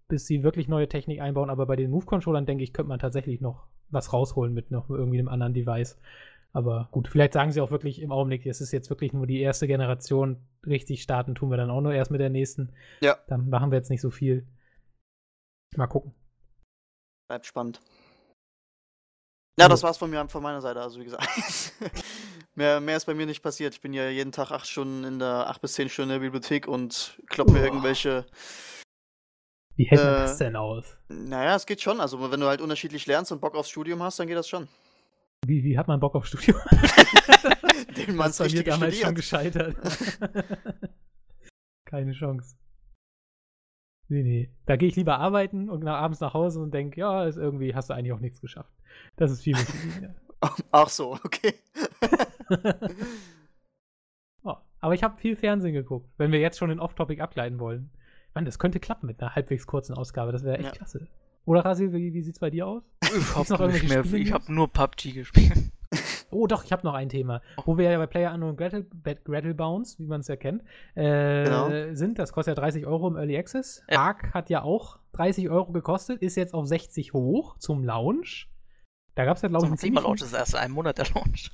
[0.09, 1.49] bis sie wirklich neue Technik einbauen.
[1.49, 5.19] Aber bei den Move-Controllern, denke ich, könnte man tatsächlich noch was rausholen mit noch irgendwie
[5.19, 5.99] einem anderen Device.
[6.53, 9.41] Aber gut, vielleicht sagen sie auch wirklich im Augenblick, es ist jetzt wirklich nur die
[9.41, 10.37] erste Generation.
[10.67, 12.75] Richtig starten tun wir dann auch nur erst mit der nächsten.
[13.01, 13.17] Ja.
[13.27, 14.47] Dann machen wir jetzt nicht so viel.
[15.77, 16.15] Mal gucken.
[17.31, 17.81] Bleibt spannend.
[19.59, 20.83] Ja, das war's von mir von meiner Seite.
[20.83, 21.27] Also wie gesagt,
[22.57, 23.75] mehr, mehr ist bei mir nicht passiert.
[23.75, 26.27] Ich bin ja jeden Tag acht Stunden in der acht bis zehn Stunden in der
[26.27, 28.27] Bibliothek und klopp mir irgendwelche.
[29.77, 30.97] Wie hält äh, das denn aus?
[31.09, 32.01] Naja, es geht schon.
[32.01, 34.69] Also wenn du halt unterschiedlich lernst und Bock aufs Studium hast, dann geht das schon.
[35.47, 36.59] Wie, wie hat man Bock aufs Studium?
[37.97, 39.07] Den man bei mir damals studiert.
[39.07, 39.77] schon gescheitert.
[41.85, 42.57] Keine Chance.
[44.09, 44.51] Nee, nee.
[44.67, 47.75] Da gehe ich lieber arbeiten und nach, abends nach Hause und denke, ja, ist irgendwie
[47.75, 48.73] hast du eigentlich auch nichts geschafft.
[49.17, 50.15] Das ist viel wichtiger.
[50.71, 51.55] Ach so, okay.
[54.43, 57.91] oh, aber ich habe viel Fernsehen geguckt, wenn wir jetzt schon den Off-Topic ableiten wollen.
[58.35, 60.33] Mann, das könnte klappen mit einer halbwegs kurzen Ausgabe.
[60.33, 60.73] Das wäre echt ja.
[60.73, 61.09] klasse.
[61.47, 62.83] Oder Rasil, wie, wie sieht's bei dir aus?
[63.03, 65.53] Ich habe hab nur PUBG gespielt.
[66.33, 67.41] Oh, doch, ich habe noch ein Thema.
[67.65, 68.85] Wo wir ja bei Player Unknown Gretel,
[69.25, 70.65] Gretel Bounce, wie man es ja kennt,
[70.97, 71.95] äh, genau.
[71.95, 72.19] sind.
[72.19, 73.85] Das kostet ja 30 Euro im Early Access.
[73.89, 74.01] Ja.
[74.01, 78.51] Ark hat ja auch 30 Euro gekostet, ist jetzt auf 60 hoch zum Launch.
[79.15, 81.53] Da gab es ja, glaube ich, ein Thema Launch ist erst ein Monat der Launch.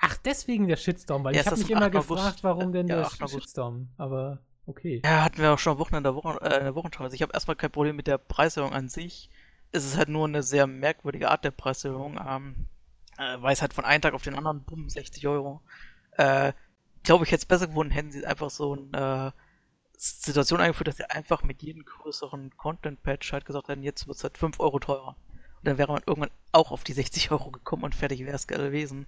[0.00, 3.28] Ach, deswegen der Shitstorm, weil ja, ich habe mich immer gefragt, warum denn ja, der
[3.28, 3.88] Shitstorm.
[3.96, 5.02] Aber okay.
[5.04, 7.04] Ja, hatten wir auch schon am Wochenende Wochen, äh, der Wochenschau.
[7.04, 9.30] Also ich habe erstmal kein Problem mit der Preiserhöhung an sich.
[9.72, 12.18] Es ist halt nur eine sehr merkwürdige Art der Preiserhöhung.
[12.24, 12.68] Ähm,
[13.18, 15.60] äh, weil es halt von einem Tag auf den anderen, bumm, 60 Euro.
[16.12, 16.52] Äh,
[17.02, 19.42] glaube ich, hätte es besser gewonnen, hätten sie einfach so eine äh,
[19.96, 24.22] Situation eingeführt, dass sie einfach mit jedem größeren Content-Patch halt gesagt hätten, jetzt wird es
[24.22, 25.16] halt 5 Euro teurer.
[25.56, 28.46] Und dann wäre man irgendwann auch auf die 60 Euro gekommen und fertig wäre es
[28.46, 29.06] gewesen.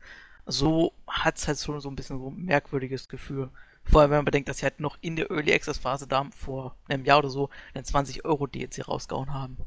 [0.51, 3.51] So hat es halt schon so ein bisschen so ein merkwürdiges Gefühl.
[3.85, 6.29] Vor allem, wenn man bedenkt, dass sie halt noch in der Early Access Phase da
[6.31, 9.59] vor einem Jahr oder so einen 20 Euro DLC rausgehauen haben.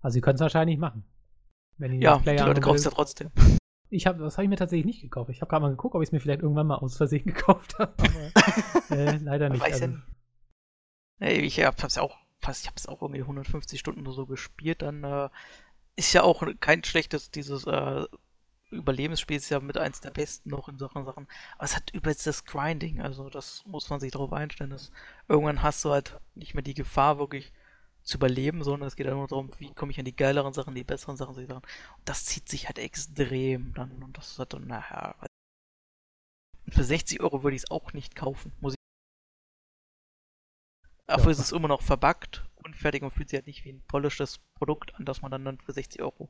[0.00, 1.04] Also sie können es wahrscheinlich machen.
[1.78, 3.30] Wenn ja, die Leute kaufen es ja trotzdem.
[3.88, 5.30] Ich habe, das habe ich mir tatsächlich nicht gekauft.
[5.30, 7.78] Ich habe gerade mal geguckt, ob ich es mir vielleicht irgendwann mal aus Versehen gekauft
[7.78, 9.60] habe, aber äh, leider nicht.
[9.60, 9.98] Weiß also.
[11.18, 14.26] Hey, ich habe es auch fast, ich habe es auch irgendwie 150 Stunden oder so
[14.26, 14.82] gespielt.
[14.82, 15.28] Dann äh,
[15.96, 18.04] ist ja auch kein schlechtes dieses äh,
[18.70, 21.28] Überlebensspiel ist ja mit eins der besten noch in Sachen Sachen.
[21.56, 24.70] Aber es hat übelst das Grinding, also das muss man sich darauf einstellen.
[24.70, 24.90] Dass
[25.28, 27.52] irgendwann hast du halt nicht mehr die Gefahr wirklich
[28.02, 30.74] zu überleben, sondern es geht einfach nur darum, wie komme ich an die geileren Sachen,
[30.74, 31.64] die besseren Sachen, Und
[32.04, 34.02] das zieht sich halt extrem dann.
[34.02, 35.14] Und das hat dann, naja.
[36.68, 38.75] Für 60 Euro würde ich es auch nicht kaufen, muss ich.
[41.06, 41.30] Dafür ja.
[41.32, 44.94] ist es immer noch verbuggt, unfertig und fühlt sich halt nicht wie ein polishtes Produkt
[44.96, 46.28] an, das man dann, für 60 Euro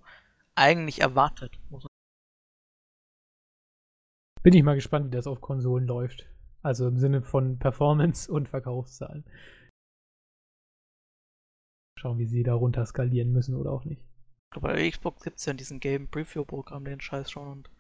[0.55, 1.59] eigentlich erwartet.
[4.43, 6.27] Bin ich mal gespannt, wie das auf Konsolen läuft.
[6.63, 9.25] Also im Sinne von Performance und Verkaufszahlen
[11.99, 14.03] schauen, wie sie da runter skalieren müssen oder auch nicht.
[14.61, 17.71] Bei Xbox gibt es ja in diesem Game Preview-Programm den Scheiß schon und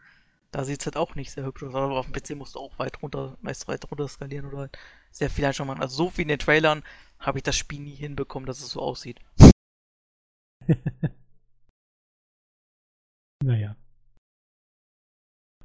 [0.50, 1.74] da sieht es halt auch nicht sehr hübsch aus.
[1.74, 4.78] Aber auf dem PC musst du auch weit runter, meist weit runter skalieren oder halt
[5.10, 5.82] sehr viel schon machen.
[5.82, 6.82] Also so viel in den Trailern
[7.18, 9.20] habe ich das Spiel nie hinbekommen, dass es so aussieht.
[13.44, 13.76] naja.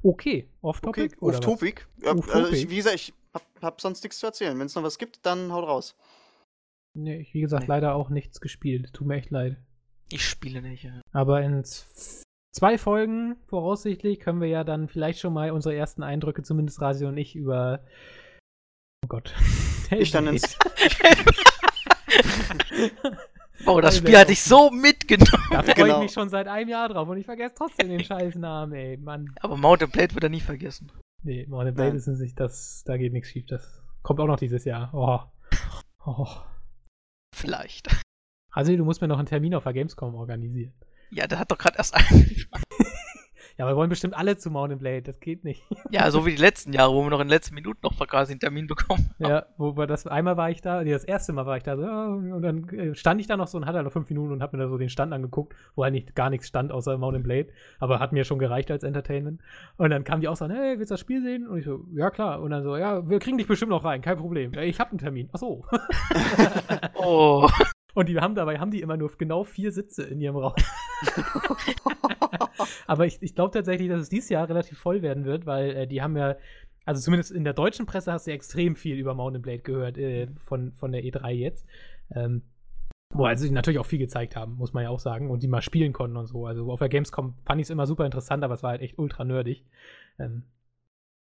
[0.02, 1.16] Okay, off-topic?
[1.16, 1.86] Okay, off-topic.
[2.02, 4.58] Ja, off also wie gesagt, ich hab, hab sonst nichts zu erzählen.
[4.58, 5.94] Wenn es noch was gibt, dann haut raus.
[6.94, 7.68] Nee, ich, wie gesagt, nee.
[7.68, 8.92] leider auch nichts gespielt.
[8.92, 9.56] Tut mir echt leid.
[10.10, 11.00] Ich spiele nicht, ja.
[11.12, 16.42] Aber in zwei Folgen voraussichtlich können wir ja dann vielleicht schon mal unsere ersten Eindrücke,
[16.42, 17.84] zumindest Rasio und ich, über.
[19.04, 19.34] Oh Gott.
[19.90, 20.42] Ich dann ins.
[23.66, 25.48] oh, das Spiel hatte ich so mitgenommen.
[25.50, 25.96] Da freue genau.
[25.96, 28.96] ich mich schon seit einem Jahr drauf und ich vergesse trotzdem den scheiß Namen, ey,
[28.96, 29.34] Mann.
[29.42, 30.90] Aber Mountain Blade wird er nie vergessen.
[31.22, 33.44] Nee, Mountain Blade ist nicht, das, da geht nichts schief.
[33.48, 34.88] Das kommt auch noch dieses Jahr.
[34.94, 35.20] Oh.
[36.06, 36.26] Oh.
[37.34, 37.94] Vielleicht.
[38.50, 40.72] Also, du musst mir noch einen Termin auf der Gamescom organisieren.
[41.10, 42.46] Ja, der hat doch gerade erst einen.
[43.62, 45.62] Ja, aber wir wollen bestimmt alle zu Mountain Blade, das geht nicht.
[45.92, 48.32] ja, so wie die letzten Jahre, wo wir noch in den letzten Minuten noch quasi
[48.32, 49.30] einen Termin bekommen haben.
[49.30, 51.76] Ja, wo wir das einmal war ich da, nee, das erste Mal war ich da
[51.76, 54.32] so, und dann äh, stand ich da noch so und hatte halt noch fünf Minuten
[54.32, 57.22] und hab mir da so den Stand angeguckt, wo eigentlich gar nichts stand außer Mountain
[57.22, 59.40] Blade, aber hat mir schon gereicht als Entertainment.
[59.76, 61.46] Und dann kam die auch so, hey, willst du das Spiel sehen?
[61.46, 62.42] Und ich so, ja klar.
[62.42, 64.52] Und dann so, ja, wir kriegen dich bestimmt noch rein, kein Problem.
[64.54, 65.30] Ich hab einen Termin.
[65.32, 65.64] Ach so.
[66.94, 67.48] Oh.
[67.94, 70.54] Und die haben dabei haben die immer nur genau vier Sitze in ihrem Raum.
[72.86, 75.86] Aber ich, ich glaube tatsächlich, dass es dieses Jahr relativ voll werden wird, weil äh,
[75.86, 76.36] die haben ja,
[76.84, 79.98] also zumindest in der deutschen Presse hast du ja extrem viel über Mountain Blade gehört
[79.98, 81.66] äh, von, von der E3 jetzt.
[82.14, 82.42] Ähm,
[83.14, 85.48] wo also die natürlich auch viel gezeigt haben, muss man ja auch sagen, und die
[85.48, 86.46] mal spielen konnten und so.
[86.46, 88.98] Also auf der Gamescom fand ich es immer super interessant, aber es war halt echt
[88.98, 89.64] ultra nerdig.
[90.18, 90.44] Ähm,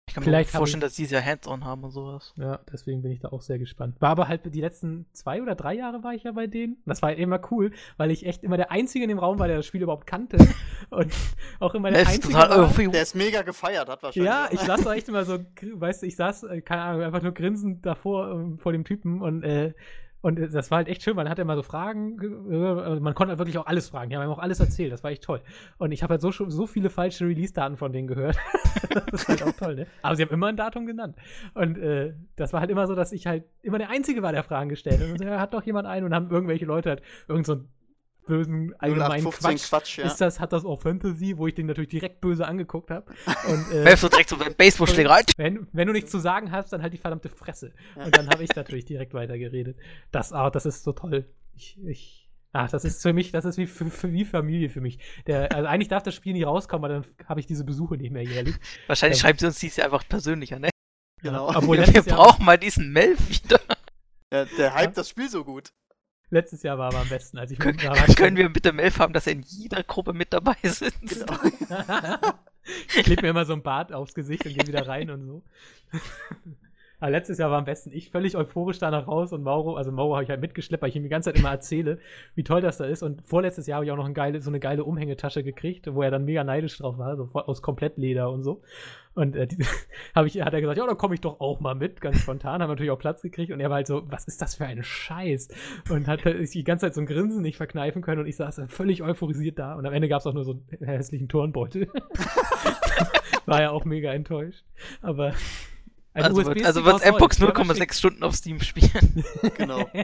[0.10, 2.34] Ich kann Vielleicht mir vorstellen, dass die es ja Hands-on haben und sowas.
[2.36, 3.96] Ja, deswegen bin ich da auch sehr gespannt.
[4.00, 6.78] War aber halt die letzten zwei oder drei Jahre war ich ja bei denen.
[6.88, 9.48] Das war halt immer cool, weil ich echt immer der Einzige in dem Raum war,
[9.48, 10.38] der das Spiel überhaupt kannte.
[10.90, 11.14] Und
[11.60, 12.34] auch immer der ist Einzige.
[12.34, 12.68] war.
[12.68, 14.28] Der ist mega gefeiert, hat wahrscheinlich.
[14.28, 17.22] ja, ich saß da echt immer so, weißt du, ich saß, äh, keine Ahnung, einfach
[17.22, 19.74] nur grinsend davor ähm, vor dem Typen und äh,
[20.22, 23.02] und äh, das war halt echt schön, man hatte immer so Fragen, ge- äh, also
[23.02, 25.24] man konnte halt wirklich auch alles fragen, die haben auch alles erzählt, das war echt
[25.24, 25.42] toll.
[25.78, 28.38] Und ich habe halt so, so viele falsche Release-Daten von denen gehört.
[29.12, 29.88] das ist halt auch toll, ne?
[30.02, 31.16] Aber sie haben immer ein Datum genannt.
[31.54, 34.44] Und äh, das war halt immer so, dass ich halt immer der Einzige war, der
[34.44, 35.10] Fragen gestellt hat.
[35.10, 37.70] Und so, ja, hat doch jemand einen und haben irgendwelche Leute halt irgend so einen
[38.30, 39.70] bösen allgemeinen 0815 Quatsch.
[39.70, 40.06] Quatsch, ja.
[40.06, 43.12] Ist das, hat das auch Fantasy, wo ich den natürlich direkt böse angeguckt habe.
[43.48, 45.26] Und äh, du direkt so beim Baseballschläger rein?
[45.36, 47.74] wenn, wenn du nichts zu sagen hast, dann halt die verdammte Fresse.
[47.96, 49.78] Und dann habe ich natürlich direkt weitergeredet.
[50.12, 51.26] Das, ah, das ist so toll.
[51.56, 54.80] Ich, ich, ach, das ist für mich, das ist wie, für, für, wie Familie für
[54.80, 55.00] mich.
[55.28, 58.12] Der, also eigentlich darf das Spiel nicht rauskommen, aber dann habe ich diese Besuche nicht
[58.12, 58.56] mehr jährlich.
[58.88, 59.22] Wahrscheinlich Ähm.
[59.22, 60.70] schreibt sie uns dies ja einfach persönlich an, ne?
[61.22, 61.50] Genau.
[61.50, 63.60] Obwohl Wir brauchen mal diesen Melf wieder.
[64.32, 64.92] Ja, der hypt Ja.
[64.92, 65.74] das Spiel so gut.
[66.30, 67.38] Letztes Jahr war aber am besten.
[67.38, 70.14] Als ich Können, da war können wir bitte Melf haben, dass er in jeder Gruppe
[70.14, 71.28] mit dabei sitzt?
[71.28, 71.40] Genau.
[72.96, 75.44] ich klebe mir immer so ein Bart aufs Gesicht und gehe wieder rein und so.
[77.00, 80.16] Aber letztes Jahr war am besten ich völlig euphorisch danach raus und Mauro, also Mauro
[80.16, 82.00] habe ich halt mitgeschleppt, weil ich ihm die ganze Zeit immer erzähle,
[82.36, 83.04] wie toll das da ist.
[83.04, 86.02] Und vorletztes Jahr habe ich auch noch ein geile, so eine geile Umhängetasche gekriegt, wo
[86.02, 88.62] er dann mega neidisch drauf war, so aus Komplettleder und so.
[89.16, 89.58] Und äh, die,
[90.16, 92.62] hab ich, hat er gesagt, ja, dann komme ich doch auch mal mit, ganz spontan,
[92.62, 93.52] haben natürlich auch Platz gekriegt.
[93.52, 95.50] Und er war halt so, was ist das für ein Scheiß?
[95.90, 98.36] Und hat halt sich die ganze Zeit so ein Grinsen nicht verkneifen können und ich
[98.36, 99.76] saß dann völlig euphorisiert da.
[99.76, 101.88] Und am Ende gab es auch nur so einen hässlichen Turnbeutel.
[103.46, 104.64] war ja auch mega enttäuscht.
[105.02, 105.34] Aber
[106.20, 109.24] ein Also wird, also wird war 0,6 Stunden auf Steam spielen.
[109.58, 109.90] genau.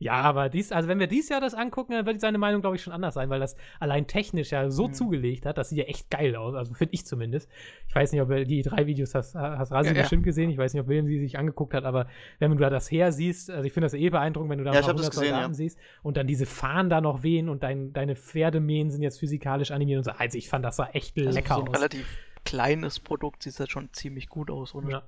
[0.00, 2.76] Ja, aber dies, also wenn wir dieses Jahr das angucken, dann wird seine Meinung, glaube
[2.76, 4.92] ich, schon anders sein, weil das allein technisch ja so Mhm.
[4.92, 6.54] zugelegt hat, das sieht ja echt geil aus.
[6.54, 7.50] Also finde ich zumindest.
[7.88, 10.02] Ich weiß nicht, ob du die drei Videos hast, hast Rasi Ja, ja.
[10.02, 10.50] bestimmt gesehen.
[10.50, 12.06] Ich weiß nicht, ob William sie sich angeguckt hat, aber
[12.38, 14.70] wenn du da das her siehst, also ich finde das eh beeindruckend, wenn du da
[14.72, 15.54] Ja, das hundert gesehen, Soldaten ja.
[15.54, 19.72] siehst und dann diese Fahnen da noch wehen und dein, deine Pferdemähen sind jetzt physikalisch
[19.72, 20.12] animiert und so.
[20.12, 21.74] Also ich fand das sah echt Also lecker für so ein aus.
[21.74, 22.06] relativ
[22.48, 24.74] kleines Produkt sieht das schon ziemlich gut aus.
[24.74, 24.88] Oder?
[24.88, 25.02] Ja.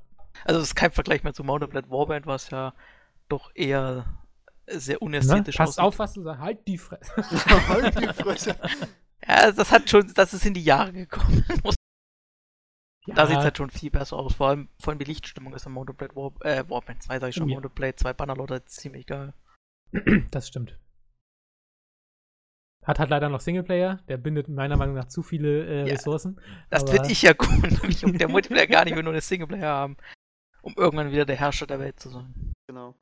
[0.44, 2.74] Also es ist kein Vergleich mehr zu Mountain Blade Warband, was ja
[3.28, 4.06] doch eher
[4.66, 5.00] sehr Ne?
[5.00, 5.84] unästhetisch Pass aussieht.
[5.84, 6.40] auf, was du sagst.
[6.40, 7.12] Halt die Fresse.
[7.68, 8.56] halt die Fresse.
[9.26, 11.44] Ja, das hat schon, das ist in die Jahre gekommen.
[13.06, 14.34] Ja, Da sieht es halt schon viel besser aus.
[14.34, 17.28] Vor allem, vor allem die Lichtstimmung ist in Mountain Blade War, äh, Warband 2, sag
[17.30, 17.54] ich schon, ja.
[17.54, 19.32] Mountain Blade 2 Bannerlord ist ziemlich geil.
[20.30, 20.78] Das stimmt.
[22.84, 26.40] Hat halt leider noch Singleplayer, der bindet meiner Meinung nach zu viele äh, Ja, Ressourcen.
[26.70, 29.68] Das finde ich ja cool, nämlich um der Multiplayer gar nicht, will nur eine Singleplayer
[29.68, 29.96] haben,
[30.62, 32.52] um irgendwann wieder der Herrscher der Welt zu sein.
[32.66, 32.94] genau.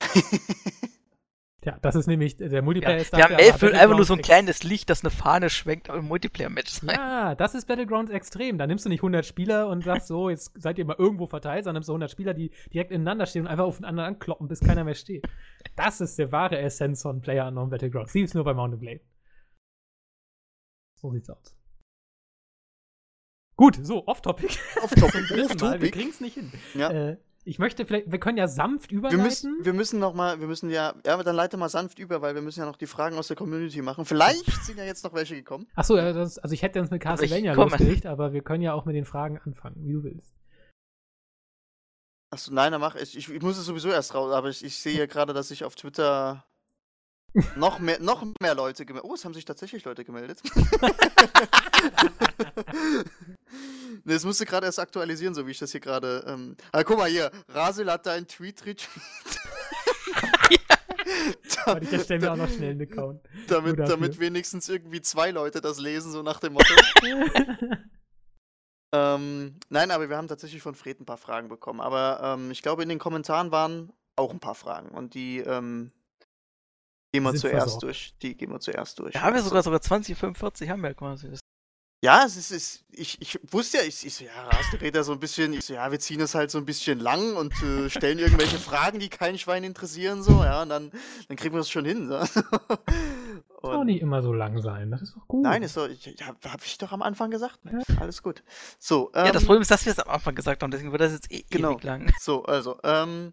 [1.62, 4.06] Ja, das ist nämlich, der Multiplayer Ja, ist wir haben elf aber will einfach nur
[4.06, 6.96] so ein kleines Licht, das eine Fahne schwenkt, aber im Multiplayer-Match sein.
[6.96, 8.56] Ja, das ist Battlegrounds extrem.
[8.56, 11.64] Da nimmst du nicht 100 Spieler und sagst so, jetzt seid ihr mal irgendwo verteilt,
[11.64, 14.84] sondern nimmst du 100 Spieler, die direkt ineinander stehen und einfach aufeinander ankloppen, bis keiner
[14.84, 15.26] mehr steht.
[15.76, 18.12] Das ist der wahre Essenz von Player Unknown Battlegrounds.
[18.12, 19.00] Die ist nur bei Mountain Blade.
[20.94, 21.56] So sieht's aus.
[23.56, 24.58] Gut, so, off-topic.
[24.82, 25.20] Off-topic.
[25.30, 25.36] Mal.
[25.36, 25.90] Wir Off-topic.
[25.90, 26.50] kriegen's nicht hin.
[26.74, 26.90] Ja.
[26.90, 27.16] Äh,
[27.50, 29.24] ich möchte vielleicht, wir können ja sanft Wir überleiten.
[29.24, 32.22] müssen, wir müssen noch mal, wir müssen ja, ja, aber dann leite mal sanft über,
[32.22, 34.04] weil wir müssen ja noch die Fragen aus der Community machen.
[34.04, 35.66] Vielleicht sind ja jetzt noch welche gekommen.
[35.74, 38.72] Achso, ja, das, also ich hätte jetzt mit ich Castlevania losgelegt, aber wir können ja
[38.72, 40.32] auch mit den Fragen anfangen, wie du willst.
[42.32, 43.16] Achso, nein, dann mach ich.
[43.16, 45.64] Ich, ich muss es sowieso erst raus, aber ich, ich sehe ja gerade, dass sich
[45.64, 46.44] auf Twitter
[47.56, 49.10] noch mehr, noch mehr Leute gemeldet.
[49.10, 50.40] Oh, es haben sich tatsächlich Leute gemeldet.
[54.04, 56.24] ne, das musste gerade erst aktualisieren, so wie ich das hier gerade.
[56.26, 56.56] Ähm...
[56.72, 58.88] Ah, guck mal hier, Rasil hat da einen Tweet retweet.
[61.66, 63.20] Warte, ich erstelle mir auch noch schnell einen Account.
[63.48, 66.72] damit, damit wenigstens irgendwie zwei Leute das lesen, so nach dem Motto.
[68.92, 71.80] ähm, nein, aber wir haben tatsächlich von Fred ein paar Fragen bekommen.
[71.80, 74.88] Aber ähm, ich glaube, in den Kommentaren waren auch ein paar Fragen.
[74.90, 75.92] Und die, ähm,
[77.12, 77.82] Gehen wir zuerst versorgt.
[77.82, 78.14] durch.
[78.22, 79.14] Die gehen wir zuerst durch.
[79.14, 81.28] Ja, haben wir sogar sogar 20, 45 haben wir quasi.
[81.30, 81.40] Das
[82.04, 84.96] Ja, es ist, es, ich, ich wusste ja, ich, ich so, ja, Ras, der redet
[84.96, 87.34] ja so ein bisschen, ich so, ja, wir ziehen es halt so ein bisschen lang
[87.36, 90.92] und äh, stellen irgendwelche Fragen, die kein Schwein interessieren, so, ja, und dann,
[91.28, 92.08] dann kriegen wir das schon hin.
[92.08, 92.24] So.
[93.62, 94.90] Soll auch Und, nicht immer so lang sein.
[94.90, 95.42] Das ist doch gut.
[95.42, 98.42] nein, ist so, ich, ja, habe ich doch am Anfang gesagt, Mensch, alles gut.
[98.78, 101.02] So, ähm, ja, das Problem ist, dass wir es am Anfang gesagt haben, deswegen wird
[101.02, 101.72] das jetzt eh Genau.
[101.72, 102.10] ewig lang.
[102.18, 103.32] So, also, ähm,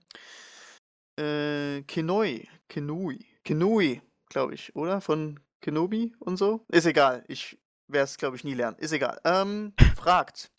[1.17, 4.99] äh, Kenoi, Kenui, Kenui, glaube ich, oder?
[4.99, 6.65] Von Kenobi und so?
[6.67, 7.57] Ist egal, ich
[7.87, 8.75] werde es, glaube ich, nie lernen.
[8.77, 9.21] Ist egal.
[9.23, 10.51] Ähm, fragt,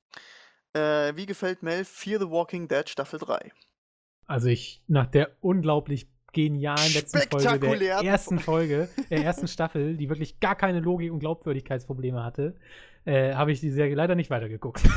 [0.73, 3.53] äh, wie gefällt Mel Fear the Walking Dead Staffel 3?
[4.27, 10.09] Also ich, nach der unglaublich genialen letzten Folge, der ersten Folge, der ersten Staffel, die
[10.09, 12.57] wirklich gar keine Logik und Glaubwürdigkeitsprobleme hatte,
[13.05, 14.81] äh, habe ich die Serie leider nicht weitergeguckt.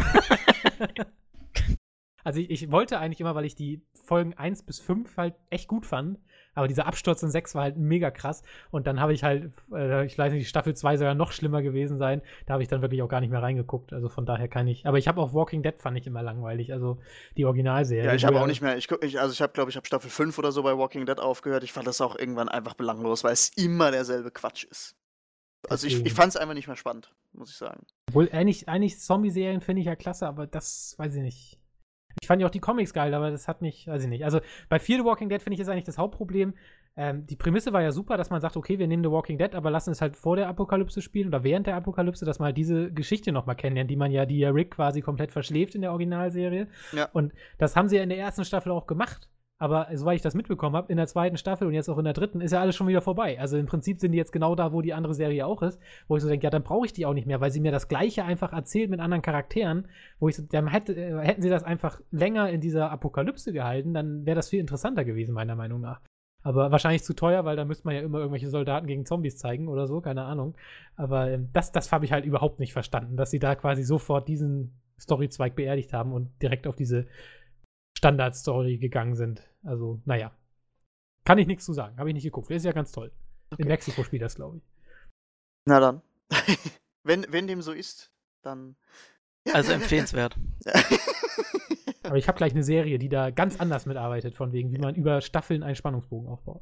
[2.23, 5.68] also ich, ich wollte eigentlich immer, weil ich die Folgen 1 bis 5 halt echt
[5.68, 6.18] gut fand,
[6.53, 10.06] aber dieser Absturz in 6 war halt mega krass und dann habe ich halt, äh,
[10.06, 12.69] ich weiß nicht, die Staffel 2 soll ja noch schlimmer gewesen sein, da habe ich
[12.69, 15.22] dann wirklich auch gar nicht mehr reingeguckt, also von daher kann ich, aber ich habe
[15.22, 16.98] auch Walking Dead fand ich immer langweilig, also
[17.38, 18.06] die Originalserie.
[18.06, 20.10] Ja, ich habe auch nicht mehr, ich, ich, also ich habe, glaube ich, habe Staffel
[20.10, 21.64] 5 oder so bei Walking Dead aufgehört.
[21.64, 24.95] Ich fand das auch irgendwann einfach belanglos, weil es immer derselbe Quatsch ist.
[25.69, 27.86] Also ich, ich fand es einfach nicht mehr spannend, muss ich sagen.
[28.10, 31.60] Obwohl, eigentlich, eigentlich Zombie-Serien finde ich ja klasse, aber das weiß ich nicht.
[32.19, 34.25] Ich fand ja auch die Comics geil, aber das hat mich, weiß ich nicht.
[34.25, 36.53] Also bei Fear the Walking Dead finde ich ist eigentlich das Hauptproblem.
[36.97, 39.55] Ähm, die Prämisse war ja super, dass man sagt, okay, wir nehmen The Walking Dead,
[39.55, 42.57] aber lassen es halt vor der Apokalypse spielen oder während der Apokalypse, dass man halt
[42.57, 45.91] diese Geschichte nochmal kennenlernt, die man ja, die ja Rick quasi komplett verschläft in der
[45.91, 46.67] Originalserie.
[46.91, 47.09] Ja.
[47.13, 49.29] Und das haben sie ja in der ersten Staffel auch gemacht.
[49.61, 52.13] Aber soweit ich das mitbekommen habe, in der zweiten Staffel und jetzt auch in der
[52.13, 53.39] dritten, ist ja alles schon wieder vorbei.
[53.39, 56.17] Also im Prinzip sind die jetzt genau da, wo die andere Serie auch ist, wo
[56.17, 57.88] ich so denke, ja, dann brauche ich die auch nicht mehr, weil sie mir das
[57.88, 61.61] Gleiche einfach erzählt mit anderen Charakteren, wo ich so, dann hätte, äh, hätten sie das
[61.61, 66.01] einfach länger in dieser Apokalypse gehalten, dann wäre das viel interessanter gewesen, meiner Meinung nach.
[66.41, 69.67] Aber wahrscheinlich zu teuer, weil da müsste man ja immer irgendwelche Soldaten gegen Zombies zeigen
[69.67, 70.55] oder so, keine Ahnung.
[70.95, 74.27] Aber ähm, das, das habe ich halt überhaupt nicht verstanden, dass sie da quasi sofort
[74.27, 77.05] diesen Storyzweig beerdigt haben und direkt auf diese
[77.95, 79.51] Standard-Story gegangen sind.
[79.63, 80.31] Also, naja.
[81.23, 81.97] Kann ich nichts zu sagen.
[81.97, 82.49] Habe ich nicht geguckt.
[82.49, 83.11] Ist ja ganz toll.
[83.51, 83.65] In Okay.
[83.65, 84.63] Mexiko spielt das, glaube ich.
[85.65, 86.01] Na dann.
[87.03, 88.11] wenn, wenn dem so ist,
[88.41, 88.75] dann.
[89.51, 90.38] Also empfehlenswert.
[92.03, 94.95] Aber ich habe gleich eine Serie, die da ganz anders mitarbeitet, von wegen, wie man
[94.95, 96.61] über Staffeln einen Spannungsbogen aufbaut.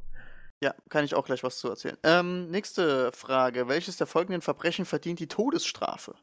[0.61, 1.97] Ja, kann ich auch gleich was zu erzählen.
[2.03, 3.67] Ähm, nächste Frage.
[3.69, 6.15] Welches der folgenden Verbrechen verdient die Todesstrafe?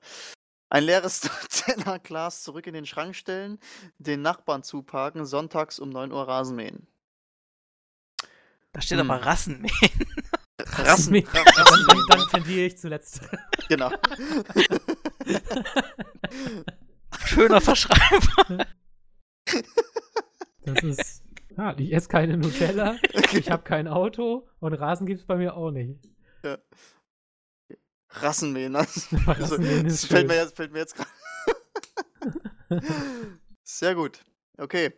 [0.69, 1.21] Ein leeres
[1.51, 3.59] Tellerglas zurück in den Schrank stellen,
[3.99, 6.87] den Nachbarn zuparken, sonntags um 9 Uhr Rasen mähen.
[8.73, 9.11] Da steht Hm.
[9.11, 9.73] aber Rassenmähen.
[10.61, 13.21] Rassen, Dann, Ra- Rassen dann, dann tendiere ich zuletzt.
[13.69, 13.91] genau.
[17.25, 18.67] Schöner Verschreiber.
[20.65, 21.23] Das ist.
[21.57, 22.97] Ja, ich esse keine Nutella,
[23.33, 25.99] ich habe kein Auto und Rasen gibt es bei mir auch nicht.
[28.23, 28.75] Rassenmähen.
[28.77, 30.27] Also, Rasenmähen das fällt schön.
[30.29, 31.11] mir jetzt, fällt mir jetzt gerade.
[33.65, 34.25] Sehr gut.
[34.59, 34.93] Okay.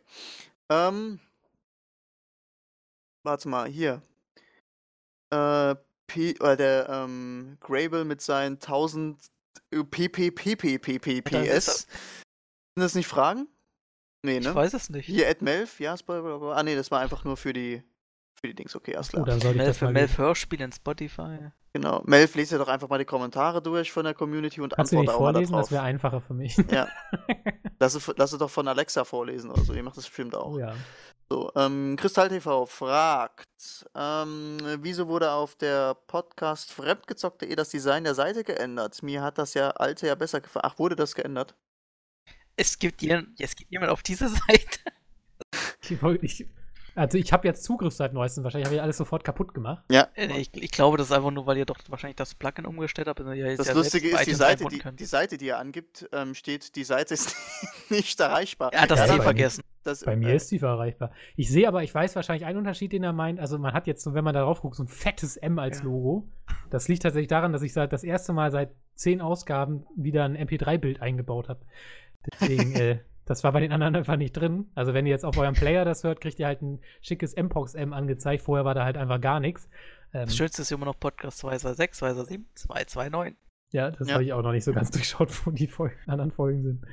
[0.70, 1.20] Ähm.
[3.24, 4.03] Warte mal, hier.
[5.31, 5.74] Äh,
[6.07, 9.20] P, oder der ähm, Grable mit seinen 1000
[9.70, 11.66] PPPPPPPS.
[11.82, 11.86] Sind
[12.77, 13.47] das nicht Fragen?
[14.24, 14.55] Nee, Ich ne?
[14.55, 15.07] weiß es nicht.
[15.07, 17.82] Hier, Ed Melf, ja, Spoiler, ah, nee, das war einfach nur für die,
[18.40, 19.36] für die Dings, okay, alles Oh, klar.
[19.36, 21.39] ich Melf das für mal Melf Hörspiel in Spotify.
[21.73, 22.02] Genau.
[22.06, 25.01] Melf, lese doch einfach mal die Kommentare durch von der Community und Kannst du die
[25.02, 25.52] nicht antworte auch mal vorlesen?
[25.52, 25.70] Das darauf.
[25.73, 26.56] wäre einfacher für mich.
[26.70, 26.89] Ja.
[27.81, 30.55] Lass es, lass es doch von Alexa vorlesen oder so, die macht das bestimmt auch.
[30.55, 30.74] Oh ja.
[31.31, 38.15] So, ähm, Kristall TV fragt, ähm, wieso wurde auf der Podcast fremdgezockt.de das Design der
[38.16, 39.01] Seite geändert?
[39.05, 40.65] Mir hat das ja alte ja besser gefallen.
[40.66, 41.55] Ach, wurde das geändert?
[42.56, 44.81] Es gibt, jen- es gibt jemand auf dieser Seite.
[45.82, 46.47] Ich, ich,
[46.99, 48.45] also ich habe jetzt Zugriff seit neuestem.
[48.45, 49.85] Wahrscheinlich habe ich alles sofort kaputt gemacht.
[49.91, 50.09] Ja.
[50.15, 53.09] Äh, Ich, ich glaube, das ist einfach nur, weil ihr doch wahrscheinlich das Plugin umgestellt
[53.09, 53.20] habt.
[53.20, 56.77] jetzt Das ja Lustige ist, die Seite, die, die Seite, die er angibt, ähm, steht,
[56.77, 57.35] die Seite ist
[57.91, 58.73] nicht erreichbar.
[58.73, 59.62] Er hat das Ja, mir- vergessen.
[59.85, 61.12] Das, Bei mir äh, ist die erreichbar.
[61.37, 63.41] Ich sehe aber, ich weiß wahrscheinlich einen Unterschied, den er meint.
[63.41, 65.85] Also man hat jetzt, so, wenn man darauf guckt, so ein fettes M als Ja.
[65.85, 66.29] Logo.
[66.69, 70.37] Das liegt tatsächlich daran, dass ich seit das erste Mal seit zehn Ausgaben wieder ein
[70.37, 71.61] MP3-Bild eingebaut habe.
[72.33, 74.70] Deswegen, äh, das war bei den anderen einfach nicht drin.
[74.74, 77.92] Also wenn ihr jetzt auf eurem Player das hört, kriegt ihr halt ein schickes Mpox-M
[77.92, 78.42] angezeigt.
[78.42, 79.68] Vorher war da halt einfach gar nichts.
[80.14, 83.38] Ähm, Das Schönste ist immer noch Podcast 226, 227, 229.
[83.72, 84.14] Ja, das Ja.
[84.14, 86.84] habe ich auch noch nicht so ganz durchschaut, wo die Folgen, anderen Folgen sind.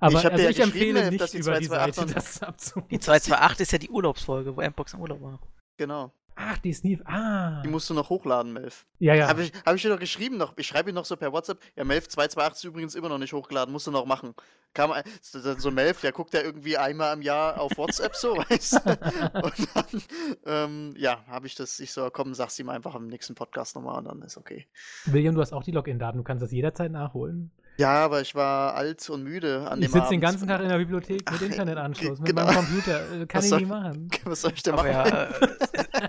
[0.00, 2.42] Aber Ich also ich ja geschrieben, empfehle nicht dass die über die 228 Seite das
[2.42, 2.88] abzurufen.
[2.90, 5.40] Die 228 ist ja die Urlaubsfolge, wo Mpox im Urlaub war.
[5.78, 6.12] Genau.
[6.40, 7.00] Ach, die Sneef.
[7.04, 7.60] Ah.
[7.62, 8.86] Die musst du noch hochladen, Melf.
[9.00, 9.26] ja, ja.
[9.28, 10.52] Habe ich, hab ich dir doch geschrieben noch.
[10.56, 11.58] Ich schreibe ihn noch so per WhatsApp.
[11.74, 14.34] Ja, Melf 228 ist übrigens immer noch nicht hochgeladen, musst du noch machen.
[14.72, 19.40] Kam so- Melf, der guckt ja irgendwie einmal im Jahr auf WhatsApp so, weißt du?
[19.42, 20.02] Und dann,
[20.46, 23.98] ähm, ja, habe ich das, ich so, komm, sag's ihm einfach im nächsten Podcast nochmal
[23.98, 24.66] und dann ist okay.
[25.06, 26.18] William, du hast auch die Login-Daten.
[26.18, 27.50] Du kannst das jederzeit nachholen.
[27.78, 30.68] Ja, aber ich war alt und müde an Ich dem sitze den ganzen Tag in
[30.68, 32.44] der Bibliothek mit Ach, Internetanschluss, mit genau.
[32.46, 33.00] meinem Computer.
[33.12, 34.08] Äh, Kann Was ich soll- nicht machen.
[34.24, 35.10] Was soll ich denn Aber machen?
[35.12, 36.08] ja, äh,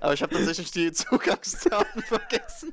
[0.00, 2.72] Aber ich habe tatsächlich die Zugangsdaten vergessen.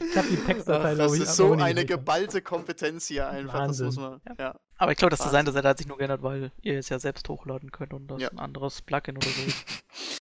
[0.00, 1.88] Ich habe die Textdatei, das ist so eine gekriegt.
[1.88, 3.54] geballte Kompetenz hier einfach.
[3.60, 3.86] Wahnsinn.
[3.86, 4.20] Das muss man.
[4.38, 4.58] Ja.
[4.76, 5.20] aber ich glaube, das.
[5.20, 8.08] Design der Seite hat sich nur geändert, weil ihr es ja selbst hochladen könnt und
[8.08, 8.28] das Ja.
[8.30, 9.64] ein anderes Plugin oder so ist.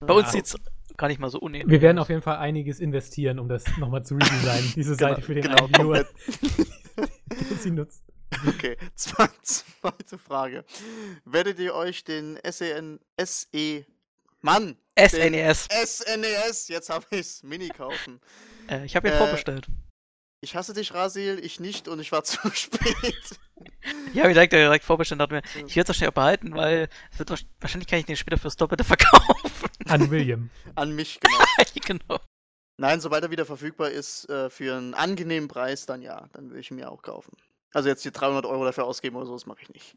[0.00, 0.32] Bei uns Ja.
[0.32, 0.56] sieht's
[0.96, 4.04] gar nicht mal so unähnlich Wir werden auf jeden Fall einiges investieren, um das nochmal
[4.04, 6.04] zu redesignen, diese Genau, Seite für den genau, Viewer,
[6.96, 8.02] der sie nutzt.
[8.46, 10.64] Okay, Zwe zweite Frage.
[11.24, 13.84] Werdet ihr euch den SEN, SE,
[14.42, 15.68] Mann, SNES.
[15.84, 18.20] SNES, jetzt habe ich's, Mini kaufen?
[18.68, 19.66] Äh, ich habe ihn Äh, vorbestellt.
[20.42, 23.38] Ich hasse dich, Rasil, ich nicht und ich war zu spät.
[24.12, 25.66] Ich habe ihn direkt, direkt vorbestellt dachte mir, Ja.
[25.66, 28.56] ich werde es schnell behalten, weil es wird wahrsch- wahrscheinlich kann ich den später fürs
[28.56, 29.68] Doppelte verkaufen.
[29.86, 30.48] An William.
[30.74, 31.38] An mich, genau.
[32.08, 32.20] genau.
[32.78, 36.60] Nein, sobald er wieder verfügbar ist, äh, für einen angenehmen Preis, dann ja, dann würde
[36.60, 37.36] ich ihn mir auch kaufen.
[37.74, 39.96] Also jetzt die 300 Euro dafür ausgeben oder so, das mache ich nicht.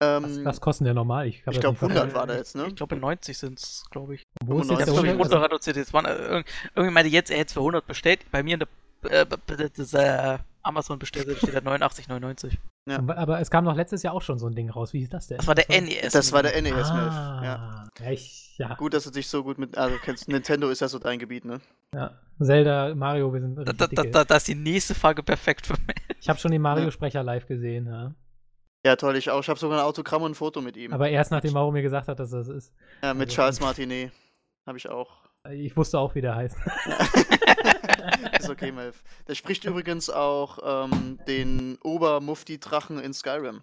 [0.00, 1.26] Was, Ähm, was kosten der normal?
[1.26, 1.98] Ich, hab ich glaube nicht verstanden.
[2.14, 2.66] 100 war der jetzt, ne?
[2.68, 4.22] Ich glaube, 90 sind es, glaube ich.
[4.44, 5.44] Wo ist Ich jetzt der habe mich Also- runter Unterschied?
[5.52, 5.76] reduziert.
[5.76, 6.08] Jetzt waren, äh,
[6.38, 6.44] irg-
[6.76, 8.20] irgendwie meinte jetzt, er hätte es für 100 bestellt.
[8.30, 8.68] Bei mir in der
[9.10, 9.26] äh,
[9.76, 12.58] das, äh, Amazon bestellt steht da 89,99.
[12.88, 12.98] Ja.
[12.98, 14.92] Aber- es kam noch letztes Jahr auch schon so ein Ding raus.
[14.92, 15.36] Wie hieß das denn?
[15.38, 16.12] Das war der NES.
[16.12, 17.12] Das war der NES, Melf.
[17.12, 17.40] Ah,
[18.00, 18.10] Ja.
[18.10, 18.74] Ich, ja.
[18.74, 19.76] Gut, dass du dich so gut mit.
[19.76, 21.60] Also kennst Nintendo ist ja so dein Gebiet, ne?
[21.94, 22.12] ja.
[22.40, 25.74] Zelda, Mario, wir sind Da, da, da, da, da ist die nächste Frage perfekt für
[25.86, 25.96] mich.
[26.20, 28.12] Ich habe schon den Mario-Sprecher live gesehen, ja.
[28.86, 29.40] Ja, toll, ich auch.
[29.40, 30.92] Ich habe sogar ein Autogramm und ein Foto mit ihm.
[30.92, 32.72] Aber erst nachdem Mario mir gesagt hat, dass das ist.
[33.02, 34.12] ja, mit also- Charles Martinet.
[34.66, 35.10] Habe ich auch.
[35.50, 36.56] Ich wusste auch, wie der heißt.
[38.38, 39.02] ist okay, Melf.
[39.26, 40.58] Der spricht übrigens auch
[40.90, 43.62] ähm, den Obermufti-Drachen in Skyrim.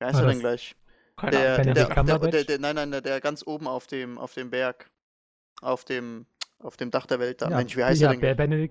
[0.00, 0.74] Wie heißt Ah, er denn gleich?
[1.16, 1.56] Keine Der, Ahnung.
[1.56, 2.30] Benedict der, der, Cumberbatch?
[2.32, 4.90] der, der, nein, nein, der, der ganz oben auf dem, auf dem Berg.
[5.60, 6.26] Auf dem,
[6.60, 7.50] auf dem Dach der Welt da.
[7.50, 8.70] Mensch, wie heißt ja, er denn?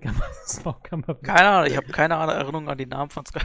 [0.82, 1.22] Cumberbatch.
[1.22, 3.40] Keine Ahnung, ich habe keine Ahnung, Erinnerung an die Namen von Sky.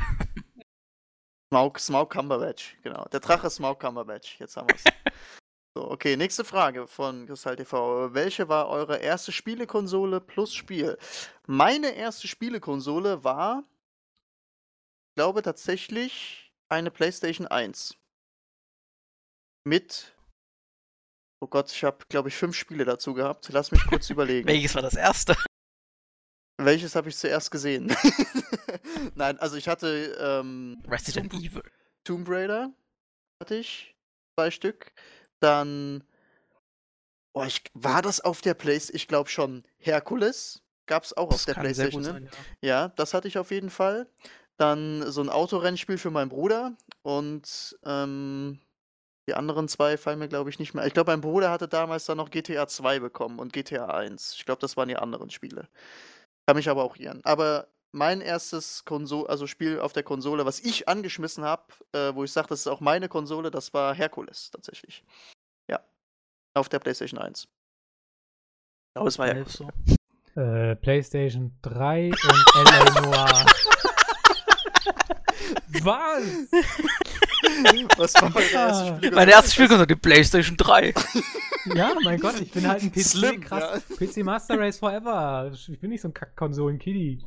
[1.53, 3.05] Smaug, Smaug Cumberbatch, genau.
[3.11, 4.39] Der Drache Smaug Cumberbatch.
[4.39, 4.83] Jetzt haben wir es.
[5.77, 8.11] so, okay, nächste Frage von Kristall TV.
[8.15, 10.97] Welche war eure erste Spielekonsole plus Spiel?
[11.45, 13.63] Meine erste Spielekonsole war,
[15.11, 17.97] ich glaube tatsächlich, eine PlayStation 1.
[19.63, 20.15] Mit,
[21.39, 23.47] oh Gott, ich habe, glaube ich, fünf Spiele dazu gehabt.
[23.49, 24.47] Lass mich kurz überlegen.
[24.47, 25.35] Welches war das erste?
[26.65, 27.95] Welches habe ich zuerst gesehen?
[29.15, 31.63] Nein, also ich hatte ähm, Resident Tomb- Evil.
[32.03, 32.71] Tomb Raider
[33.39, 33.95] hatte ich
[34.35, 34.91] zwei Stück.
[35.39, 36.03] Dann
[37.33, 38.95] oh, ich, war das auf der Playstation?
[38.95, 39.63] Ich glaube schon.
[39.77, 42.01] Herkules gab es auch auf Das der kann sehr Playstation.
[42.23, 42.29] Ne?
[42.29, 42.69] sein, ja.
[42.69, 44.07] Ja, das hatte ich auf jeden Fall.
[44.57, 48.59] Dann so ein Autorennspiel für meinen Bruder und ähm,
[49.27, 50.85] die anderen zwei fallen mir, glaube ich, nicht mehr.
[50.85, 54.35] Ich glaube, mein Bruder hatte damals dann noch GTA 2 bekommen und GTA 1.
[54.37, 55.69] Ich glaube, das waren die anderen Spiele.
[56.47, 57.21] Kann mich aber auch irren.
[57.23, 61.63] Aber mein erstes Konsole, also Spiel auf der Konsole, was ich angeschmissen habe,
[61.93, 65.03] äh, wo ich sage, das ist auch meine Konsole, das war Herkules tatsächlich.
[65.69, 65.79] Ja.
[66.55, 67.43] Auf der PlayStation 1.
[67.43, 67.47] Ich
[68.95, 69.53] glaube, es war Herkules.
[69.53, 69.69] so.
[70.41, 73.01] Äh, PlayStation 3 und L.A.
[73.01, 73.45] Noir.
[75.83, 76.23] Was?
[77.97, 78.57] Was war mein Ah.
[78.57, 79.11] erstes Spiel?
[79.11, 80.93] Mein erstes Spiel kommt die PlayStation 3.
[81.65, 83.81] Ja, mein Gott, ich bin halt ein PC, Slim, krass.
[83.97, 85.51] PC Master Race Forever.
[85.53, 87.19] Ich bin nicht so ein Kack-Konsolen-Kiddie.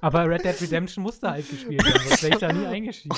[0.00, 3.16] Aber Red Dead Redemption musste halt gespielt werden, sonst wäre ich da nie eingeschieden.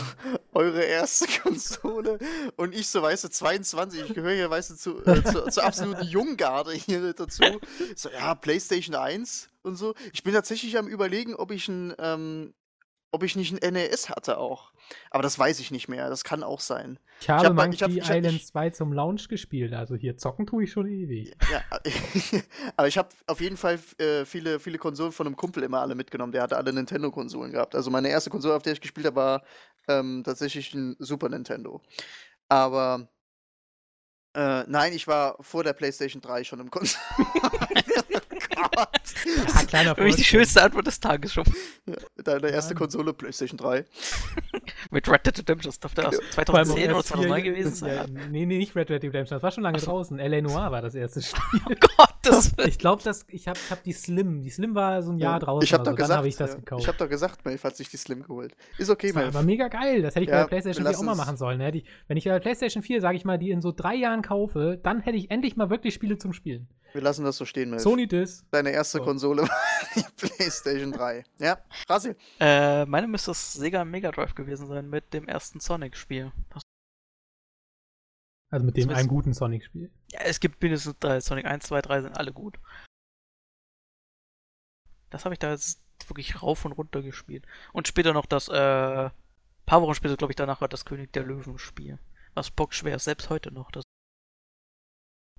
[0.52, 2.18] eure erste Konsole
[2.56, 5.64] und ich so, weißt du, 22, ich gehöre hier, weißt du, zu, äh, zu, zur
[5.64, 7.42] absoluten Junggarde hier dazu.
[7.96, 9.94] So, ja, Playstation 1 und so.
[10.12, 12.54] Ich bin tatsächlich am überlegen, ob ich ein, ähm,
[13.10, 14.72] ob ich nicht ein NES hatte auch.
[15.10, 16.98] Aber das weiß ich nicht mehr, das kann auch sein.
[17.20, 19.94] Ich habe hab ich hab- Monkey ich hab- Island ich- 2 zum Launch gespielt, also
[19.96, 21.34] hier zocken tue ich schon ewig.
[21.50, 21.62] Ja,
[22.76, 25.94] aber ich habe auf jeden Fall äh, viele, viele Konsolen von einem Kumpel immer alle
[25.94, 26.32] mitgenommen.
[26.32, 27.74] Der hatte alle Nintendo-Konsolen gehabt.
[27.74, 29.42] Also meine erste Konsole, auf der ich gespielt habe, war
[29.88, 31.82] ähm, tatsächlich ein Super Nintendo.
[32.48, 33.08] Aber
[34.34, 36.70] äh, nein, ich war vor der PlayStation 3 schon im
[38.86, 39.46] Konsol.
[39.54, 41.44] Ja, kleiner Für mich die schönste Antwort des Tages schon.
[42.24, 42.78] Deine erste Ja.
[42.78, 43.84] Konsole, PlayStation 3.
[44.90, 45.70] Mit Red Dead Redemption.
[45.70, 47.94] Das dürfte auch 2010 oder erst 2009 vier- gewesen sein.
[47.96, 49.36] Ja, nee, nee, nicht Red Dead Redemption.
[49.36, 49.86] Das war schon lange so.
[49.86, 50.18] draußen.
[50.18, 50.40] L.A.
[50.40, 51.60] Noir war das erste Spiel.
[51.96, 54.42] Gott, das Ich glaube, dass ich habe hab die Slim.
[54.42, 55.64] Die Slim war so ein Jahr draußen.
[55.64, 56.82] Ich hab oder doch gesagt, Dann habe ich das ja, gekauft.
[56.82, 58.54] ich hab doch gesagt, Melf hat sich die Slim geholt.
[58.78, 60.02] Ist okay, das war aber mega geil.
[60.02, 61.60] Das hätte ich bei der PlayStation wir 4 auch mal machen sollen.
[61.60, 63.94] Hätte ich, wenn ich bei der PlayStation 4, sage ich mal, die in so drei
[63.94, 66.68] Jahren kaufe, dann hätte ich endlich mal wirklich Spiele zum Spielen.
[66.94, 67.82] Wir lassen das so stehen, Melf.
[67.82, 68.44] Sony Dis.
[68.50, 69.04] Deine erste So.
[69.04, 69.50] Konsole war
[69.94, 71.24] die PlayStation 3.
[71.38, 71.58] Ja,
[71.88, 72.16] Rasil.
[72.40, 76.32] Äh, meine müsste das Sega Mega Drive gewesen sein mit dem ersten Sonic-Spiel.
[78.50, 79.90] Also mit dem einen guten Sonic-Spiel.
[80.10, 81.20] Ja, es gibt mindestens drei.
[81.20, 82.58] Sonic 1, 2, 3 sind alle gut.
[85.10, 87.46] Das habe ich da jetzt wirklich rauf und runter gespielt.
[87.72, 89.10] Und später noch das, äh,
[89.66, 91.98] paar Wochen später, glaube ich, danach war das König der Löwen-Spiel.
[92.34, 93.70] Was bockschwer ist, selbst heute noch.
[93.70, 93.84] Das,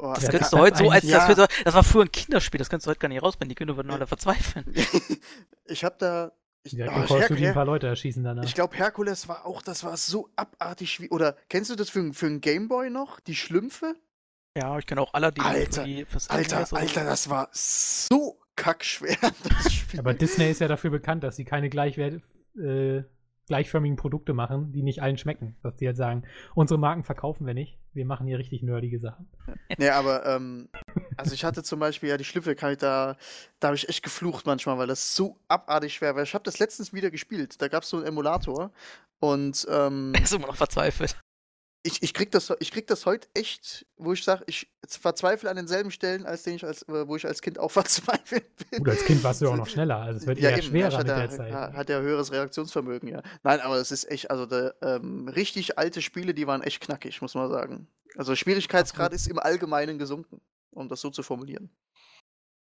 [0.02, 2.70] Oh, das das du heute so als das, so- das war früher ein Kinderspiel, das
[2.70, 3.50] könntest du heute gar nicht rausbringen.
[3.50, 4.66] Die Kinder würden alle verzweifeln.
[5.66, 6.32] ich hab da.
[6.64, 8.44] Ich, Ja, oh, Duty ein Her paar Leute erschießen danach.
[8.44, 11.10] ich glaube, Herkules war auch, das war so abartig wie.
[11.10, 13.20] Oder kennst du das für, für einen Gameboy noch?
[13.22, 13.96] Die Schlümpfe?
[14.58, 16.76] Ja, ich kenne auch Aladdin Alter, die, fürs Alter, so.
[16.76, 20.00] Alter, das war so kackschwer, das Spiel.
[20.00, 22.22] Aber Disney ist ja dafür bekannt, dass sie keine gleichwert,
[22.58, 23.04] äh,
[23.50, 25.58] gleichförmigen Produkte machen, die nicht allen schmecken.
[25.62, 26.24] Dass die halt sagen,
[26.56, 27.78] unsere Marken verkaufen wir nicht.
[27.94, 29.28] Wir machen hier richtig nerdige Sachen.
[29.78, 30.70] Nee, aber, ähm,
[31.18, 33.18] also ich hatte zum Beispiel, ja, die Schlümpfe kann ich da,
[33.60, 36.24] da habe ich echt geflucht manchmal, weil das so abartig schwer war.
[36.24, 37.62] Ich habe das letztens wieder gespielt.
[37.62, 38.72] Da gab es so einen Emulator
[39.20, 41.18] und ähm, Er ist immer noch verzweifelt.
[41.84, 45.56] Ich, ich, krieg das, ich krieg das heute echt, wo ich sage, ich verzweifle an
[45.56, 48.80] denselben Stellen, als den ich als, äh, wo ich als Kind auch verzweifelt bin.
[48.80, 49.98] Gut, als Kind warst du ja auch noch schneller.
[49.98, 51.54] Also es wird eher eben, schwerer hat mit ja, der Zeit.
[51.54, 53.22] Hat, ja höheres Reaktionsvermögen, ja.
[53.44, 57.22] Nein, aber es ist echt, also der, ähm, richtig alte Spiele, die waren echt knackig,
[57.22, 57.88] muss man sagen.
[58.18, 60.42] Also Schwierigkeitsgrad ist im Allgemeinen gesunken,
[60.72, 61.70] um das so zu formulieren.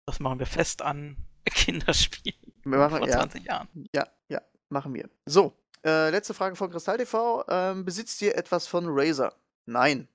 [0.08, 3.68] Das machen wir fest an Kinderspielen Wir machen, vor ja, 20 Jahren.
[3.94, 5.10] ja, ja, machen wir.
[5.26, 5.54] So,
[5.86, 7.44] äh, letzte Frage von Kristall TV.
[7.48, 9.34] Ähm, besitzt ihr etwas von Razer?
[9.66, 10.08] Nein.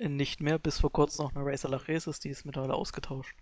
[0.00, 3.36] Nicht mehr, bis vor kurzem noch eine Razer Lachesis, die ist mittlerweile ausgetauscht.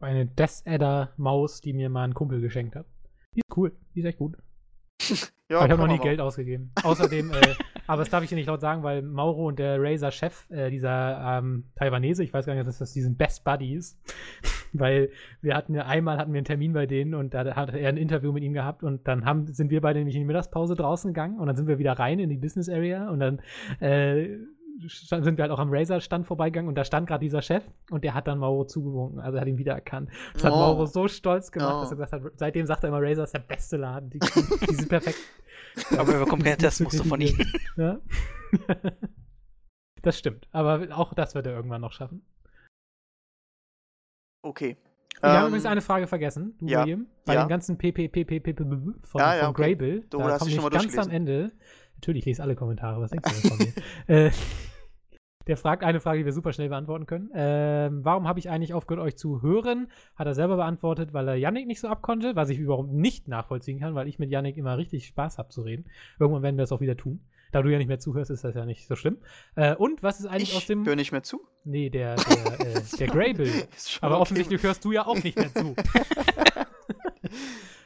[0.00, 2.86] Eine Death Adder Maus, die mir mal ein Kumpel geschenkt hat.
[3.34, 3.76] Die ist cool.
[3.94, 4.36] Die ist echt gut.
[5.52, 6.72] Ja, Aber ich habe noch nie man Geld ausgegeben.
[6.82, 7.34] Außerdem, äh,
[7.86, 11.40] aber das darf ich hier nicht laut sagen, weil Mauro und der Razer-Chef, äh, dieser
[11.40, 14.00] ähm, Taiwanese, ich weiß gar nicht, dass das diesen Best Buddies,
[14.72, 15.10] weil
[15.42, 17.98] wir hatten ja einmal hatten wir einen Termin bei denen und da hat er ein
[17.98, 21.12] Interview mit ihm gehabt und dann haben, sind wir beide nämlich in die Mittagspause draußen
[21.12, 23.42] gegangen und dann sind wir wieder rein in die Business Area und dann
[23.80, 24.38] äh,
[24.80, 28.14] sind wir halt auch am Razer-Stand vorbeigegangen und da stand gerade dieser Chef und der
[28.14, 30.10] hat dann Mauro zugewunken, also er hat ihn wiedererkannt.
[30.34, 30.56] Das hat Oh.
[30.56, 31.80] Mauro so stolz gemacht, Oh.
[31.82, 34.66] dass er gesagt hat, seitdem sagt er immer, Razer ist der beste Laden, die, die,
[34.68, 35.18] die sind perfekt.
[35.96, 37.38] Aber keine Das ist Testmuster von ihnen.
[37.76, 37.98] Ja.
[40.02, 40.46] das stimmt.
[40.52, 42.22] Aber auch das wird er irgendwann noch schaffen.
[44.44, 44.76] Okay.
[45.20, 47.06] Wir haben Ähm, übrigens eine Frage vergessen, du ja, William.
[47.24, 47.44] Bei ja.
[47.44, 48.56] den ganzen PPPPP
[49.04, 49.74] von, Ja, ja, von okay.
[49.76, 50.00] Grable.
[50.10, 51.12] Du da hast kommt dich schon mal nämlich ganz am.
[51.14, 51.52] Ende.
[52.02, 53.00] Natürlich, ich lese alle Kommentare.
[53.00, 53.58] Was denkst du denn von
[54.08, 54.26] mir?
[54.26, 54.30] äh,
[55.46, 57.30] der fragt eine Frage, die wir super schnell beantworten können.
[57.32, 59.86] Ähm, warum habe ich eigentlich aufgehört, euch zu hören?
[60.16, 63.78] Hat er selber beantwortet, weil er Yannick nicht so abkonnte, was ich überhaupt nicht nachvollziehen
[63.78, 65.84] kann, weil ich mit Yannick immer richtig Spaß habe zu reden.
[66.18, 67.20] Irgendwann werden wir das auch wieder tun.
[67.52, 69.18] Da du ja nicht mehr zuhörst, ist das ja nicht so schlimm.
[69.54, 70.84] Äh, und was ist eigentlich aus ich dem.
[70.84, 71.46] höre nicht mehr zu.
[71.62, 73.06] Nee, der, der, äh, der
[73.76, 74.22] schon Aber okay.
[74.22, 75.76] offensichtlich hörst du ja auch nicht mehr zu.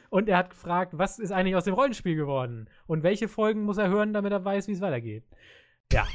[0.09, 2.69] Und er hat gefragt, was ist eigentlich aus dem Rollenspiel geworden?
[2.85, 5.23] Und welche Folgen muss er hören, damit er weiß, wie es weitergeht?
[5.91, 6.07] Ja.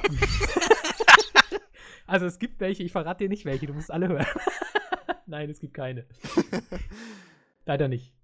[2.07, 4.27] also es gibt welche, ich verrate dir nicht welche, du musst alle hören.
[5.27, 6.07] Nein, es gibt keine.
[7.67, 8.15] Leider nicht.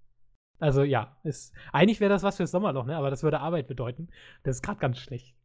[0.59, 2.97] Also ja, ist, eigentlich wäre das was fürs Sommerloch, ne?
[2.97, 4.09] Aber das würde Arbeit bedeuten.
[4.43, 5.37] Das ist gerade ganz schlecht.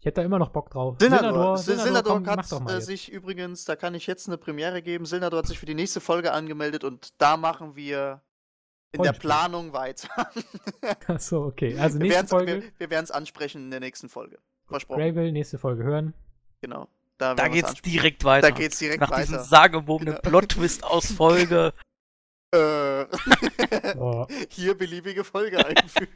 [0.00, 0.96] Ich hätte da immer noch Bock drauf.
[1.00, 2.86] Silnador, Silnador, Silnador komm, mach hat doch mal äh, jetzt.
[2.86, 5.06] sich übrigens, da kann ich jetzt eine Premiere geben.
[5.06, 8.22] Silnador hat sich für die nächste Folge angemeldet und da machen wir
[8.92, 9.28] in der Rollenspiel.
[9.28, 10.08] Planung weiter.
[11.08, 11.76] Achso, okay.
[11.78, 12.52] Also wir nächste werden's- Folge.
[12.62, 14.38] wir, wir werden es ansprechen in der nächsten Folge.
[14.66, 15.00] Versprochen.
[15.00, 16.14] Gravel, nächste Folge hören.
[16.60, 16.88] Genau.
[17.18, 17.92] Da, Da geht's ansprechen.
[17.96, 18.48] direkt weiter.
[18.50, 19.44] Da geht's direkt Nach diesem weiter.
[19.44, 20.28] sagenumwobenen Genau.
[20.28, 21.72] Plot-Twist aus Folge.
[22.54, 23.04] Äh,
[23.98, 26.12] Oh, hier beliebige Folge einfügen.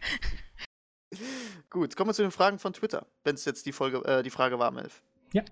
[1.73, 4.29] Gut, kommen wir zu den Fragen von Twitter, wenn es jetzt die Folge, äh, die
[4.29, 5.03] Frage war, Melf.
[5.33, 5.43] Ja.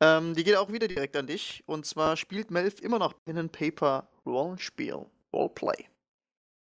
[0.00, 1.62] Ähm, die geht auch wieder direkt an dich.
[1.66, 5.84] Und zwar spielt Melf immer noch Pen and Paper Rollenspiel, Roleplay.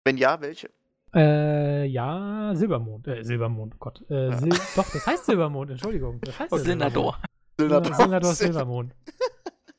[0.03, 0.69] Wenn ja, welche?
[1.15, 3.07] äh, ja, Silbermond.
[3.07, 4.01] Äh, Silbermond, oh Gott.
[4.11, 6.19] Äh, Sil doch, das heißt Silbermond, Entschuldigung.
[6.19, 7.19] Das heißt ja Silnador.
[7.57, 7.95] Silbermond.
[7.95, 8.95] Silnador Silbermond.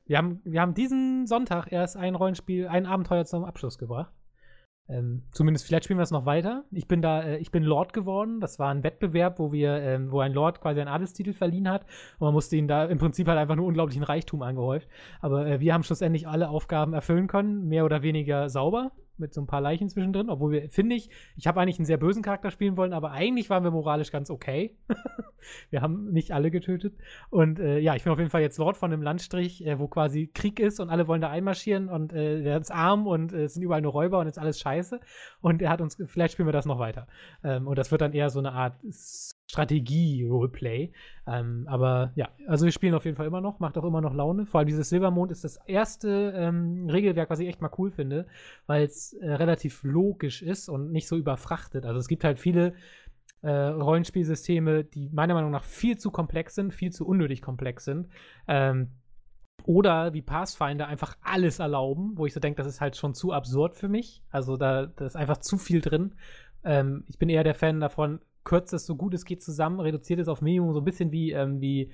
[0.06, 4.12] Wir haben, wir haben diesen Sonntag erst ein Rollenspiel, ein Abenteuer zum Abschluss gebracht.
[4.90, 6.64] Ähm, zumindest vielleicht spielen wir es noch weiter.
[6.72, 8.40] Ich bin da, äh, ich bin Lord geworden.
[8.40, 11.82] Das war ein Wettbewerb, wo wir, ähm, wo ein Lord quasi einen Adelstitel verliehen hat.
[12.18, 14.88] Und man musste ihn da im Prinzip halt einfach nur unglaublichen Reichtum angehäuft.
[15.20, 18.90] Aber äh, wir haben schlussendlich alle Aufgaben erfüllen können, mehr oder weniger sauber
[19.20, 21.98] mit so ein paar Leichen zwischendrin, obwohl wir, finde ich, ich habe eigentlich einen sehr
[21.98, 24.76] bösen Charakter spielen wollen, aber eigentlich waren wir moralisch ganz okay.
[25.70, 26.94] wir haben nicht alle getötet.
[27.30, 29.88] Und äh, ja, ich bin auf jeden Fall jetzt Lord von einem Landstrich, äh, wo
[29.88, 33.44] quasi Krieg ist und alle wollen da einmarschieren und äh, der ist arm und äh,
[33.44, 35.00] es sind überall nur Räuber und ist alles scheiße.
[35.40, 37.06] Und er hat uns, vielleicht spielen wir das noch weiter.
[37.44, 38.74] Ähm, und das wird dann eher so eine Art
[39.50, 40.92] Strategie-Roleplay.
[41.26, 44.14] Ähm, aber ja, also wir spielen auf jeden Fall immer noch, macht auch immer noch
[44.14, 44.46] Laune.
[44.46, 48.26] Vor allem dieses Silbermond ist das erste ähm, Regelwerk, was ich echt mal cool finde,
[48.66, 51.84] weil es äh, relativ logisch ist und nicht so überfrachtet.
[51.84, 52.74] Also es gibt halt viele
[53.42, 58.08] äh, Rollenspielsysteme, die meiner Meinung nach viel zu komplex sind, viel zu unnötig komplex sind.
[58.46, 58.92] Ähm,
[59.64, 63.32] oder wie Pathfinder einfach alles erlauben, wo ich so denke, das ist halt schon zu
[63.32, 64.22] absurd für mich.
[64.30, 66.14] Also da, da ist einfach zu viel drin.
[66.62, 68.20] Ähm, ich bin eher der Fan davon,
[68.50, 71.30] kürzt es so gut es geht zusammen, reduziert es auf Minimum, so ein bisschen wie,
[71.30, 71.92] ähm, wie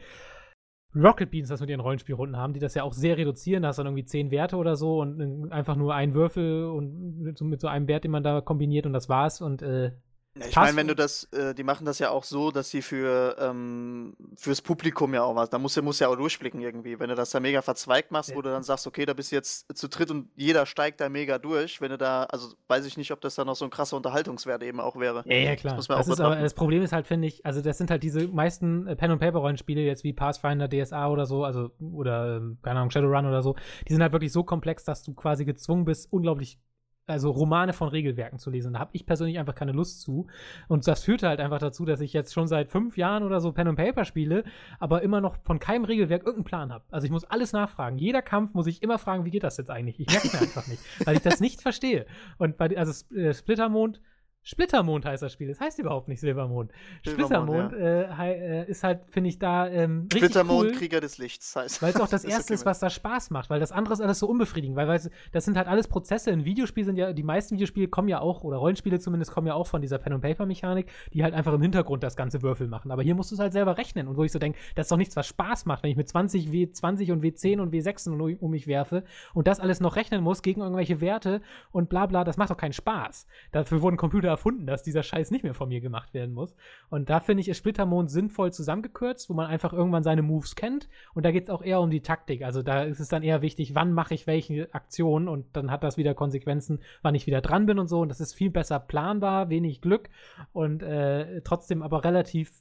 [0.94, 3.62] Rocket Beans das mit ihren Rollenspielrunden haben, die das ja auch sehr reduzieren.
[3.62, 7.18] Da hast du dann irgendwie zehn Werte oder so und einfach nur einen Würfel und
[7.18, 9.42] mit so, mit so einem Wert, den man da kombiniert und das war's.
[9.42, 9.92] Und äh,
[10.38, 12.82] ja, ich meine, wenn du das, äh, die machen das ja auch so, dass sie
[12.82, 16.98] für ähm, fürs Publikum ja auch was, da musst du musst ja auch durchblicken irgendwie.
[16.98, 18.36] Wenn du das da mega verzweigt machst, ja.
[18.36, 21.08] wo du dann sagst, okay, da bist du jetzt zu dritt und jeder steigt da
[21.08, 23.70] mega durch, wenn du da, also weiß ich nicht, ob das dann noch so ein
[23.70, 25.22] krasser Unterhaltungswert eben auch wäre.
[25.26, 25.76] Ja, ja klar.
[25.76, 28.86] Das, das, aber, das Problem ist halt, finde ich, also das sind halt diese meisten
[28.86, 32.80] äh, Pen and Paper Rollenspiele jetzt wie Pathfinder, DSA oder so, also oder ähm, keine
[32.80, 33.56] Ahnung Shadowrun oder so,
[33.88, 36.58] die sind halt wirklich so komplex, dass du quasi gezwungen bist, unglaublich
[37.06, 38.72] also Romane von Regelwerken zu lesen.
[38.72, 40.26] Da habe ich persönlich einfach keine Lust zu.
[40.68, 43.52] Und das führte halt einfach dazu, dass ich jetzt schon seit fünf Jahren oder so
[43.52, 44.44] Pen and Paper spiele,
[44.80, 46.84] aber immer noch von keinem Regelwerk irgendeinen Plan habe.
[46.90, 47.98] Also ich muss alles nachfragen.
[47.98, 50.00] Jeder Kampf muss ich immer fragen, wie geht das jetzt eigentlich?
[50.00, 52.06] Ich merke mir einfach nicht, weil ich das nicht verstehe.
[52.38, 54.00] Und bei also äh, Splittermond
[54.46, 55.48] Splittermond heißt das Spiel.
[55.48, 56.70] Das heißt überhaupt nicht Silbermond.
[57.04, 57.78] Splittermond ja.
[57.78, 61.82] äh, äh, ist halt, finde ich, da ähm, Splittermond, cool, Krieger des Lichts heißt.
[61.82, 64.00] Weil es auch das, das erste ist, was da Spaß macht, weil das andere ist
[64.00, 65.00] alles so unbefriedigend, weil, weil
[65.32, 66.30] das sind halt alles Prozesse.
[66.30, 69.54] In Videospielen sind ja, die meisten Videospiele kommen ja auch, oder Rollenspiele zumindest, kommen ja
[69.54, 72.92] auch von dieser Pen-and-Paper-Mechanik, die halt einfach im Hintergrund das ganze Würfel machen.
[72.92, 74.06] Aber hier musst du es halt selber rechnen.
[74.06, 76.08] Und wo ich so denke, das ist doch nichts, was Spaß macht, wenn ich mit
[76.08, 79.02] 20 W20 und W10 und W6 um mich werfe
[79.34, 81.40] und das alles noch rechnen muss gegen irgendwelche Werte
[81.72, 83.26] und bla bla, das macht doch keinen Spaß.
[83.50, 86.54] Dafür wurden Computer erfunden, dass dieser Scheiß nicht mehr von mir gemacht werden muss.
[86.90, 90.88] Und da finde ich, ist Splittermond sinnvoll zusammengekürzt, wo man einfach irgendwann seine Moves kennt.
[91.14, 92.42] Und da geht es auch eher um die Taktik.
[92.42, 95.82] Also da ist es dann eher wichtig, wann mache ich welche Aktionen und dann hat
[95.82, 98.00] das wieder Konsequenzen, wann ich wieder dran bin und so.
[98.00, 100.10] Und das ist viel besser planbar, wenig Glück
[100.52, 102.52] und äh, trotzdem aber relativ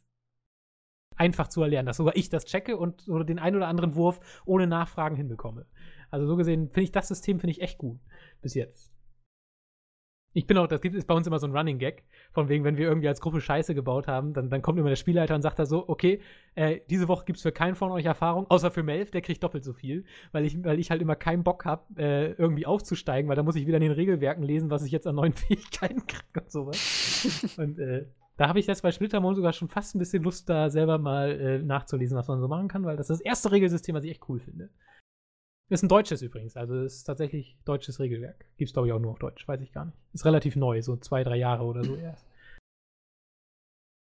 [1.17, 4.19] einfach zu erlernen, dass sogar ich das checke und oder den einen oder anderen Wurf
[4.45, 5.65] ohne Nachfragen hinbekomme.
[6.09, 7.99] Also so gesehen finde ich das System finde ich echt gut
[8.41, 8.94] bis jetzt.
[10.35, 12.03] Ich bin auch, das gibt es bei uns immer so ein Running Gag,
[12.33, 14.97] von wegen, wenn wir irgendwie als Gruppe Scheiße gebaut haben, dann, dann kommt immer der
[14.97, 16.19] Spielleiter und sagt da so, okay,
[16.55, 19.41] äh, diese Woche gibt es für keinen von euch Erfahrung, außer für Melf, der kriegt
[19.41, 20.03] doppelt so viel,
[20.33, 23.55] weil ich, weil ich halt immer keinen Bock habe, äh, irgendwie aufzusteigen, weil da muss
[23.55, 27.55] ich wieder in den Regelwerken lesen, was ich jetzt an neuen Fähigkeiten kriege und sowas.
[27.57, 28.05] und äh,
[28.35, 31.31] da habe ich jetzt bei Splittermond sogar schon fast ein bisschen Lust, da selber mal
[31.31, 34.11] äh, nachzulesen, was man so machen kann, weil das ist das erste Regelsystem, was ich
[34.11, 34.69] echt cool finde.
[35.67, 38.45] Ist ein deutsches übrigens, also ist tatsächlich deutsches Regelwerk.
[38.57, 39.97] Gibt es, glaube ich, auch nur auf Deutsch, weiß ich gar nicht.
[40.13, 42.25] Ist relativ neu, so zwei, drei Jahre oder so erst.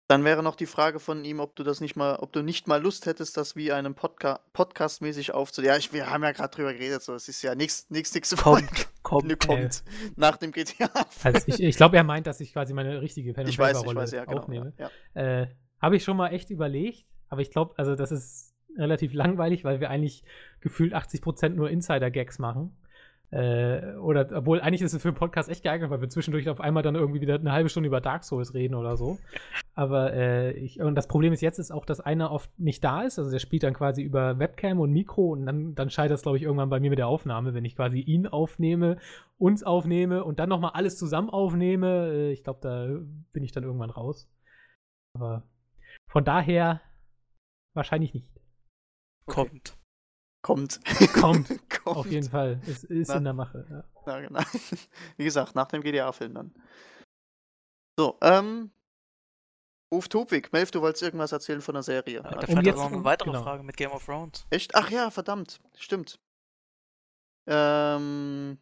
[0.08, 2.66] Dann wäre noch die Frage von ihm, ob du das nicht mal, ob du nicht
[2.66, 5.72] mal Lust hättest, das wie einem Podca Podcast-mäßig aufzunehmen.
[5.72, 8.88] Ja, ich, wir haben ja gerade drüber geredet, so es ist ja nichts nächste kommt,
[9.02, 10.90] kommt, kommt äh, nach dem GTA.
[11.22, 13.94] Also ich, ich glaube, er meint, dass ich quasi meine richtige Pen ich weiß, ich
[13.94, 14.72] weiß, ja, genau, aufnehme.
[14.78, 15.42] Ja, ja.
[15.42, 15.48] Äh,
[15.78, 19.80] Habe ich schon mal echt überlegt, aber ich glaube, also das ist relativ langweilig, weil
[19.80, 20.24] wir eigentlich
[20.60, 22.76] gefühlt 80% nur Insider-Gags machen.
[23.30, 26.60] Äh, oder, obwohl eigentlich ist es für einen Podcast echt geeignet, weil wir zwischendurch auf
[26.60, 29.18] einmal dann irgendwie wieder eine halbe Stunde über Dark Souls reden oder so.
[29.74, 33.02] Aber äh, ich, und das Problem ist jetzt ist auch, dass einer oft nicht da
[33.02, 33.18] ist.
[33.18, 36.38] Also der spielt dann quasi über Webcam und Mikro und dann, dann scheitert es, glaube
[36.38, 38.96] ich, irgendwann bei mir mit der Aufnahme, wenn ich quasi ihn aufnehme,
[39.36, 42.10] uns aufnehme und dann nochmal alles zusammen aufnehme.
[42.10, 42.86] Äh, ich glaube, da
[43.32, 44.30] bin ich dann irgendwann raus.
[45.14, 45.42] Aber
[46.10, 46.80] von daher
[47.74, 48.37] wahrscheinlich nicht.
[49.28, 49.76] Kommt.
[50.42, 50.80] Kommt.
[51.14, 51.48] Kommt.
[51.70, 51.96] Kommt.
[51.96, 52.60] Auf jeden Fall.
[52.66, 53.66] Es ist Na, in der Mache.
[53.70, 53.84] Ja.
[54.06, 54.40] Na, genau.
[55.16, 56.54] Wie gesagt, nach dem GDA-Film dann.
[57.98, 58.70] So, ähm.
[59.92, 62.22] Ruf Topik, Melf, du wolltest irgendwas erzählen von der Serie.
[62.22, 63.42] Ja, da um jetzt noch eine weitere genau.
[63.42, 64.46] Frage mit Game of Thrones.
[64.50, 64.74] Echt?
[64.74, 65.60] Ach ja, verdammt.
[65.78, 66.20] Stimmt.
[67.46, 68.58] Ähm.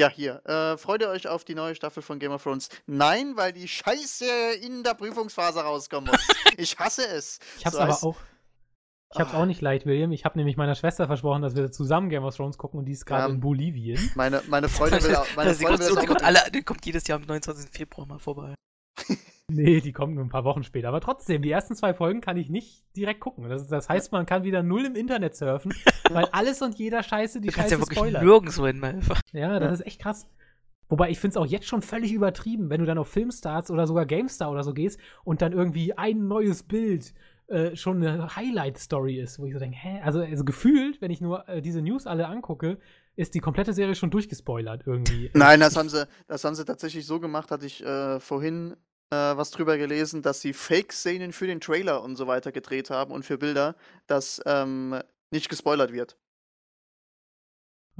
[0.00, 0.44] Ja, hier.
[0.46, 2.68] Äh, freut ihr euch auf die neue Staffel von Game of Thrones?
[2.86, 4.26] Nein, weil die Scheiße
[4.60, 6.28] in der Prüfungsphase rauskommen muss.
[6.56, 7.38] ich hasse es.
[7.58, 8.16] Ich hab's so aber auch
[9.14, 10.12] Ich hab's auch nicht leicht, William.
[10.12, 12.92] Ich habe nämlich meiner Schwester versprochen, dass wir zusammen Game of Thrones gucken und die
[12.92, 13.34] ist gerade Ja.
[13.34, 13.98] in Bolivien.
[14.14, 16.62] Meine, meine Freundin will, auch- meine Also, die, Freundin kommt, will die, kommt alle, die
[16.62, 17.70] kommt jedes Jahr am 29.
[17.70, 18.54] Februar mal vorbei.
[19.50, 20.88] Nee, die kommt nur ein paar Wochen später.
[20.88, 23.48] Aber trotzdem, die ersten zwei Folgen kann ich nicht direkt gucken.
[23.48, 25.72] Das, das heißt, man kann wieder null im Internet surfen,
[26.10, 28.22] weil alles und jeder Scheiße die Du kannst Scheiße ja wirklich spoilert.
[28.22, 29.22] nirgendwo hin, einfach.
[29.32, 30.28] Ja, das ist echt krass.
[30.90, 33.86] Wobei ich finde es auch jetzt schon völlig übertrieben, wenn du dann auf Filmstarts oder
[33.86, 37.14] sogar GameStar oder so gehst und dann irgendwie ein neues Bild
[37.48, 40.00] äh, schon eine Highlight-Story ist, wo ich so denke, hä?
[40.04, 42.78] Also, also gefühlt, wenn ich nur äh, diese News alle angucke,
[43.16, 45.30] ist die komplette Serie schon durchgespoilert irgendwie.
[45.34, 48.76] Nein, das haben sie, das haben sie tatsächlich so gemacht, hatte ich äh, vorhin
[49.10, 53.12] äh, was drüber gelesen, dass sie Fake-Szenen für den Trailer und so weiter gedreht haben
[53.12, 53.76] und für Bilder,
[54.06, 55.00] dass ähm,
[55.30, 56.16] nicht gespoilert wird.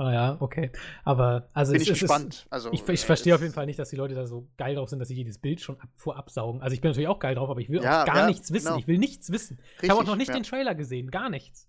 [0.01, 0.70] Ah ja, okay.
[1.05, 2.35] Aber also Bin es, ich es gespannt.
[2.35, 4.49] Ist, also, ich, ich äh, verstehe auf jeden Fall nicht, dass die Leute da so
[4.57, 6.62] geil drauf sind, dass sie jedes Bild schon ab, vorab saugen.
[6.62, 8.53] Also ich bin natürlich auch geil drauf, aber ich will Ja, auch gar ja, nichts
[8.53, 8.66] wissen.
[8.69, 8.79] genau.
[8.79, 9.59] Ich will nichts wissen.
[9.83, 10.35] ich habe auch Richtig, noch nicht ja.
[10.35, 11.69] den Trailer gesehen, gar nichts.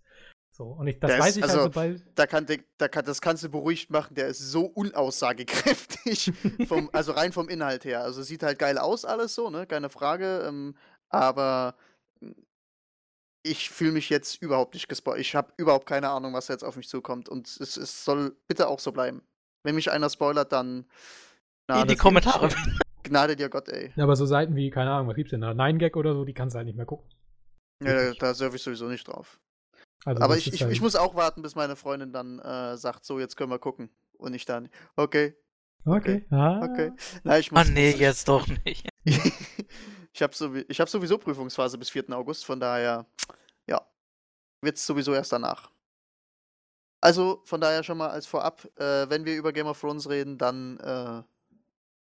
[0.52, 2.04] So, und ich, das Der weiß ist- ich also- halt sobald.
[2.16, 2.46] Da kann,
[2.78, 6.32] da kann, das kannst du beruhigt machen, der ist so unaussagekräftig,
[6.68, 8.04] vom, also rein vom Inhalt her.
[8.04, 10.76] Also sieht halt geil aus alles so, ne, keine Frage, ähm,
[11.10, 11.76] aber
[13.44, 15.22] ich fühle mich jetzt überhaupt nicht gespoilert.
[15.22, 18.68] Ich habe überhaupt keine Ahnung, was jetzt auf mich zukommt und es, es soll bitte
[18.68, 19.22] auch so bleiben.
[19.64, 20.86] Wenn mich einer spoilert, dann In
[21.68, 22.50] Gnade die dir- Kommentare.
[23.04, 23.92] Gnade dir Gott, ey.
[23.96, 25.54] Ja, aber so Seiten wie, keine Ahnung, was gibt's denn da?
[25.54, 27.10] Nine Gag oder so, die kannst du halt nicht mehr gucken.
[27.84, 29.40] Ja, da, surfe ich sowieso nicht drauf.
[30.06, 33.06] Also aber ich, ich, halt- ich muss auch warten, bis meine Freundin dann äh, sagt,
[33.06, 33.90] so, jetzt können wir gucken.
[34.18, 35.36] Und ich dann, okay,
[35.86, 36.26] Okay.
[36.30, 36.60] Ah.
[36.62, 36.92] okay.
[37.24, 38.90] Na, ich muss, Ah, nee, jetzt doch nicht.
[40.20, 42.10] ich habe sowieso, ich hab sowieso Prüfungsphase bis 4.
[42.12, 43.06] August, von daher,
[43.68, 43.82] ja,
[44.62, 45.72] wird es sowieso erst danach.
[47.02, 50.38] Also, von daher schon mal als vorab, äh, wenn wir über Game of Thrones reden,
[50.38, 51.24] dann äh,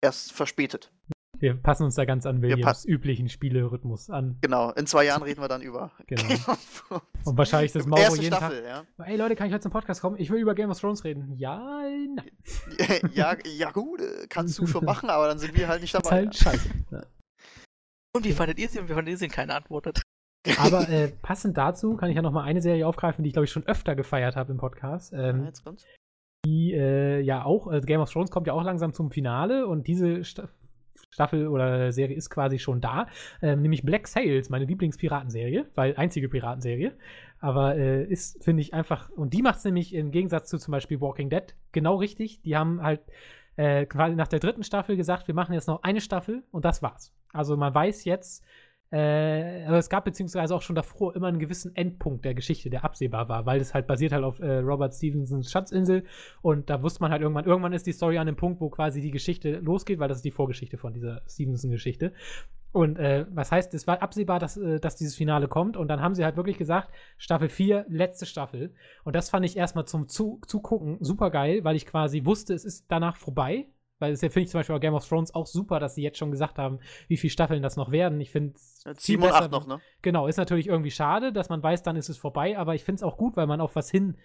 [0.01, 0.91] erst verspätet.
[1.39, 4.38] Wir passen uns da ganz an Williams passen- üblichen Spielerhythmus an.
[4.41, 6.23] Genau, in zwei Jahren reden wir dann über Genau.
[6.27, 7.03] Game of Thrones.
[7.25, 8.84] Und wahrscheinlich das Mauro Erste jeden Staffel, ja.
[8.97, 9.07] Tag.
[9.07, 10.17] Ey Leute, kann ich heute zum Podcast kommen?
[10.19, 11.34] Ich will über Game of Thrones reden.
[11.38, 12.21] Ja, nein.
[13.13, 16.05] ja, ja, gut, äh, kannst du schon machen, aber dann sind wir halt nicht Ist
[16.05, 16.17] dabei.
[16.17, 16.69] halt scheiße.
[18.15, 18.80] Und wie fandet ihr sie?
[18.80, 19.27] Und wie fandet ihr sie?
[19.27, 20.02] Keine antwortet.
[20.60, 23.45] Aber äh, passend dazu kann ich ja noch mal eine Serie aufgreifen, die ich glaube
[23.45, 25.14] ich schon öfter gefeiert habe im Podcast.
[25.14, 25.85] Ja, Ähm, jetzt kommt's.
[26.45, 29.88] die äh, ja auch, äh, Game of Thrones kommt ja auch langsam zum Finale und
[29.88, 30.49] diese Sta
[31.10, 33.07] Staffel oder Serie ist quasi schon da.
[33.41, 36.94] Ähm, nämlich Black Sails, meine Lieblingspiratenserie, weil einzige Piratenserie.
[37.40, 40.72] Aber äh, ist, finde ich, einfach, und die macht es nämlich im Gegensatz zu zum
[40.72, 42.41] Beispiel Walking Dead genau richtig.
[42.41, 43.02] Die haben halt
[43.57, 46.81] äh, quasi nach der dritten Staffel gesagt, wir machen jetzt noch eine Staffel und das
[46.81, 47.14] war's.
[47.34, 48.43] Also man weiß jetzt,
[48.93, 52.85] äh, aber es gab beziehungsweise auch schon davor immer einen gewissen Endpunkt der Geschichte, der
[52.85, 56.03] absehbar war, weil es halt basiert halt auf äh, Robert Stevensons Schatzinsel
[56.43, 59.01] und da wusste man halt irgendwann, irgendwann ist die Story an dem Punkt, wo quasi
[59.01, 62.14] die Geschichte losgeht, weil das ist die Vorgeschichte von dieser Stevenson-Geschichte.
[62.72, 66.01] Und äh, was heißt, es war absehbar, dass, äh, dass dieses Finale kommt und dann
[66.01, 68.76] haben sie halt wirklich gesagt, Staffel 4, letzte Staffel.
[69.03, 72.64] Und das fand ich erstmal zum Zu Zugucken super geil, weil ich quasi wusste, es
[72.64, 73.68] ist danach vorbei.
[73.99, 76.03] Weil es ja finde ich zum Beispiel bei Game of Thrones auch super, dass sie
[76.03, 78.20] jetzt schon gesagt haben, wie viele Staffeln das noch werden.
[78.20, 78.56] Ich finde
[78.86, 79.80] Jetzt 7 und 8 noch, ne?
[80.02, 82.98] Genau, ist natürlich irgendwie schade, dass man weiß, dann ist es vorbei, aber ich finde
[82.98, 84.18] es auch gut, weil man auf was hin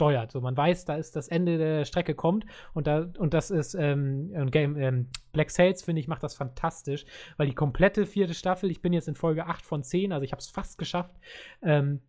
[0.00, 0.32] steuert.
[0.32, 3.74] So, man weiß, da ist das Ende der Strecke kommt und da und das ist
[3.74, 7.04] ähm, Game ähm, Black Sails finde ich macht das fantastisch,
[7.36, 10.32] weil die komplette vierte Staffel, ich bin jetzt in Folge 8 von 10, also ich
[10.32, 11.14] habe es fast geschafft.
[11.62, 12.00] Ähm,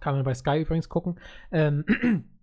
[0.00, 1.20] kann man bei Sky übrigens gucken.
[1.52, 1.84] Ähm,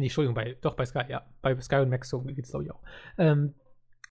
[0.00, 1.22] nee, Entschuldigung, bei, doch bei Sky, ja.
[1.42, 2.80] Bei Sky und Max so geht es, glaube ich, auch.
[3.18, 3.54] Ähm,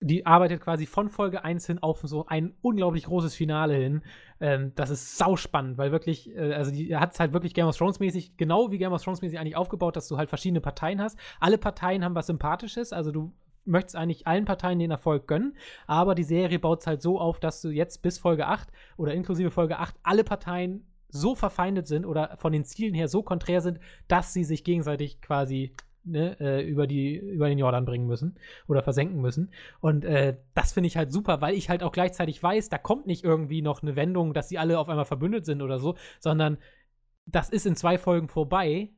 [0.02, 4.02] die arbeitet quasi von Folge 1 hin auf so ein unglaublich großes Finale hin.
[4.40, 7.76] Ähm, das ist sauspannend, weil wirklich, äh, also die hat es halt wirklich Game of
[7.76, 11.02] Thrones mäßig, genau wie Game of Thrones mäßig eigentlich aufgebaut, dass du halt verschiedene Parteien
[11.02, 11.18] hast.
[11.38, 13.32] Alle Parteien haben was Sympathisches, also du
[13.66, 15.54] möchtest eigentlich allen Parteien den Erfolg gönnen,
[15.86, 19.12] aber die Serie baut es halt so auf, dass du jetzt bis Folge 8 oder
[19.12, 23.60] inklusive Folge 8 alle Parteien so verfeindet sind oder von den Zielen her so konträr
[23.60, 25.74] sind, dass sie sich gegenseitig quasi
[26.04, 29.50] ne, äh, über, die, über den Jordan bringen müssen oder versenken müssen.
[29.80, 33.06] Und äh, das finde ich halt super, weil ich halt auch gleichzeitig weiß, da kommt
[33.06, 36.58] nicht irgendwie noch eine Wendung, dass sie alle auf einmal verbündet sind oder so, sondern
[37.26, 38.90] das ist in zwei Folgen vorbei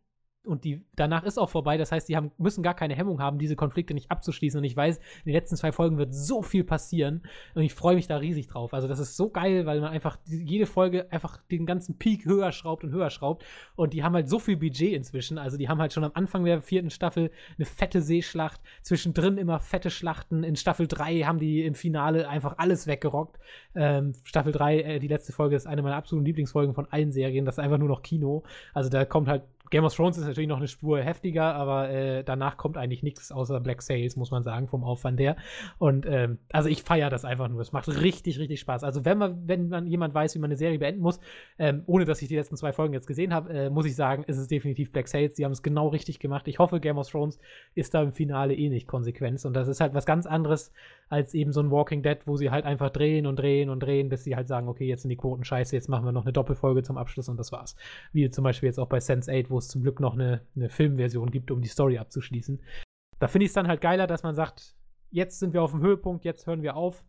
[0.44, 1.76] und die danach ist auch vorbei.
[1.76, 4.58] Das heißt, die haben, müssen gar keine Hemmung haben, diese Konflikte nicht abzuschließen.
[4.58, 7.22] Und ich weiß, in den letzten zwei Folgen wird so viel passieren
[7.54, 8.74] und ich freue mich da riesig drauf.
[8.74, 12.52] Also das ist so geil, weil man einfach jede Folge einfach den ganzen Peak höher
[12.52, 13.44] schraubt und höher schraubt.
[13.76, 15.38] Und die haben halt so viel Budget inzwischen.
[15.38, 19.60] Also die haben halt schon am Anfang der vierten Staffel eine fette Seeschlacht, zwischendrin immer
[19.60, 20.42] fette Schlachten.
[20.42, 23.38] In Staffel 3 haben die im Finale einfach alles weggerockt.
[23.74, 27.44] Ähm, Staffel 3, äh, die letzte Folge ist eine meiner absoluten Lieblingsfolgen von allen Serien.
[27.44, 28.42] Das ist einfach nur noch Kino.
[28.74, 29.42] Also da kommt halt
[29.72, 33.32] Game of Thrones ist natürlich noch eine Spur heftiger, aber äh, danach kommt eigentlich nichts
[33.32, 35.34] außer Black Sails, muss man sagen, vom Aufwand her.
[35.78, 37.58] Und ähm, also ich feiere das einfach nur.
[37.62, 38.84] Es macht richtig, richtig Spaß.
[38.84, 41.20] Also wenn man, wenn man jemand weiß, wie man eine Serie beenden muss,
[41.58, 44.24] ähm, ohne dass ich die letzten zwei Folgen jetzt gesehen habe, äh, muss ich sagen,
[44.24, 45.36] ist es definitiv Black Sails.
[45.36, 46.46] Die haben es genau richtig gemacht.
[46.48, 47.38] Ich hoffe, Game of Thrones
[47.74, 49.42] ist da im Finale eh nicht konsequent.
[49.46, 50.70] Und das ist halt was ganz anderes
[51.08, 54.10] als eben so ein Walking Dead, wo sie halt einfach drehen und drehen und drehen,
[54.10, 56.32] bis sie halt sagen, okay, jetzt sind die Quoten scheiße, jetzt machen wir noch eine
[56.32, 57.74] Doppelfolge zum Abschluss und das war's.
[58.12, 61.30] Wie zum Beispiel jetzt auch bei Sense8, wo es zum Glück noch eine, eine Filmversion
[61.30, 62.60] gibt, um die Story abzuschließen.
[63.18, 64.74] Da finde ich es dann halt geiler, dass man sagt,
[65.10, 67.04] jetzt sind wir auf dem Höhepunkt, jetzt hören wir auf.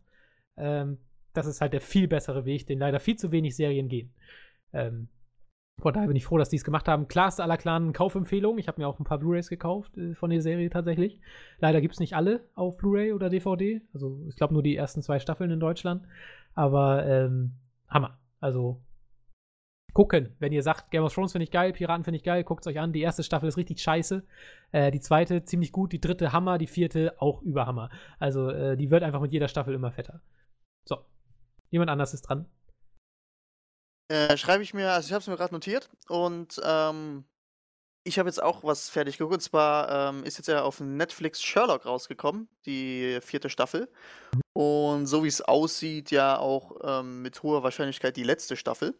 [0.56, 0.98] Ähm,
[1.32, 4.14] das ist halt der viel bessere Weg, den leider viel zu wenig Serien gehen.
[4.72, 5.08] Ähm,
[5.80, 7.08] von daher bin ich froh, dass die es gemacht haben.
[7.08, 8.58] Klarste aller klaren Kaufempfehlung.
[8.58, 11.18] Ich habe mir auch ein paar Blu-rays gekauft äh, von der Serie tatsächlich.
[11.58, 13.82] Leider gibt es nicht alle auf Blu-ray oder DVD.
[13.92, 16.06] Also ich glaube nur die ersten zwei Staffeln in Deutschland.
[16.54, 17.54] Aber ähm,
[17.88, 18.18] Hammer.
[18.40, 18.80] Also
[19.94, 20.36] gucken.
[20.38, 22.70] Wenn ihr sagt, Game of Thrones finde ich geil, Piraten finde ich geil, guckt es
[22.70, 22.92] euch an.
[22.92, 24.22] Die erste Staffel ist richtig scheiße.
[24.72, 27.88] Äh, die zweite ziemlich gut, die dritte Hammer, die vierte auch überhammer.
[28.18, 30.20] Also äh, die wird einfach mit jeder Staffel immer fetter.
[30.86, 30.98] So.
[31.70, 32.46] Jemand anders ist dran.
[34.08, 37.24] Äh, schreibe ich mir, also ich habe es mir gerade notiert und ähm,
[38.04, 39.34] ich habe jetzt auch was fertig geguckt.
[39.34, 43.90] Und zwar ähm, ist jetzt ja auf Netflix Sherlock rausgekommen, die vierte Staffel.
[44.52, 48.94] Und so wie es aussieht, ja auch ähm, mit hoher Wahrscheinlichkeit die letzte Staffel.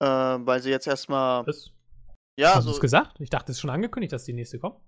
[0.00, 1.46] Äh, weil sie jetzt erstmal.
[1.46, 1.70] Was?
[2.38, 2.76] Ja, Hast du so.
[2.76, 3.20] es gesagt?
[3.20, 4.80] Ich dachte, es ist schon angekündigt, dass die nächste kommt.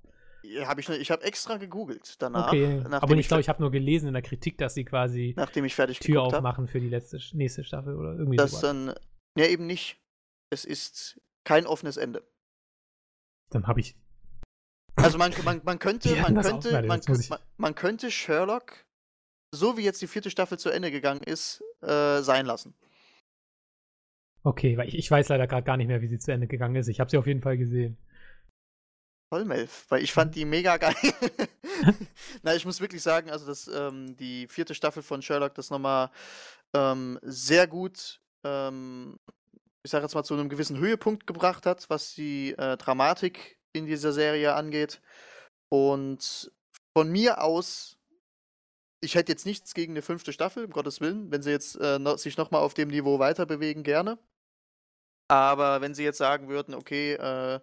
[0.65, 2.49] Hab ich ich habe extra gegoogelt danach.
[2.49, 5.65] Okay, aber ich glaube, ich habe nur gelesen in der Kritik, dass sie quasi nachdem
[5.65, 8.63] ich fertig Tür aufmachen für die letzte, nächste Staffel oder irgendwie Das sowas.
[8.63, 8.95] dann.
[9.37, 10.01] Ja, eben nicht.
[10.51, 12.23] Es ist kein offenes Ende.
[13.51, 13.97] Dann habe ich.
[14.97, 18.85] Also man, man, man könnte, man könnte, man, man, man könnte Sherlock,
[19.53, 22.75] so wie jetzt die vierte Staffel zu Ende gegangen ist, äh, sein lassen.
[24.47, 26.77] Okay, weil ich, ich weiß leider gerade gar nicht mehr, wie sie zu Ende gegangen
[26.77, 26.87] ist.
[26.87, 27.99] Ich habe sie auf jeden Fall gesehen.
[29.33, 30.95] Toll, Melf, weil ich fand die mega geil.
[32.45, 36.11] Na, ich muss wirklich sagen, also das, ähm, die vierte Staffel von Sherlock, das nochmal
[36.77, 39.19] ähm, sehr gut, ähm,
[39.83, 43.87] ich sage jetzt mal, zu einem gewissen Höhepunkt gebracht hat, was die äh, Dramatik in
[43.87, 45.03] dieser Serie angeht.
[45.71, 46.53] Und
[46.97, 47.99] von mir aus,
[49.01, 51.99] ich hätte jetzt nichts gegen eine fünfte Staffel, um Gottes Willen, wenn sie jetzt äh,
[51.99, 54.21] noch, sich nochmal auf dem Niveau weiter bewegen, gerne.
[55.29, 57.61] Aber wenn sie jetzt sagen würden, okay, äh,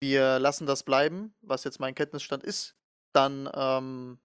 [0.00, 2.76] wir lassen das bleiben, was jetzt mein Kenntnisstand ist,
[3.12, 4.18] dann ähm,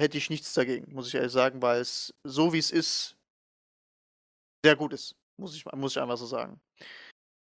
[0.00, 3.16] hätte ich nichts dagegen, muss ich ehrlich sagen, weil es so wie es ist,
[4.64, 6.60] sehr gut ist, muss ich, muss ich einfach so sagen.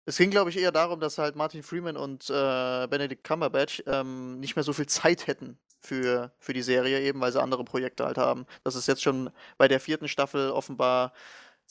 [0.05, 4.39] Es ging, glaube ich, eher darum, dass halt Martin Freeman und äh, Benedict Cumberbatch ähm,
[4.39, 8.05] nicht mehr so viel Zeit hätten für, für die Serie, eben weil sie andere Projekte
[8.05, 8.45] halt haben.
[8.63, 11.13] Dass es jetzt schon bei der vierten Staffel offenbar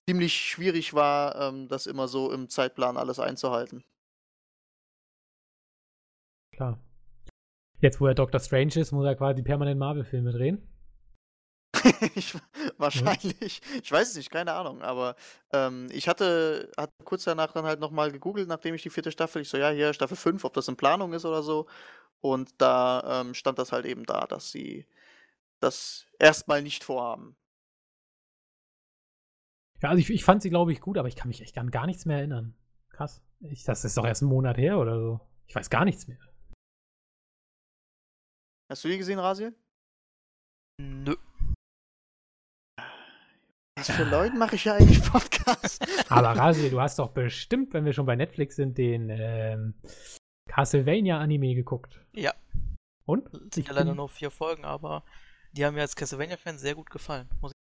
[0.09, 3.85] ziemlich schwierig war, ähm, das immer so im Zeitplan alles einzuhalten.
[6.56, 6.78] Klar.
[7.80, 10.66] Jetzt, wo er Doctor Strange ist, muss er quasi permanent Marvel-Filme drehen.
[12.14, 12.35] ich,
[12.78, 13.60] wahrscheinlich.
[13.82, 14.80] Ich weiß es nicht, keine Ahnung.
[14.80, 15.14] Aber
[15.52, 19.43] ähm, ich hatte, hatte kurz danach dann halt nochmal gegoogelt, nachdem ich die vierte Staffel,
[19.43, 21.66] ich so, ja, hier Staffel 5, ob das in Planung ist oder so.
[22.22, 24.86] Und da ähm, stand das halt eben da, dass sie
[25.60, 27.36] das erstmal nicht vorhaben.
[29.80, 31.70] Ja, also ich, ich fand sie, glaube ich, gut, aber ich kann mich echt an
[31.70, 32.55] gar nichts mehr erinnern.
[32.90, 33.22] Krass.
[33.40, 35.20] Ich, das ist doch erst ein Monat her oder so.
[35.46, 36.18] Ich weiß gar nichts mehr.
[38.68, 39.55] Hast du die gesehen, Rasil?
[40.80, 41.14] Nö.
[43.76, 45.86] Was für Leute mache ich ja eigentlich Podcast?
[46.10, 49.74] Aber Rasil, du hast doch bestimmt, wenn wir schon bei Netflix sind, den ähm,
[50.48, 52.05] Castlevania-Anime geguckt.
[52.12, 52.34] Ja.
[53.05, 53.30] Und?
[53.30, 55.05] Sind Ich ja leider nur vier Folgen, aber
[55.52, 57.28] die haben mir als Castlevania-Fan sehr gut gefallen.
[57.40, 57.68] Muss ich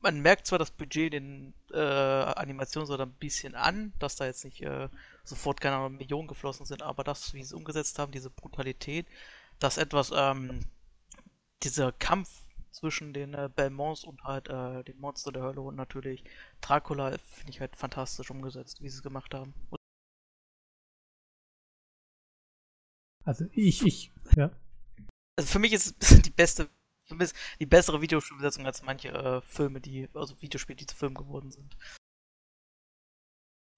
[0.00, 4.44] man merkt zwar das Budget den äh, Animationen so ein bisschen an, dass da jetzt
[4.44, 4.88] nicht äh,
[5.24, 9.06] sofort keine Ahnung, Millionen geflossen sind, aber das, wie sie es umgesetzt haben, diese Brutalität,
[9.58, 10.60] dass etwas, ähm,
[11.62, 16.24] dieser Kampf zwischen den äh, Belmonts und halt äh, den Monster der Hölle und natürlich
[16.60, 19.54] Dracula finde ich halt fantastisch umgesetzt, wie sie es gemacht haben.
[19.70, 19.78] Und
[23.24, 24.50] Also ich, ich, ja.
[25.36, 26.68] Also für mich ist es die beste,
[27.18, 31.50] ist die bessere Videospielbesetzung als manche äh, Filme, die, also Videospiele, die zu Filmen geworden
[31.50, 31.76] sind.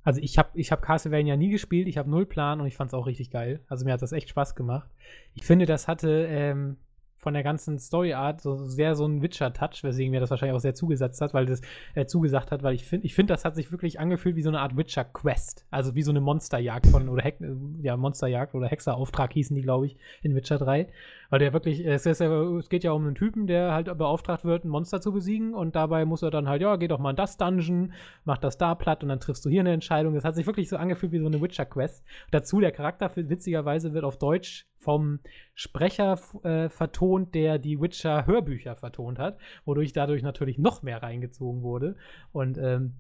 [0.05, 2.89] Also ich habe ich hab Castlevania nie gespielt, ich habe null Plan und ich fand
[2.89, 3.63] es auch richtig geil.
[3.69, 4.89] Also mir hat das echt Spaß gemacht.
[5.35, 6.79] Ich finde, das hatte, ähm,
[7.19, 10.75] von der ganzen Storyart so sehr so ein Witcher-Touch, weswegen mir das wahrscheinlich auch sehr
[10.75, 11.61] zugesetzt hat, weil das
[11.95, 14.51] äh, zugesagt hat, weil ich finde, ich finde, das hat sich wirklich angefühlt wie so
[14.51, 15.67] eine Art Witcher-Quest.
[15.71, 17.39] Also wie so eine Monsterjagd von, oder Heck,
[17.83, 20.89] ja, Monsterjagd oder Hexerauftrag hießen die, glaube ich, in Witcher 3.
[21.31, 24.65] Weil der wirklich, es, ist es geht ja um einen Typen, der halt beauftragt wird,
[24.65, 27.17] ein Monster zu besiegen und dabei muss er dann halt, ja, geh doch mal in
[27.17, 27.93] das Dungeon,
[28.25, 30.15] mach das da platt und dann triffst du hier eine Entscheidung.
[30.15, 32.05] Das hat sich wirklich so angefühlt wie so eine Witcher-Quest.
[32.31, 35.21] Dazu der Charakter, witzigerweise, wird auf Deutsch vom
[35.53, 39.37] Sprecher äh, vertont, der die Witcher-Hörbücher vertont hat,
[39.67, 41.95] wodurch dadurch natürlich noch mehr reingezogen wurde.
[42.33, 42.95] Und ähm,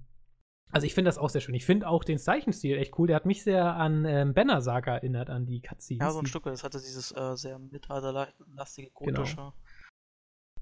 [0.71, 1.55] also ich finde das auch sehr schön.
[1.55, 3.07] Ich finde auch den Zeichenstil echt cool.
[3.07, 6.01] Der hat mich sehr an ähm, Banner Saga erinnert, an die Cutscenes.
[6.01, 6.45] Ja, so ein Stück.
[6.45, 9.37] Das hatte dieses äh, sehr mittelalterlastige gotische.
[9.37, 9.55] Genau.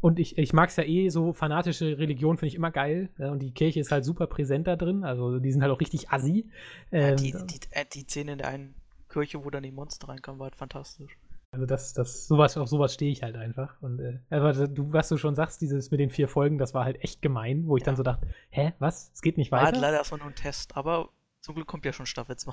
[0.00, 3.10] Und ich, ich mag es ja eh, so fanatische Religion finde ich immer geil.
[3.18, 5.02] Ja, und die Kirche ist halt super präsent da drin.
[5.02, 6.48] Also die sind halt auch richtig assi.
[6.92, 8.76] Ähm, ja, die, die, äh, die Szene in der einen
[9.16, 11.16] Kirche, wo dann die Monster reinkamen, war halt fantastisch.
[11.52, 13.80] Also das, das, sowas, auf sowas stehe ich halt einfach.
[13.80, 16.84] Und äh, aber du, was du schon sagst, dieses mit den vier Folgen, das war
[16.84, 17.86] halt echt gemein, wo ich ja.
[17.86, 19.10] dann so dachte, hä, was?
[19.14, 19.62] Es geht nicht weiter.
[19.62, 21.08] War halt leider erstmal nur ein Test, aber
[21.40, 22.52] zum Glück kommt ja schon Staffel 2.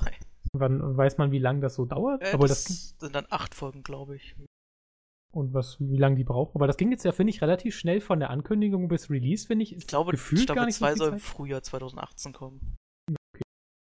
[0.53, 2.21] Wann weiß man, wie lange das so dauert?
[2.21, 4.35] Äh, aber das, das sind dann acht Folgen, glaube ich.
[5.33, 6.55] Und was, wie lange die brauchen.
[6.55, 9.63] Aber das ging jetzt ja, finde ich, relativ schnell von der Ankündigung bis Release, finde
[9.63, 9.75] ich.
[9.75, 12.75] Ich glaube, gefühlt Staffel gar nicht 2 so soll im Frühjahr 2018 kommen.
[13.09, 13.41] Okay.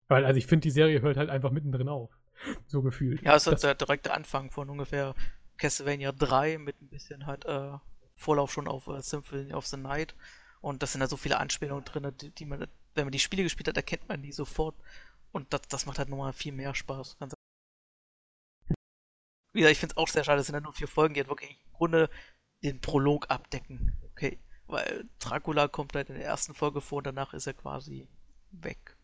[0.07, 2.17] Weil, also ich finde, die Serie hört halt einfach mittendrin auf.
[2.67, 3.21] So gefühlt.
[3.21, 5.15] Ja, es ist der direkte Anfang von ungefähr
[5.57, 7.77] Castlevania 3 mit ein bisschen halt äh,
[8.15, 10.15] Vorlauf schon auf äh, Symphony of the Night.
[10.61, 13.43] Und das sind da so viele Anspielungen drin, die, die, man, wenn man die Spiele
[13.43, 14.75] gespielt hat, erkennt man die sofort.
[15.31, 17.17] Und das, das macht halt nochmal viel mehr Spaß.
[17.19, 17.33] Ganz
[19.53, 21.19] Wie gesagt, ich finde es auch sehr schade, es sind ja nur vier Folgen, die
[21.19, 22.09] halt wirklich im Grunde
[22.63, 23.93] den Prolog abdecken.
[24.11, 28.07] Okay, weil Dracula kommt halt in der ersten Folge vor und danach ist er quasi
[28.51, 28.94] weg.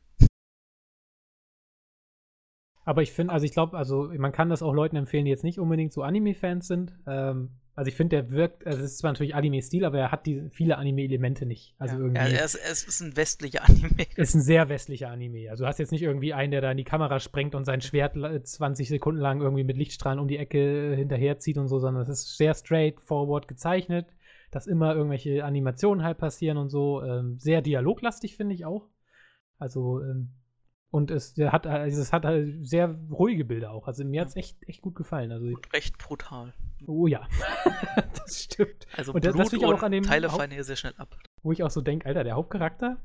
[2.83, 5.43] Aber ich finde, also ich glaube, also man kann das auch Leuten empfehlen, die jetzt
[5.43, 6.93] nicht unbedingt so Anime-Fans sind.
[7.05, 10.25] Ähm, also ich finde, der wirkt, also es ist zwar natürlich Anime-Stil, aber er hat
[10.25, 11.73] die, viele Anime-Elemente nicht.
[11.77, 12.21] Also ja, irgendwie.
[12.21, 14.07] Ja, er ist, es ist ein westlicher Anime.
[14.15, 15.49] Ist ein sehr westlicher Anime.
[15.49, 17.81] Also du hast jetzt nicht irgendwie einen, der da in die Kamera sprengt und sein
[17.81, 22.09] Schwert 20 Sekunden lang irgendwie mit Lichtstrahlen um die Ecke hinterherzieht und so, sondern es
[22.09, 24.07] ist sehr straightforward gezeichnet,
[24.49, 27.01] dass immer irgendwelche Animationen halt passieren und so.
[27.03, 28.89] Ähm, sehr dialoglastig, finde ich auch.
[29.59, 30.33] Also ähm,
[30.91, 33.88] und es hat, also es hat halt sehr ruhige Bilder auch.
[33.88, 35.31] Also mir hat es echt, echt gut gefallen.
[35.31, 36.53] Also, und recht brutal.
[36.85, 37.27] Oh ja,
[38.18, 38.88] das stimmt.
[38.97, 41.15] Also und Blut das, das auch an dem Teile fallen hier sehr schnell ab.
[41.43, 42.97] Wo ich auch so denke, Alter, der Hauptcharakter,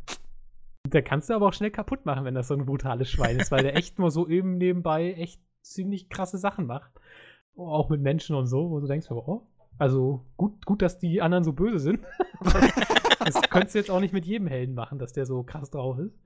[0.84, 3.52] der kannst du aber auch schnell kaputt machen, wenn das so ein brutales Schwein ist,
[3.52, 6.90] weil der echt nur so eben nebenbei echt ziemlich krasse Sachen macht.
[7.56, 9.46] Auch mit Menschen und so, wo du denkst, oh,
[9.78, 12.00] also gut, gut, dass die anderen so böse sind.
[13.20, 15.98] das könntest du jetzt auch nicht mit jedem Helden machen, dass der so krass drauf
[15.98, 16.18] ist.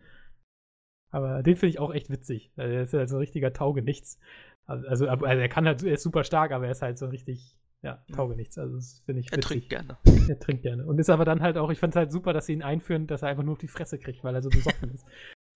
[1.10, 2.52] Aber den finde ich auch echt witzig.
[2.56, 4.18] Also, er ist halt so ein richtiger Taugenichts.
[4.66, 7.06] Also, also, also, er kann halt, er ist super stark, aber er ist halt so
[7.06, 8.58] richtig, ja, Taugenichts.
[8.58, 9.38] Also das finde ich witzig.
[9.38, 9.98] Er trinkt gerne.
[10.28, 10.86] Er trinkt gerne.
[10.86, 13.06] Und ist aber dann halt auch, ich fand es halt super, dass sie ihn einführen,
[13.06, 15.04] dass er einfach nur auf die Fresse kriegt, weil er so besoffen ist.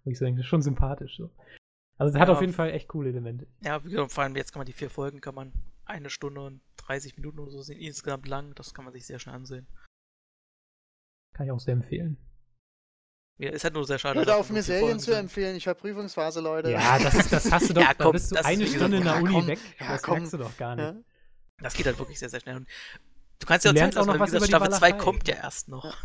[0.05, 1.31] Und ich so denke, das ist schon sympathisch so.
[1.97, 3.47] Also er hat auf jeden Fall echt coole Elemente.
[3.63, 5.53] Ja, vor allem jetzt kann man die vier Folgen, kann man
[5.85, 8.55] eine Stunde und 30 Minuten oder so sind insgesamt lang.
[8.55, 9.67] Das kann man sich sehr schnell ansehen.
[11.35, 12.17] Kann ich auch sehr empfehlen.
[13.37, 14.21] Ja, ist halt nur sehr schade.
[14.21, 15.57] Hört auf, mir Serien zu empfehlen.
[15.57, 16.71] Ich war Prüfungsphase, Leute.
[16.71, 17.83] Ja, das, das hast du doch.
[17.83, 19.59] ja, komm, da bist du eine Stunde in der Uni komm, weg.
[19.81, 20.15] Ja, das komm.
[20.15, 20.85] merkst du doch gar nicht.
[20.85, 20.95] Ja.
[21.59, 22.57] Das geht halt wirklich sehr, sehr schnell.
[22.57, 22.69] Und
[23.41, 25.97] du kannst ja auch lernst auch noch was über Staffel 2 kommt ja erst noch.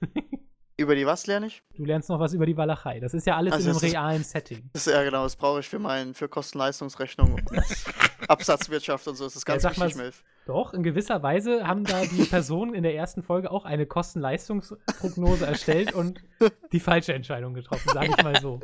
[0.78, 1.62] Über die was lerne ich?
[1.76, 2.98] Du lernst noch was über die Walachei.
[2.98, 4.68] Das ist ja alles also in einem realen Setting.
[4.72, 7.40] Das ist, ja genau, das brauche ich für mein für Kosten-Leistungsrechnung,
[8.28, 9.24] Absatzwirtschaft und so.
[9.24, 10.24] Das ist ganz ja, wichtig, Milf.
[10.46, 15.46] Doch, in gewisser Weise haben da die Personen in der ersten Folge auch eine Kosten-Leistungsprognose
[15.46, 16.20] erstellt und
[16.72, 18.60] die falsche Entscheidung getroffen, sage ich mal so.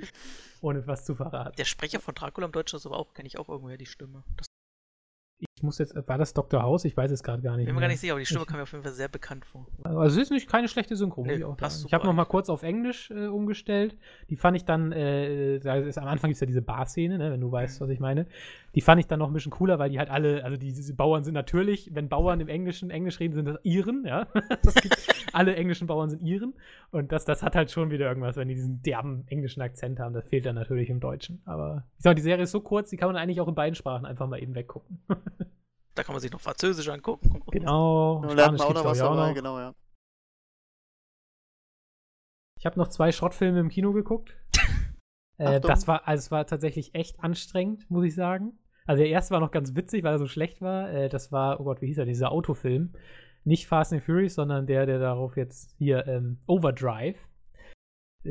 [0.60, 1.54] Ohne was zu verraten.
[1.56, 4.24] Der Sprecher von Dracula im Deutschen ist aber auch, kenne ich auch irgendwoher die Stimme.
[5.58, 6.62] Ich muss jetzt, war das Dr.
[6.62, 6.84] House?
[6.84, 7.62] Ich weiß es gerade gar nicht.
[7.62, 9.08] Ich bin mir gar nicht sicher, aber die Stimme kam mir auf jeden Fall sehr
[9.08, 9.66] bekannt vor.
[9.82, 12.62] Also es ist nicht keine schlechte Synchro, nee, ich Ich habe noch mal kurz auf
[12.62, 13.96] Englisch äh, umgestellt.
[14.30, 17.32] Die fand ich dann, äh, da ist, am Anfang gibt es ja diese Bar-Szene, ne,
[17.32, 17.84] wenn du weißt, mhm.
[17.84, 18.26] was ich meine.
[18.76, 20.94] Die fand ich dann noch ein bisschen cooler, weil die halt alle, also die, diese
[20.94, 24.28] Bauern sind natürlich, wenn Bauern im Englischen Englisch reden, sind das Iren, ja.
[24.80, 24.96] Gibt,
[25.32, 26.54] alle englischen Bauern sind Iren.
[26.92, 30.14] Und das, das hat halt schon wieder irgendwas, wenn die diesen derben englischen Akzent haben.
[30.14, 31.42] Das fehlt dann natürlich im Deutschen.
[31.46, 33.74] Aber ich sag, die Serie ist so kurz, die kann man eigentlich auch in beiden
[33.74, 35.00] Sprachen einfach mal eben weggucken.
[35.98, 37.42] Da kann man sich noch Französisch angucken.
[37.50, 38.22] Genau.
[38.22, 39.74] Lernt man auch noch was dabei, genau, ja.
[42.56, 44.36] Ich habe noch zwei Schrottfilme im Kino geguckt.
[45.38, 48.60] äh, das war, also es war tatsächlich echt anstrengend, muss ich sagen.
[48.86, 50.88] Also der erste war noch ganz witzig, weil er so schlecht war.
[50.88, 52.92] Äh, das war, oh Gott, wie hieß er, dieser Autofilm.
[53.42, 57.18] Nicht Fast and Furious, sondern der, der darauf jetzt hier ähm, Overdrive.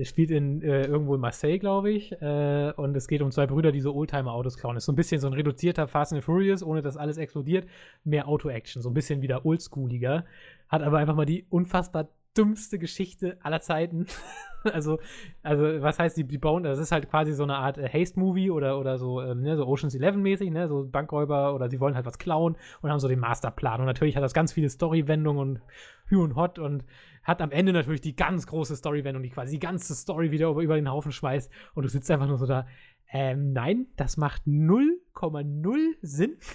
[0.03, 2.11] Spielt in, äh, irgendwo in Marseille, glaube ich.
[2.22, 4.76] Äh, und es geht um zwei Brüder, die so Oldtimer-Autos klauen.
[4.76, 7.68] Ist so ein bisschen so ein reduzierter Fast and Furious, ohne dass alles explodiert.
[8.03, 10.26] Mehr Auto-Action, so ein bisschen wieder oldschooliger.
[10.68, 14.05] Hat aber einfach mal die unfassbar dümmste Geschichte aller Zeiten.
[14.64, 14.99] also,
[15.43, 18.51] also, was heißt, die, die bauen, das ist halt quasi so eine Art äh, Haste-Movie
[18.51, 22.05] oder, oder so, ähm, ne, so Oceans 11-mäßig, ne, so Bankräuber oder sie wollen halt
[22.05, 23.80] was klauen und haben so den Masterplan.
[23.80, 25.61] Und natürlich hat das ganz viele Story-Wendungen und
[26.07, 26.84] Hü und Hot und
[27.23, 30.61] hat am Ende natürlich die ganz große Story-Wendung, die quasi die ganze Story wieder über,
[30.61, 32.65] über den Haufen schmeißt und du sitzt einfach nur so da,
[33.09, 36.38] ähm, nein, das macht 0,0 Sinn.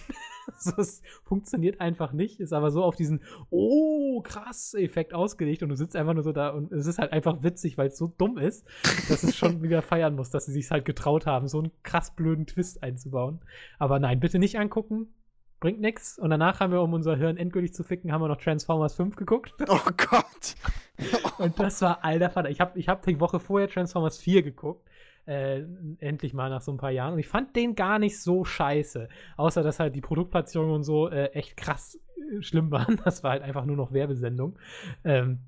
[0.76, 5.76] Es funktioniert einfach nicht, ist aber so auf diesen Oh, krass Effekt ausgelegt und du
[5.76, 8.38] sitzt einfach nur so da und es ist halt einfach witzig, weil es so dumm
[8.38, 8.66] ist,
[9.08, 12.14] dass es schon wieder feiern muss, dass sie sich halt getraut haben, so einen krass
[12.14, 13.40] blöden Twist einzubauen.
[13.78, 15.14] Aber nein, bitte nicht angucken.
[15.60, 16.18] Bringt nichts.
[16.18, 19.14] Und danach haben wir, um unser Hirn endgültig zu ficken, haben wir noch Transformers 5
[19.14, 19.54] geguckt.
[19.68, 20.56] Oh Gott.
[21.38, 22.50] und das war alter Vater.
[22.50, 24.84] Ich habe ich hab die Woche vorher Transformers 4 geguckt
[25.26, 25.62] äh,
[25.98, 27.14] endlich mal nach so ein paar Jahren.
[27.14, 29.08] Und ich fand den gar nicht so scheiße.
[29.36, 33.00] Außer, dass halt die Produktplatzierungen und so äh, echt krass äh, schlimm waren.
[33.04, 34.58] Das war halt einfach nur noch Werbesendung.
[35.04, 35.40] Ähm,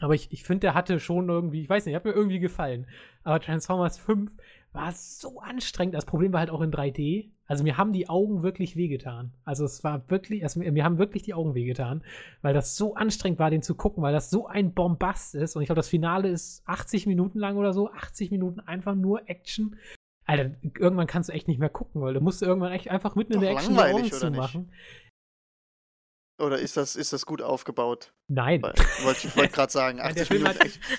[0.00, 2.86] aber ich, ich finde, der hatte schon irgendwie, ich weiß nicht, hat mir irgendwie gefallen.
[3.24, 4.32] Aber Transformers 5
[4.72, 5.94] war so anstrengend.
[5.94, 7.30] Das Problem war halt auch in 3D.
[7.46, 9.32] Also mir haben die Augen wirklich wehgetan.
[9.44, 12.04] Also es war wirklich, also mir, haben wirklich die Augen wehgetan,
[12.42, 15.56] weil das so anstrengend war, den zu gucken, weil das so ein Bombast ist.
[15.56, 17.90] Und ich glaube, das Finale ist 80 Minuten lang oder so.
[17.90, 19.76] 80 Minuten einfach nur Action.
[20.26, 23.32] Alter, irgendwann kannst du echt nicht mehr gucken, weil du musst irgendwann echt einfach mitten
[23.32, 24.70] in der Action Augen zumachen.
[26.38, 28.12] Oder ist das, ist das gut aufgebaut?
[28.28, 28.62] Nein.
[28.62, 29.98] Wollte ich wollt gerade sagen.
[30.14, 30.56] der, Film hat,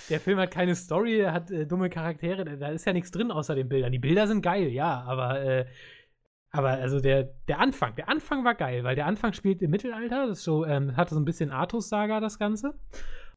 [0.10, 3.32] der, Film hat, keine Story, er hat äh, dumme Charaktere, da ist ja nichts drin
[3.32, 3.92] außer den Bildern.
[3.92, 5.66] Die Bilder sind geil, ja, aber, äh,
[6.52, 10.28] aber also der, der Anfang, der Anfang war geil, weil der Anfang spielt im Mittelalter,
[10.28, 12.74] das so, ähm, hatte so ein bisschen Artus-Saga, das Ganze.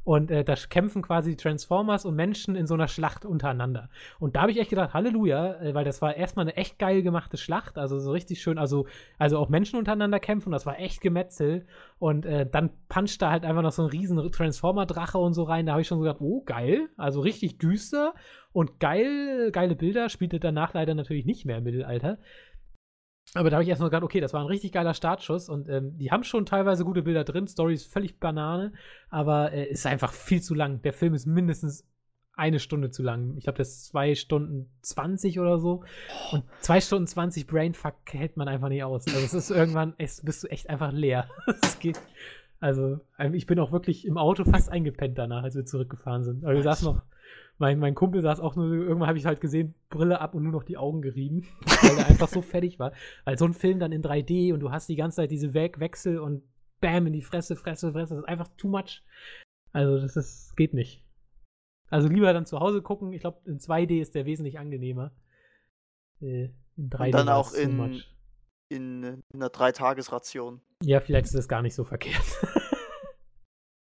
[0.04, 3.88] Und äh, da kämpfen quasi Transformers und Menschen in so einer Schlacht untereinander.
[4.18, 7.02] Und da habe ich echt gedacht, Halleluja, äh, weil das war erstmal eine echt geil
[7.02, 8.86] gemachte Schlacht, also so richtig schön, also,
[9.18, 11.66] also auch Menschen untereinander kämpfen, das war echt Gemetzel.
[11.98, 15.66] Und äh, dann puncht da halt einfach noch so ein riesen Transformer-Drache und so rein.
[15.66, 18.14] Da habe ich schon so gedacht, oh, geil, also richtig düster
[18.52, 22.18] und geil, geile Bilder, spielte danach leider natürlich nicht mehr im Mittelalter.
[23.34, 25.96] Aber da habe ich erstmal gedacht, okay, das war ein richtig geiler Startschuss und ähm,
[25.96, 27.46] die haben schon teilweise gute Bilder drin.
[27.46, 28.72] Story ist völlig Banane,
[29.09, 30.82] aber äh, ist einfach viel zu lang.
[30.82, 31.86] Der Film ist mindestens
[32.34, 33.36] eine Stunde zu lang.
[33.36, 35.84] Ich glaube, das ist zwei Stunden 20 oder so.
[36.32, 39.06] Und zwei Stunden 20 Brainfuck hält man einfach nicht aus.
[39.06, 41.28] Also es ist irgendwann, es bist du echt einfach leer.
[41.62, 42.00] Es geht.
[42.60, 46.44] Also, ähm, ich bin auch wirklich im Auto fast eingepennt danach, als wir zurückgefahren sind.
[46.44, 47.02] Aber wir saßen noch
[47.59, 50.52] mein, mein Kumpel saß auch nur, irgendwann habe ich halt gesehen, Brille ab und nur
[50.52, 51.46] noch die Augen gerieben,
[51.82, 52.92] weil er einfach so fertig war.
[53.24, 55.70] Weil so ein Film dann in 3D und du hast die ganze Zeit diese We
[55.76, 56.42] Wechsel und
[56.80, 59.02] Bam in die Fresse, Fresse, Fresse, das ist einfach too much.
[59.72, 61.04] Also das ist, geht nicht.
[61.88, 63.12] Also lieber dann zu Hause gucken.
[63.12, 65.12] Ich glaube, in 2D ist der wesentlich angenehmer.
[66.20, 68.02] Äh, in 3D und dann auch in,
[68.68, 70.60] in einer Dreitagesration.
[70.82, 72.24] Ja, vielleicht ist das gar nicht so verkehrt.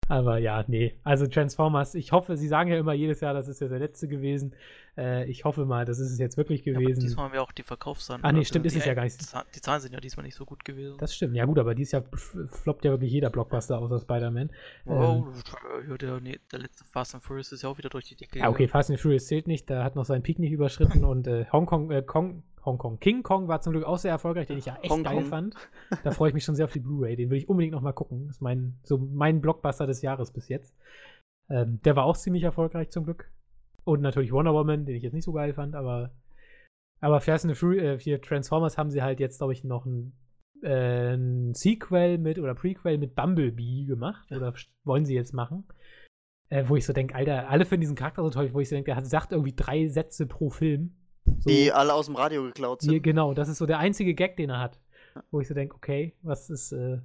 [0.09, 0.94] Aber ja, nee.
[1.05, 4.09] Also Transformers, ich hoffe, sie sagen ja immer jedes Jahr, das ist ja der letzte
[4.09, 4.55] gewesen.
[4.97, 7.01] Äh, ich hoffe mal, das ist es jetzt wirklich gewesen.
[7.01, 8.24] Ja, diesmal haben wir auch die Verkaufszahlen.
[8.24, 9.16] Ah, nee, stimmt, ist es ja gar nicht.
[9.55, 10.97] Die Zahlen sind ja diesmal nicht so gut gewesen.
[10.98, 12.05] Das stimmt, ja gut, aber dieses Jahr
[12.48, 14.51] floppt ja wirklich jeder Blockbuster außer Spider-Man.
[14.86, 15.26] Oh,
[15.86, 18.40] ähm, der, nee, der letzte Fast and Furious ist ja auch wieder durch die Decke.
[18.40, 21.26] Ja, okay, Fast and Furious zählt nicht, der hat noch seinen Peak nicht überschritten und
[21.26, 23.01] äh, Hongkong, äh, Kong, Hongkong.
[23.01, 25.24] King Kong war zum Glück auch sehr erfolgreich, den ich ja echt Hong geil Kong.
[25.24, 25.55] fand.
[26.05, 27.16] Da freue ich mich schon sehr auf die Blu-ray.
[27.16, 28.27] Den will ich unbedingt noch mal gucken.
[28.27, 30.77] Das ist mein, so mein Blockbuster des Jahres bis jetzt.
[31.51, 33.31] Ähm, der war auch ziemlich erfolgreich zum Glück.
[33.85, 36.12] Und natürlich Wonder Woman, den ich jetzt nicht so geil fand, aber
[37.01, 40.12] aber Fast and Furious, äh, Transformers haben sie halt jetzt, glaube ich, noch ein,
[40.62, 44.31] äh, ein, Sequel mit oder Prequel mit Bumblebee gemacht.
[44.32, 44.53] Oder
[44.85, 45.65] wollen sie jetzt machen.
[46.49, 48.74] Äh, wo ich so denke, Alter, alle finden diesen Charakter so toll, wo ich so
[48.74, 50.97] denke, der hat, sagt irgendwie drei Sätze pro Film.
[51.40, 53.02] So, die alle aus dem Radio geklaut sind.
[53.02, 54.80] Genau, das ist so der einzige Gag, den er hat.
[55.30, 56.98] Wo ich so denke, okay, was ist, äh,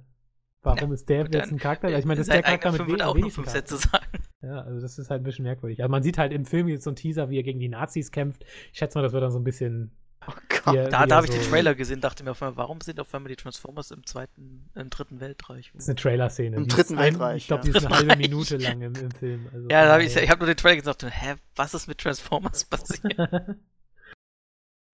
[0.62, 1.96] warum ja, ist der jetzt ein Charakter?
[1.98, 4.06] Ich meine, das ist der Charakter mit wem auch nur fünf Sätze sagen.
[4.42, 5.80] Ja, also das ist halt ein bisschen merkwürdig.
[5.80, 8.12] Also man sieht halt im Film jetzt so einen Teaser, wie er gegen die Nazis
[8.12, 8.44] kämpft.
[8.72, 9.90] Ich schätze mal, das wird dann so ein bisschen
[10.26, 10.74] Oh Gott.
[10.74, 13.00] Hier, da da habe so ich den Trailer gesehen, dachte mir auf einmal, warum sind
[13.00, 15.70] auf einmal die Transformers im zweiten, im dritten Weltreich?
[15.74, 16.56] Das ist eine Trailer-Szene.
[16.56, 17.42] Im dritten Weltreich.
[17.42, 17.72] Ich glaube, ja.
[17.72, 19.48] die ist eine halbe Minute lang im, im Film.
[19.52, 21.98] Also, ja, da hab ich, ich habe nur den Trailer gesagt, hä, was ist mit
[21.98, 23.18] Transformers passiert?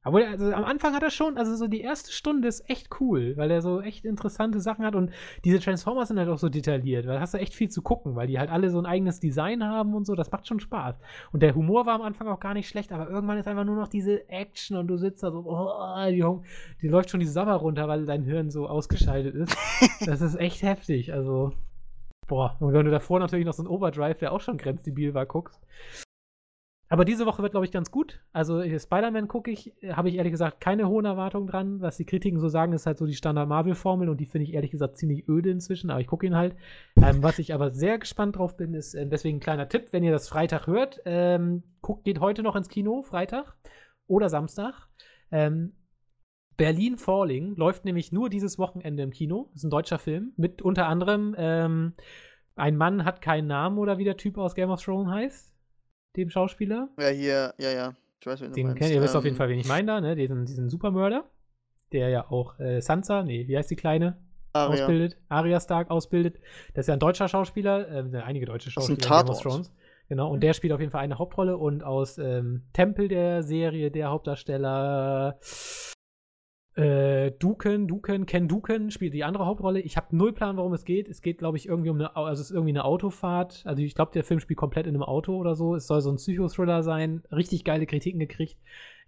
[0.03, 3.37] Aber also am Anfang hat er schon, also so die erste Stunde ist echt cool,
[3.37, 5.11] weil er so echt interessante Sachen hat und
[5.45, 8.17] diese Transformers sind halt auch so detailliert, weil da hast du echt viel zu gucken,
[8.17, 10.99] weil die halt alle so ein eigenes Design haben und so, das macht schon Spaß.
[11.33, 13.77] Und der Humor war am Anfang auch gar nicht schlecht, aber irgendwann ist einfach nur
[13.77, 16.25] noch diese Action und du sitzt da so, oh, die,
[16.81, 19.57] die läuft schon die Sommer runter, weil dein Hirn so ausgeschaltet ist.
[20.07, 21.53] das ist echt heftig, also
[22.27, 22.57] boah.
[22.61, 25.61] Und wenn du davor natürlich noch so ein Overdrive, der auch schon grenzdebil war, guckst,
[26.93, 28.21] Aber diese Woche wird, glaube ich, ganz gut.
[28.33, 31.81] Also Spider-Man gucke ich, habe ich ehrlich gesagt keine hohen Erwartungen dran.
[31.81, 34.73] Was die Kritiken so sagen, ist halt so die Standard-Marvel-Formel und die finde ich ehrlich
[34.73, 36.57] gesagt ziemlich öde inzwischen, aber ich gucke ihn halt.
[37.01, 40.03] Ähm, was ich aber sehr gespannt drauf bin, ist äh, deswegen ein kleiner Tipp, wenn
[40.03, 43.57] ihr das Freitag hört, ähm, guckt, geht heute noch ins Kino, Freitag
[44.09, 44.89] oder Samstag.
[45.31, 45.77] Ähm,
[46.57, 49.53] Berlin Falling läuft nämlich nur dieses Wochenende im Kino.
[49.55, 51.93] Ist ein deutscher Film mit unter anderem ähm,
[52.57, 55.50] Ein Mann hat keinen Namen oder wie der Typ aus Game of Thrones heißt
[56.17, 56.89] dem Schauspieler.
[56.99, 57.95] Ja, hier, ja, ja.
[58.21, 58.79] Ich weiß, wen du Den meinst.
[58.81, 60.17] kennt ihr, wisst auf jeden ähm, Fall, wen ich meine da, ne?
[60.17, 61.25] Diesen, diesen Supermörder,
[61.93, 64.19] der ja auch äh, Sansa, nee, wie heißt die Kleine?
[64.53, 64.83] Aria.
[64.83, 66.41] Ausbildet, Arya Stark ausbildet.
[66.75, 68.99] Das ist ja ein deutscher Schauspieler, äh, einige deutsche Schauspieler.
[68.99, 69.73] Ein Game Thrones.
[70.09, 73.93] Genau, und der spielt auf jeden Fall eine Hauptrolle und aus ähm, Tempel der Serie
[73.93, 75.39] der Hauptdarsteller
[76.81, 79.81] äh, Duken, Duken, Ken Duken spielt die andere Hauptrolle.
[79.81, 81.09] Ich habe null Plan, worum es geht.
[81.09, 83.63] Es geht, glaube ich, irgendwie um eine, also es ist irgendwie eine Autofahrt.
[83.67, 85.75] Also ich glaube, der Film spielt komplett in einem Auto oder so.
[85.75, 87.23] Es soll so ein Psychothriller sein.
[87.31, 88.57] Richtig geile Kritiken gekriegt.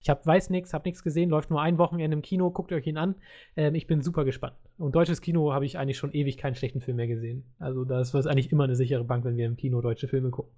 [0.03, 2.87] Ich hab, weiß nichts, habe nichts gesehen, läuft nur ein Wochenende im Kino, guckt euch
[2.89, 3.15] ihn an.
[3.57, 4.57] Ähm, ich bin super gespannt.
[4.77, 7.45] Und deutsches Kino habe ich eigentlich schon ewig keinen schlechten Film mehr gesehen.
[7.61, 10.53] Also das ist eigentlich immer eine sichere Bank, wenn wir im Kino deutsche Filme gucken.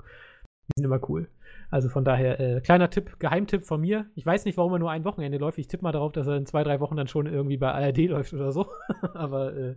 [0.68, 1.28] Die sind immer cool.
[1.74, 4.09] Also von daher, äh, kleiner Tipp, Geheimtipp von mir.
[4.14, 5.59] Ich weiß nicht, warum er nur ein Wochenende läuft.
[5.59, 7.98] Ich tippe mal darauf, dass er in zwei, drei Wochen dann schon irgendwie bei ARD
[8.06, 8.70] läuft oder so.
[9.14, 9.74] Aber äh,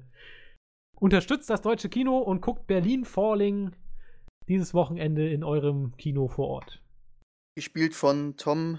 [1.00, 3.72] unterstützt das deutsche Kino und guckt Berlin Falling
[4.48, 6.84] dieses Wochenende in eurem Kino vor Ort.
[7.56, 8.78] Gespielt von Tom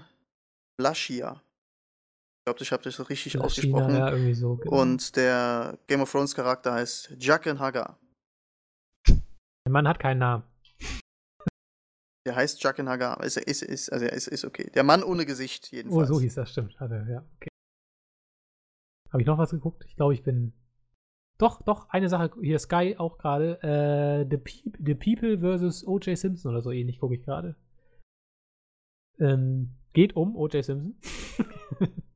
[0.79, 1.41] Laschia.
[1.41, 3.95] Ich glaube, ich habe das richtig Laschina, ausgesprochen.
[3.97, 4.81] Ja, irgendwie so, genau.
[4.81, 7.99] Und der Game of Thrones Charakter heißt Jaqen Hagar.
[9.09, 10.43] Der Mann hat keinen Namen.
[12.29, 13.23] Der heißt Jacken Hagar.
[13.23, 14.69] Ist, ist, ist, also ist, ist okay.
[14.75, 16.11] Der Mann ohne Gesicht, jedenfalls.
[16.11, 16.79] Oh, so hieß das, stimmt.
[16.79, 17.49] Hatte, ja, okay.
[19.09, 19.83] Habe ich noch was geguckt?
[19.87, 20.53] Ich glaube, ich bin.
[21.39, 23.57] Doch, doch, eine Sache, hier Sky auch gerade.
[23.63, 25.87] Äh, The, Pe The People vs.
[25.87, 26.15] O.J.
[26.15, 27.55] Simpson oder so ähnlich gucke ich gerade.
[29.17, 30.63] Ähm, geht um O.J.
[30.63, 30.99] Simpson.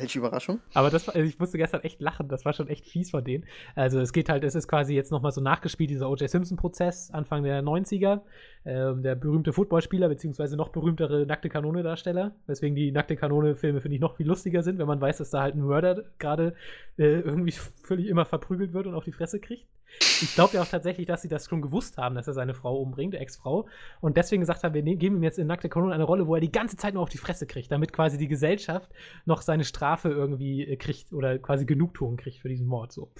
[0.00, 0.60] Welche Überraschung.
[0.74, 3.44] Aber das also ich musste gestern echt lachen, das war schon echt fies von denen.
[3.74, 6.28] Also es geht halt, es ist quasi jetzt nochmal so nachgespielt, dieser O.J.
[6.28, 8.20] Simpson-Prozess, Anfang der 90er.
[8.66, 14.00] Ähm, der berühmte Footballspieler, beziehungsweise noch berühmtere Nackte Kanone-Darsteller, weswegen die Nackte Kanone-Filme, finde ich,
[14.00, 16.54] noch viel lustiger sind, wenn man weiß, dass da halt ein Mörder gerade
[16.98, 19.66] äh, irgendwie völlig immer verprügelt wird und auf die Fresse kriegt.
[19.98, 22.80] Ich glaube ja auch tatsächlich, dass sie das schon gewusst haben, dass er seine Frau
[22.80, 23.66] umbringt, Ex-Frau,
[24.00, 26.34] und deswegen gesagt haben, wir ne-, geben ihm jetzt in Nackte Kanone eine Rolle, wo
[26.34, 28.90] er die ganze Zeit nur auf die Fresse kriegt, damit quasi die Gesellschaft
[29.24, 32.92] noch seine Strafe irgendwie äh, kriegt oder quasi Genugtuung kriegt für diesen Mord.
[32.92, 33.10] So,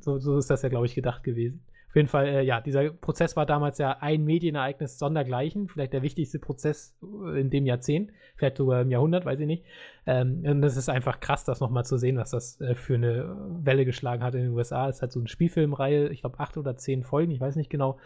[0.00, 1.62] so, so ist das ja, glaube ich, gedacht gewesen.
[1.98, 6.38] Jeden Fall, äh, ja, dieser Prozess war damals ja ein Medienereignis sondergleichen, vielleicht der wichtigste
[6.38, 9.64] Prozess äh, in dem Jahrzehnt, vielleicht sogar im Jahrhundert, weiß ich nicht.
[10.06, 13.36] Ähm, und das ist einfach krass, das nochmal zu sehen, was das äh, für eine
[13.64, 14.88] Welle geschlagen hat in den USA.
[14.88, 17.98] Es halt so eine Spielfilmreihe, ich glaube acht oder zehn Folgen, ich weiß nicht genau.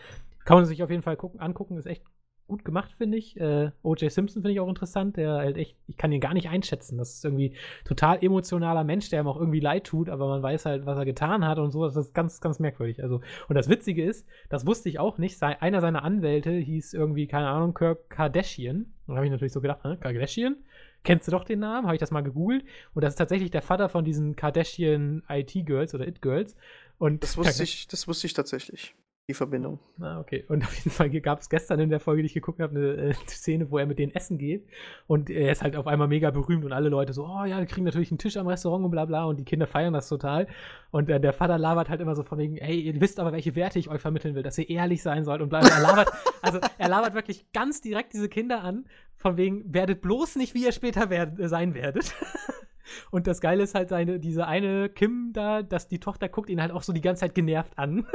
[0.47, 2.02] Kann man sich auf jeden Fall gucken, angucken, ist echt
[2.47, 3.39] gut gemacht, finde ich.
[3.40, 4.10] Äh, O.J.
[4.10, 6.98] Simpson finde ich auch interessant, der halt echt, ich kann ihn gar nicht einschätzen.
[6.98, 7.55] Das ist irgendwie
[7.85, 11.05] total emotionaler Mensch, der ihm auch irgendwie leid tut, aber man weiß halt, was er
[11.05, 11.85] getan hat und so.
[11.85, 13.02] Das ist ganz, ganz merkwürdig.
[13.02, 17.27] Also, und das Witzige ist, das wusste ich auch nicht, einer seiner Anwälte hieß irgendwie,
[17.27, 18.93] keine Ahnung, Kirk Kardashian.
[19.06, 20.56] Und habe ich natürlich so gedacht, ne, Kardashian?
[21.05, 21.86] Kennst du doch den Namen?
[21.86, 22.64] Habe ich das mal gegoogelt.
[22.94, 26.56] Und das ist tatsächlich der Vater von diesen Kardashian IT-Girls oder It-Girls.
[26.98, 28.94] Und das wusste, ich, das wusste ich tatsächlich
[29.28, 29.78] die Verbindung.
[30.01, 30.44] Ah, okay.
[30.49, 33.11] Und auf jeden Fall gab es gestern in der Folge, die ich geguckt habe, eine
[33.11, 34.66] äh, Szene, wo er mit denen essen geht.
[35.07, 37.66] Und er ist halt auf einmal mega berühmt und alle Leute so, oh ja, wir
[37.66, 39.24] kriegen natürlich einen Tisch am Restaurant und bla bla.
[39.24, 40.49] Und die Kinder feiern das total.
[40.90, 43.55] Und äh, der Vater labert halt immer so von wegen, hey, ihr wisst aber, welche
[43.55, 45.70] Werte ich euch vermitteln will, dass ihr ehrlich sein sollt und bla bla.
[45.70, 46.12] Er labert,
[46.43, 48.86] also er labert wirklich ganz direkt diese Kinder an,
[49.16, 52.15] von wegen, werdet bloß nicht, wie ihr später werd, äh, sein werdet.
[53.11, 56.61] Und das Geile ist halt seine, diese eine Kim da, dass die Tochter guckt ihn
[56.61, 58.07] halt auch so die ganze Zeit genervt an.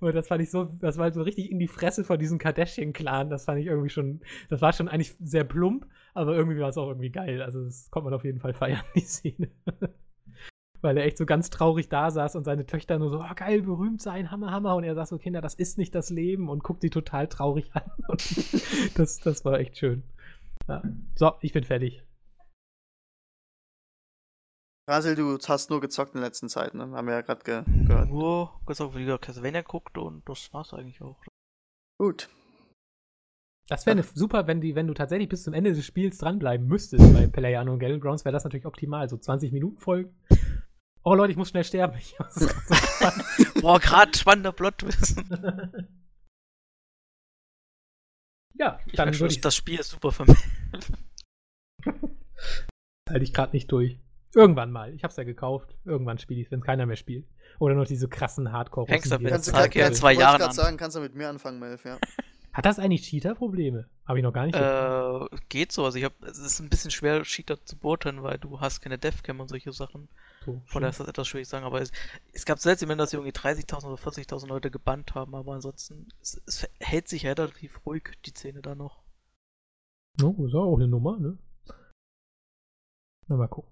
[0.00, 3.30] Und das fand ich so, das war so richtig in die Fresse von diesem Kardashian-Clan.
[3.30, 6.78] Das fand ich irgendwie schon, das war schon eigentlich sehr plump, aber irgendwie war es
[6.78, 7.42] auch irgendwie geil.
[7.42, 9.48] Also das konnte man auf jeden Fall feiern, die Szene.
[10.80, 13.62] Weil er echt so ganz traurig da saß und seine Töchter nur so, oh, geil,
[13.62, 14.74] berühmt sein, Hammer, Hammer.
[14.74, 17.70] Und er sagt so, Kinder, das ist nicht das Leben und guckt sie total traurig
[17.72, 17.90] an.
[18.08, 20.02] Und das, das war echt schön.
[20.68, 20.82] Ja.
[21.14, 22.02] So, ich bin fertig.
[24.92, 26.82] Basil, du hast nur gezockt in der letzten Zeit, ne?
[26.82, 28.10] Haben wir ja gerade ge gehört.
[28.10, 31.16] Nur gezockt, wie gesagt, Castlevania guckt und das war's eigentlich auch.
[31.98, 32.28] Gut.
[33.68, 37.10] Das wäre super, wenn, die, wenn du tatsächlich bis zum Ende des Spiels dranbleiben müsstest
[37.14, 39.08] bei Pelagiano und Grounds, wäre das natürlich optimal.
[39.08, 40.14] So 20 Minuten Folgen.
[41.04, 41.98] Oh Leute, ich muss schnell sterben.
[43.62, 44.82] Boah, gerade spannender Plot
[48.56, 49.40] ja, ich dann würde ich.
[49.40, 50.44] Das Spiel ist super für mich.
[53.08, 53.98] Halte ich gerade nicht durch.
[54.34, 54.94] Irgendwann mal.
[54.94, 55.76] Ich hab's ja gekauft.
[55.84, 57.26] Irgendwann spiele ich es, wenn keiner mehr spielt.
[57.58, 61.00] Oder noch diese krassen hardcore Hängst du kannst du grad, zwei Jahren sagen, kannst du
[61.00, 61.98] mit mir anfangen, Melf, ja.
[62.52, 63.88] Hat das eigentlich Cheater-Probleme?
[64.06, 64.54] Habe ich noch gar nicht.
[64.54, 65.86] Äh, geht so.
[65.86, 68.98] Also ich habe, es ist ein bisschen schwer, Cheater zu beurteilen, weil du hast keine
[68.98, 70.08] Devcam und solche Sachen.
[70.44, 71.64] so, Von daher ist das etwas schwierig zu sagen.
[71.64, 71.92] Aber es,
[72.34, 75.34] es gab selten, dass sie irgendwie 30.000 oder 40.000 Leute gebannt haben.
[75.34, 79.02] Aber ansonsten, es, es hält sich relativ ruhig, die Szene da noch.
[80.22, 81.38] Oh, ist auch eine Nummer, ne?
[83.28, 83.71] Na, mal gucken.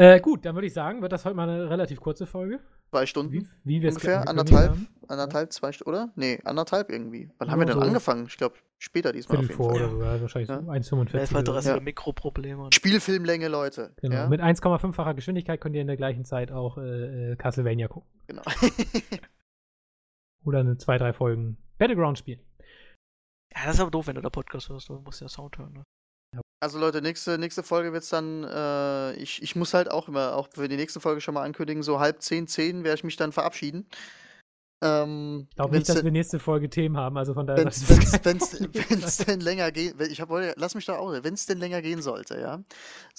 [0.00, 2.58] Äh, gut, dann würde ich sagen, wird das heute mal eine relativ kurze Folge.
[2.90, 4.76] Zwei Wie, Stunden wie wir es ungefähr, ge- anderthalb,
[5.08, 6.12] anderthalb, zwei Stunden, oder?
[6.16, 7.30] Nee, anderthalb irgendwie.
[7.38, 7.82] Wann Ja, haben wir denn so.
[7.82, 8.26] angefangen?
[8.26, 9.82] Ich glaube, später diesmal auf Viertel jeden vor Fall.
[9.82, 10.62] oder so, ja, wahrscheinlich Ja.
[10.62, 11.14] so 1,45.
[11.20, 11.68] Elf weitere oder so.
[11.68, 11.74] ja.
[11.76, 11.82] Ja.
[11.82, 12.68] Mikroprobleme.
[12.72, 13.92] Spielfilmlänge, Leute.
[14.00, 14.14] Genau.
[14.16, 14.28] Ja?
[14.28, 18.08] Mit 1,5-facher Geschwindigkeit könnt ihr in der gleichen Zeit auch äh, äh, Castlevania gucken.
[18.26, 18.42] genau.
[20.44, 22.40] Oder eine zwei, drei Folgen Battleground spielen.
[23.54, 24.88] ja, das ist aber doof, wenn du da Podcast hörst.
[24.88, 25.72] Du musst ja Sound hören.
[25.74, 25.82] Ne?
[26.62, 30.48] Also Leute, nächste, nächste Folge wird's dann, äh, ich, ich muss halt auch immer, auch
[30.52, 33.32] für die nächste Folge schon mal ankündigen, so halb zehn, zehn werde ich mich dann
[33.32, 33.86] verabschieden.
[34.82, 37.70] Ähm, Ich glaube nicht, dass wir nächste Folge Themen haben, also von daher.
[37.70, 38.24] Sag ich
[38.90, 42.02] wenn's, denn länger geht, ich hab, lass mich doch auch, wenn es denn länger gehen
[42.02, 42.62] sollte, ja.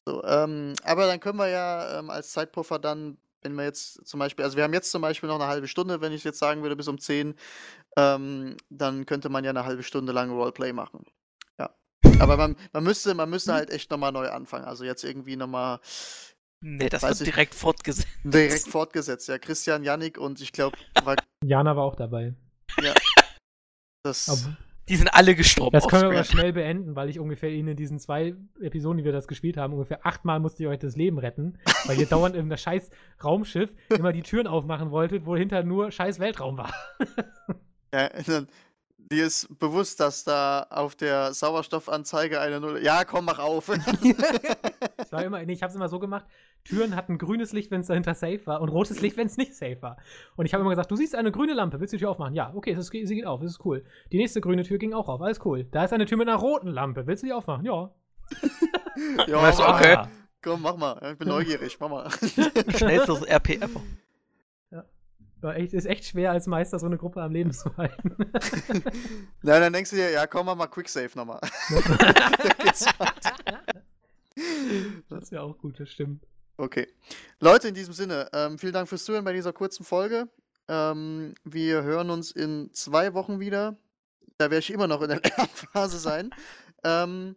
[0.05, 4.19] So, ähm, aber dann können wir ja ähm, als Zeitpuffer dann, wenn wir jetzt zum
[4.19, 6.61] Beispiel, also wir haben jetzt zum Beispiel noch eine halbe Stunde, wenn ich jetzt sagen
[6.61, 7.33] würde, bis um 10,
[7.97, 11.05] ähm, dann könnte man ja eine halbe Stunde lang Roleplay machen.
[12.21, 12.23] Ja.
[12.23, 14.65] Aber man, man müsste, man müsste halt echt nochmal neu anfangen.
[14.65, 15.79] Also jetzt irgendwie nochmal
[16.63, 18.07] Nee, das wird ich- direkt fortgesetzt.
[18.23, 19.27] direkt fortgesetzt.
[19.27, 20.77] Ja, Christian, Yannick und ich glaube,
[21.43, 22.35] Jana war auch dabei.
[24.03, 24.29] das.
[24.29, 24.57] Aber
[24.89, 25.73] Die sind alle gestorben.
[25.73, 29.03] das können wir aber schnell beenden, weil ich ungefähr Ihnen in diesen zwei Episoden, die
[29.05, 32.35] wir das gespielt haben, ungefähr achtmal musste ich euch das Leben retten, weil ihr dauernd
[32.35, 32.89] in das scheiß
[33.23, 36.73] Raumschiff immer die Türen aufmachen wolltet, wo hinter nur scheiß Weltraum war.
[37.93, 38.47] Ja, dann,
[39.11, 42.81] dir ist bewusst, dass da auf der Sauerstoffanzeige eine Null.
[42.83, 43.69] Ja, komm, mach auf.
[45.03, 46.25] Ich war immer, nee, ich habe es immer so gemacht.
[46.63, 49.55] Türen hatten grünes Licht, wenn es dahinter safe war und rotes Licht, wenn es nicht
[49.55, 49.97] safe war.
[50.35, 52.33] Und ich habe immer gesagt, du siehst eine grüne Lampe, willst du die Tür aufmachen?
[52.33, 53.83] Ja, okay, es ist, sie geht auf, es ist cool.
[54.11, 55.65] Die nächste grüne Tür ging auch auf, alles cool.
[55.65, 57.65] Da ist eine Tür mit einer roten Lampe, willst du die aufmachen?
[57.65, 57.91] Ja.
[59.27, 59.97] ja, okay.
[60.41, 61.11] Komm, mach mal.
[61.11, 62.09] Ich bin neugierig, mach mal.
[62.75, 63.61] Schnellstes RP
[65.43, 68.15] echt, ist echt schwer, als Meister so eine Gruppe am Leben zu halten.
[69.41, 71.39] Na, dann denkst du dir, ja, komm, mach mal Quicksave nochmal.
[75.09, 76.25] Das ist ja auch gut, das stimmt.
[76.57, 76.87] Okay.
[77.39, 80.29] Leute, in diesem Sinne, ähm, vielen Dank fürs Zuhören bei dieser kurzen Folge.
[80.67, 83.77] Ähm, wir hören uns in zwei Wochen wieder.
[84.37, 86.29] Da werde ich immer noch in der Lernphase sein.
[86.83, 87.35] Ähm,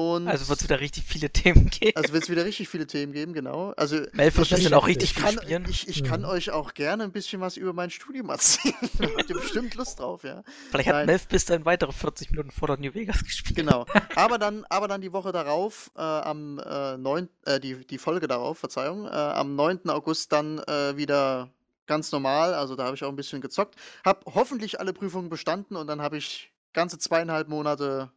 [0.00, 1.96] und Also wird es wieder richtig viele Themen geben.
[1.96, 3.72] also wird es wieder richtig viele Themen geben, genau.
[3.76, 5.66] Also Melf wird das bestimmt ist auch richtig ich kann, spielen.
[5.68, 6.26] ich, ich kann Mhm.
[6.26, 8.74] euch auch gerne ein bisschen was über mein Studium erzählen.
[8.98, 10.42] da habt ihr bestimmt Lust drauf, ja.
[10.70, 11.06] Vielleicht hat nein.
[11.06, 13.56] Melf bis dann weitere 40 Minuten vor der New Vegas gespielt.
[13.56, 13.86] Genau.
[14.16, 18.26] Aber dann, aber dann die Woche darauf, äh, am äh, 9., äh, die, die Folge
[18.28, 19.88] darauf, Verzeihung, äh, am 9.
[19.88, 21.50] August dann äh, wieder
[21.86, 22.54] ganz normal.
[22.54, 23.74] Also da habe ich auch ein bisschen gezockt.
[24.04, 28.10] Hab hoffentlich alle Prüfungen bestanden und dann habe ich ganze zweieinhalb Monate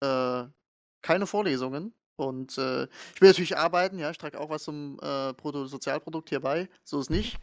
[0.00, 0.44] äh,
[1.04, 1.94] keine Vorlesungen.
[2.16, 6.40] Und äh, ich will natürlich arbeiten, ja, ich trage auch was zum äh, Bruttosozialprodukt hier
[6.40, 7.38] bei, so ist nicht.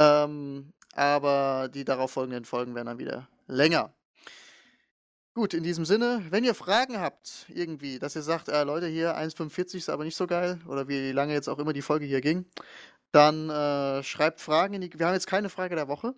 [0.00, 3.94] Ähm, aber die darauf folgenden Folgen werden dann wieder länger.
[5.34, 9.16] Gut, in diesem Sinne, wenn ihr Fragen habt, irgendwie, dass ihr sagt, äh, Leute, hier
[9.16, 12.20] 1,45 ist aber nicht so geil, oder wie lange jetzt auch immer die Folge hier
[12.20, 12.44] ging,
[13.12, 14.98] dann äh, schreibt Fragen in die.
[14.98, 16.14] Wir haben jetzt keine Frage der Woche.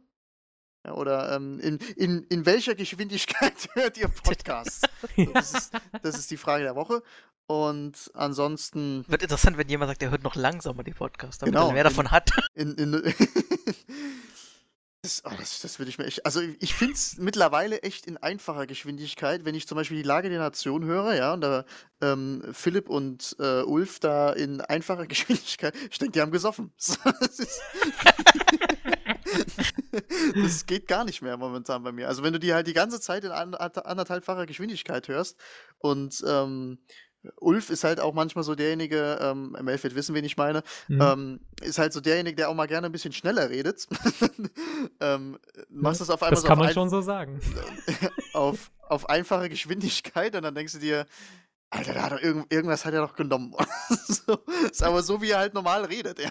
[0.87, 4.83] Ja, oder ähm, in, in, in welcher Geschwindigkeit hört ihr Podcasts?
[5.17, 7.03] So, das, ist, das ist die Frage der Woche.
[7.47, 11.69] Und ansonsten Wird interessant, wenn jemand sagt, der hört noch langsamer die Podcast, damit Genau.
[11.69, 12.31] er mehr davon hat.
[12.55, 12.93] in, in
[15.03, 16.25] das, oh, das, das würde ich mir echt.
[16.25, 20.29] Also ich finde es mittlerweile echt in einfacher Geschwindigkeit, wenn ich zum Beispiel die Lage
[20.31, 21.65] der Nation höre, ja, und da
[22.01, 26.73] ähm, Philipp und äh, Ulf da in einfacher Geschwindigkeit, ich denke, die haben gesoffen.
[30.43, 32.09] Das, geht gar nicht mehr momentan bei mir.
[32.09, 35.39] Also wenn du die halt die ganze Zeit in an, anderthalbfacher Geschwindigkeit hörst
[35.79, 36.79] und ähm,
[37.37, 41.01] Ulf ist halt auch manchmal so derjenige, ähm, ML wird wissen, wen ich meine, Mhm.
[41.03, 43.87] ähm, ist halt so derjenige, der auch mal gerne ein bisschen schneller redet.
[45.01, 45.39] ähm,
[45.69, 47.41] machst das auf einmal das so kann auf, man schon so sagen.
[48.33, 51.07] auf, auf einfache Geschwindigkeit und dann denkst du dir,
[51.73, 53.55] Alter, da hat er irgend, irgendwas hat er doch genommen.
[54.09, 54.39] so,
[54.69, 56.19] ist aber so, wie er halt normal redet.
[56.19, 56.31] Ja.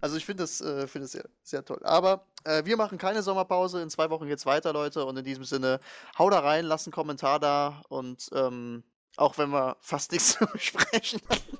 [0.00, 1.80] also ich finde das, äh, find das sehr, sehr toll.
[1.84, 3.80] Aber äh, wir machen keine Sommerpause.
[3.80, 5.04] In zwei Wochen geht's weiter, Leute.
[5.04, 5.78] Und in diesem Sinne,
[6.18, 8.82] hau da rein, lasst einen Kommentar da und ähm,
[9.16, 11.58] auch wenn wir fast nichts zu besprechen haben.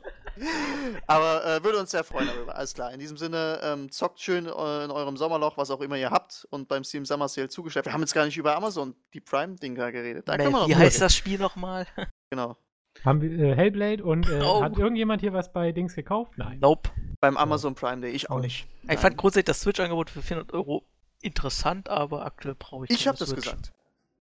[1.07, 2.55] Aber äh, würde uns sehr freuen darüber.
[2.57, 2.93] Alles klar.
[2.93, 6.47] In diesem Sinne, ähm, zockt schön äh, in eurem Sommerloch, was auch immer ihr habt.
[6.51, 7.87] Und beim Steam Summer Sale zugestellt.
[7.87, 10.29] Wir haben jetzt gar nicht über Amazon, die Prime-Dinger geredet.
[10.29, 11.01] Da können wir Melf, noch wie heißt reden.
[11.05, 11.87] das Spiel nochmal?
[12.33, 12.57] Genau.
[13.05, 14.62] Haben wir äh, Hellblade und äh, Oh.
[14.62, 16.33] hat irgendjemand hier was bei Dings gekauft?
[16.37, 16.59] Nein.
[16.61, 16.91] Nope.
[17.21, 18.12] Beim Amazon Prime Day.
[18.12, 18.39] Ich auch Oh.
[18.39, 18.69] nicht.
[18.83, 18.99] Ich Nein.
[18.99, 20.85] fand grundsätzlich das Switch-Angebot für 400 Euro
[21.21, 23.43] interessant, aber aktuell brauche ich Ich habe das Switch.
[23.47, 23.73] gesagt.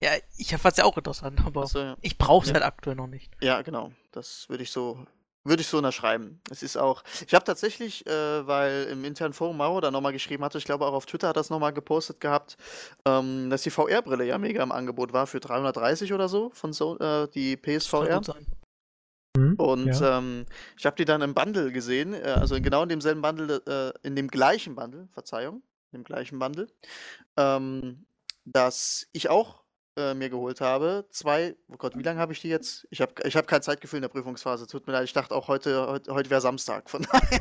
[0.01, 1.97] Ja, ich fand's ja auch interessant, aber Achso, ja.
[2.01, 2.55] ich brauch's Ja.
[2.55, 3.33] halt aktuell noch nicht.
[3.41, 3.91] Ja, genau.
[4.13, 5.05] Das würde ich so,
[5.49, 6.41] würde ich so unterschreiben.
[6.51, 10.45] Es ist auch, ich habe tatsächlich, äh, weil im internen Forum Maro da nochmal geschrieben
[10.45, 12.57] hatte, ich glaube auch auf Twitter hat das nochmal gepostet gehabt,
[13.05, 16.99] ähm, dass die VR-Brille ja mega im Angebot war für 330 oder so von so,
[16.99, 18.21] äh, die PSVR.
[19.37, 19.55] Hm?
[19.57, 20.19] Und ja.
[20.19, 20.47] ähm,
[20.79, 24.17] ich habe die dann im Bundle gesehen, äh, also genau in demselben Bundle, äh, in
[24.17, 25.63] dem gleichen Bundle, Verzeihung,
[25.93, 26.69] in dem gleichen Bundle,
[27.37, 28.07] ähm,
[28.45, 29.66] dass ich auch
[29.97, 31.07] äh, mir geholt habe.
[31.11, 32.87] Zwei, oh Gott, wie lange habe ich die jetzt?
[32.91, 35.49] Ich habe ich hab kein Zeitgefühl in der Prüfungsphase, tut mir leid, ich dachte auch
[35.49, 37.41] heute, heute, heute wäre Samstag, von daher.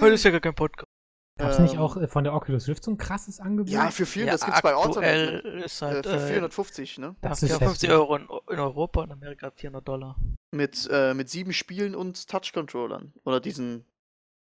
[0.00, 0.88] Heute ist ja gar kein Podcast.
[1.38, 3.70] Gab's nicht ähm, auch äh, von der Oculus Rift so ein krasses Angebot?
[3.72, 5.02] Ja, für viel, Ja, das gibt's bei Orton.
[5.02, 5.64] aktuell Ne?
[5.64, 7.16] ist Äh, halt für äh, 450, ne?
[7.22, 7.90] das ja, ist 50 heftig.
[7.90, 10.16] Euro in, in Europa, in Amerika 400 Dollar.
[10.50, 13.14] Mit, äh, mit sieben Spielen und Touch-Controllern.
[13.24, 13.86] Oder diesen,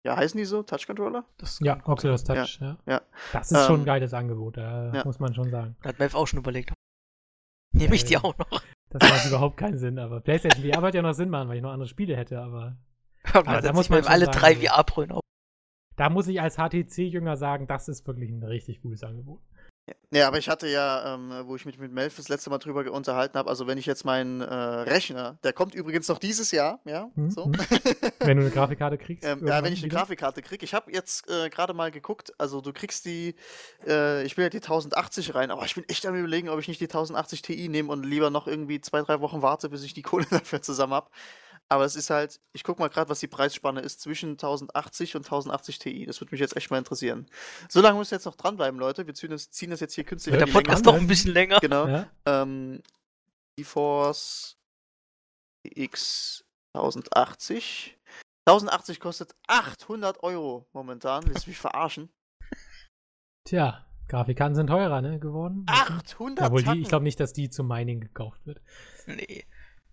[0.04, 0.62] ja, heißen die so?
[0.62, 1.24] Touch-Controller?
[1.38, 2.24] Das Ja, Oculus.
[2.24, 2.78] Touch, ja.
[2.86, 3.02] ja.
[3.32, 4.60] Das ist schon Ähm, ein geiles Angebot, äh,
[4.96, 5.04] ja.
[5.04, 5.76] muss man schon sagen.
[5.82, 6.72] Da hat Mev auch schon überlegt.
[7.74, 8.24] Nehme ich die Ja, ja.
[8.24, 8.62] auch noch?
[8.90, 11.62] Das macht überhaupt keinen Sinn, aber PlayStation VR wird ja noch Sinn machen, weil ich
[11.62, 12.78] noch andere Spiele hätte, aber
[13.34, 15.20] Aber da da muss man schon alle sagen, drei VR-Brillen auf.
[15.96, 19.42] da muss ich als HTC-Jünger sagen, das ist wirklich ein richtig gutes Angebot.
[20.10, 22.90] Ja, aber ich hatte ja, ähm, wo ich mich mit Melf das letzte Mal drüber
[22.90, 26.80] unterhalten habe, also wenn ich jetzt meinen äh, Rechner, der kommt übrigens noch dieses Jahr,
[26.84, 27.44] ja, Hm, so.
[27.44, 27.52] hm.
[28.20, 29.24] Wenn du eine Grafikkarte kriegst.
[29.24, 29.98] ähm, ja, wenn ich eine wieder.
[29.98, 30.64] Grafikkarte kriege.
[30.64, 33.34] Ich habe jetzt äh, gerade mal geguckt, also du kriegst die,
[33.86, 36.68] äh, ich will ja die 1080 rein, aber ich bin echt am überlegen, ob ich
[36.68, 39.94] nicht die 1080 Ti nehme und lieber noch irgendwie zwei, drei Wochen warte, bis ich
[39.94, 41.08] die Kohle dafür zusammen habe.
[41.70, 45.26] Aber es ist halt, ich guck mal gerade, was die Preisspanne ist zwischen 1080 und
[45.26, 46.06] 1080 Ti.
[46.06, 47.26] Das würde mich jetzt echt mal interessieren.
[47.68, 49.06] So lange müsst ihr jetzt noch dranbleiben, Leute.
[49.06, 50.46] Wir ziehen das, ziehen das jetzt hier künstlich in der.
[50.46, 51.58] Podcast doch ein bisschen länger.
[51.60, 51.86] Genau.
[51.86, 52.08] Ja?
[52.24, 52.82] Ähm,
[53.56, 54.56] GeForce
[55.62, 57.98] X 1080.
[58.46, 61.26] 1080 kostet 800 Euro momentan.
[61.26, 62.08] Willst du mich verarschen?
[63.44, 65.66] Tja, Grafikkarten sind teurer, ne, geworden.
[65.66, 66.82] 800 Jawohl, die, Tacken?
[66.82, 68.62] ich glaube nicht, dass die zum Mining gekauft wird.
[69.06, 69.44] Nee.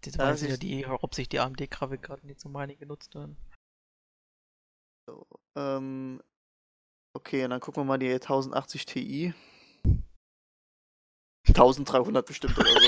[0.05, 3.37] Die Ja, sind ja die, hauptsächlich die AMD-Grafikkarten, die zum Mining genutzt werden.
[5.55, 6.21] Ähm,
[7.13, 9.33] okay, und dann gucken wir mal die 1080 Ti.
[11.47, 12.75] 1300 bestimmt oder so.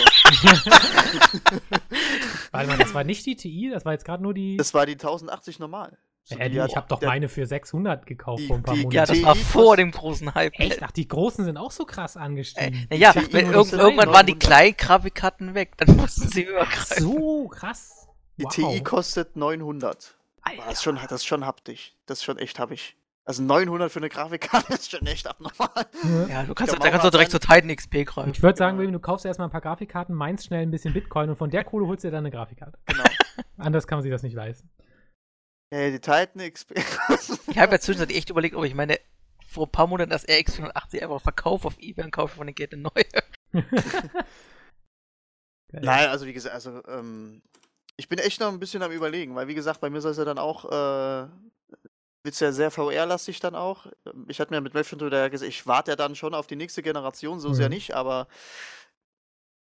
[2.52, 4.58] Warte mal, das war nicht die TI, das war jetzt gerade nur die.
[4.58, 5.98] Das war die 1080 normal.
[6.32, 8.76] Äh, die die, ich habe doch der- meine für 600 gekauft die- vor ein paar
[8.76, 8.96] die- Monaten.
[8.96, 10.54] Ja, das war vor dem großen Hype.
[10.60, 10.84] Echt?
[10.84, 12.88] Ach, die großen sind auch so krass Äh, angestiegen.
[12.90, 14.40] naja, TI wenn nur irgend, das irgendwann waren die 900.
[14.40, 17.04] kleinen Grafikkarten weg, dann mussten sie übergreifen.
[17.04, 18.08] so, krass.
[18.38, 18.54] Die wow.
[18.54, 20.16] TI kostet 900.
[20.42, 20.64] Alter.
[20.66, 21.96] Das ist schon, das ist schon haptig.
[22.06, 22.96] Das ist schon echt happig.
[23.26, 25.70] Also 900 für eine Grafikkarte ist schon echt abnormal.
[26.30, 28.32] Ja, du kannst, da kannst du direkt zur Titan XP greifen.
[28.32, 31.30] Ich würde sagen, William, du kaufst erstmal ein paar Grafikkarten, meinst schnell ein bisschen Bitcoin
[31.30, 32.78] und von der Kohle holst du dir dann eine Grafikkarte.
[32.86, 33.04] Genau.
[33.58, 34.70] Anders kann man sich das nicht leisten.
[35.70, 36.76] Ey, die Titan XP.
[37.50, 39.00] Ich habe ja zwischenzeitlich echt überlegt, ob ich meine
[39.48, 42.56] vor ein paar Monaten das RX 480 einfach verkaufe auf Ebay und kaufe von den
[42.56, 43.06] Geld eine neue.
[45.72, 47.42] Nein, also wie gesagt, also ähm,
[47.98, 50.18] ich bin echt noch ein bisschen am überlegen, weil wie gesagt, bei mir soll es
[50.18, 51.28] ja dann auch, äh,
[52.24, 53.88] wird's ja sehr VR-lastig dann auch.
[54.28, 56.84] Ich hatte mir mit Melvin drüber gesagt, ich warte ja dann schon auf die nächste
[56.84, 57.74] Generation, so ist ja Mhm.
[57.76, 58.28] nicht, aber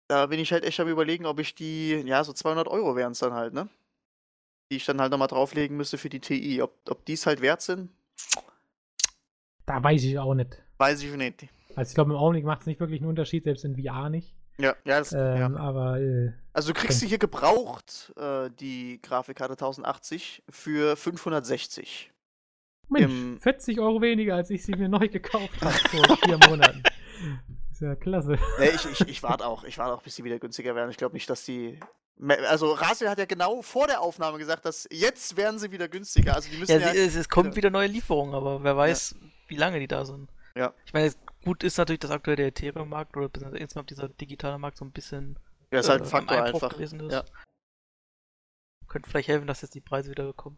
[0.08, 3.12] da bin ich halt echt am überlegen, ob ich die, ja, so 200 Euro wären
[3.14, 3.68] es dann halt, ne?
[4.72, 6.62] Die ich dann halt nochmal drauflegen müsste für die TI.
[6.62, 7.90] Ob, ob die es halt wert sind,
[9.66, 10.58] Da weiß ich auch nicht.
[10.78, 11.48] weiß ich nicht.
[11.76, 14.34] Also ich glaube, im Augenblick macht es nicht wirklich einen Unterschied, selbst in VR nicht.
[14.58, 15.46] Ja, ja, das, ja.
[15.48, 22.12] Ähm, Aber äh, Also du kriegst sie hier gebraucht, äh, die Grafikkarte 1080, für 560.
[22.88, 26.84] Mensch, Im- 40 Euro weniger, als ich sie mir neu gekauft habe vor vier Monaten.
[27.72, 28.38] Ist ja klasse.
[28.60, 30.90] Nee, ich, ich, ich warte auch, ich warte auch, bis die wieder günstiger werden.
[30.92, 31.80] Ich glaube nicht, dass die.
[32.48, 36.36] Also Rasil hat ja genau vor der Aufnahme gesagt, dass jetzt werden sie wieder günstiger.
[36.36, 36.94] Also die müssen Ja, ja.
[36.94, 37.56] es, es kommt ja.
[37.58, 39.16] wieder neue Lieferungen, aber wer weiß,
[39.48, 40.30] wie lange die da sind.
[40.56, 40.74] Ja.
[40.86, 41.12] Ich meine,
[41.44, 45.38] gut ist natürlich, dass aktuell der Ethereum-Markt oder insgesamt dieser digitale Markt so ein bisschen
[45.72, 46.74] ja, ist halt äh, ein im Faktor einfach.
[46.74, 47.12] gewesen ist.
[47.12, 47.26] Ja.
[48.88, 50.58] Könnte vielleicht helfen, dass jetzt die Preise wieder kommen.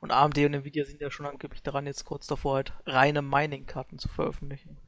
[0.00, 3.98] Und AMD und Nvidia sind ja schon angeblich daran, jetzt kurz davor halt reine Mining-Karten
[3.98, 4.78] zu veröffentlichen.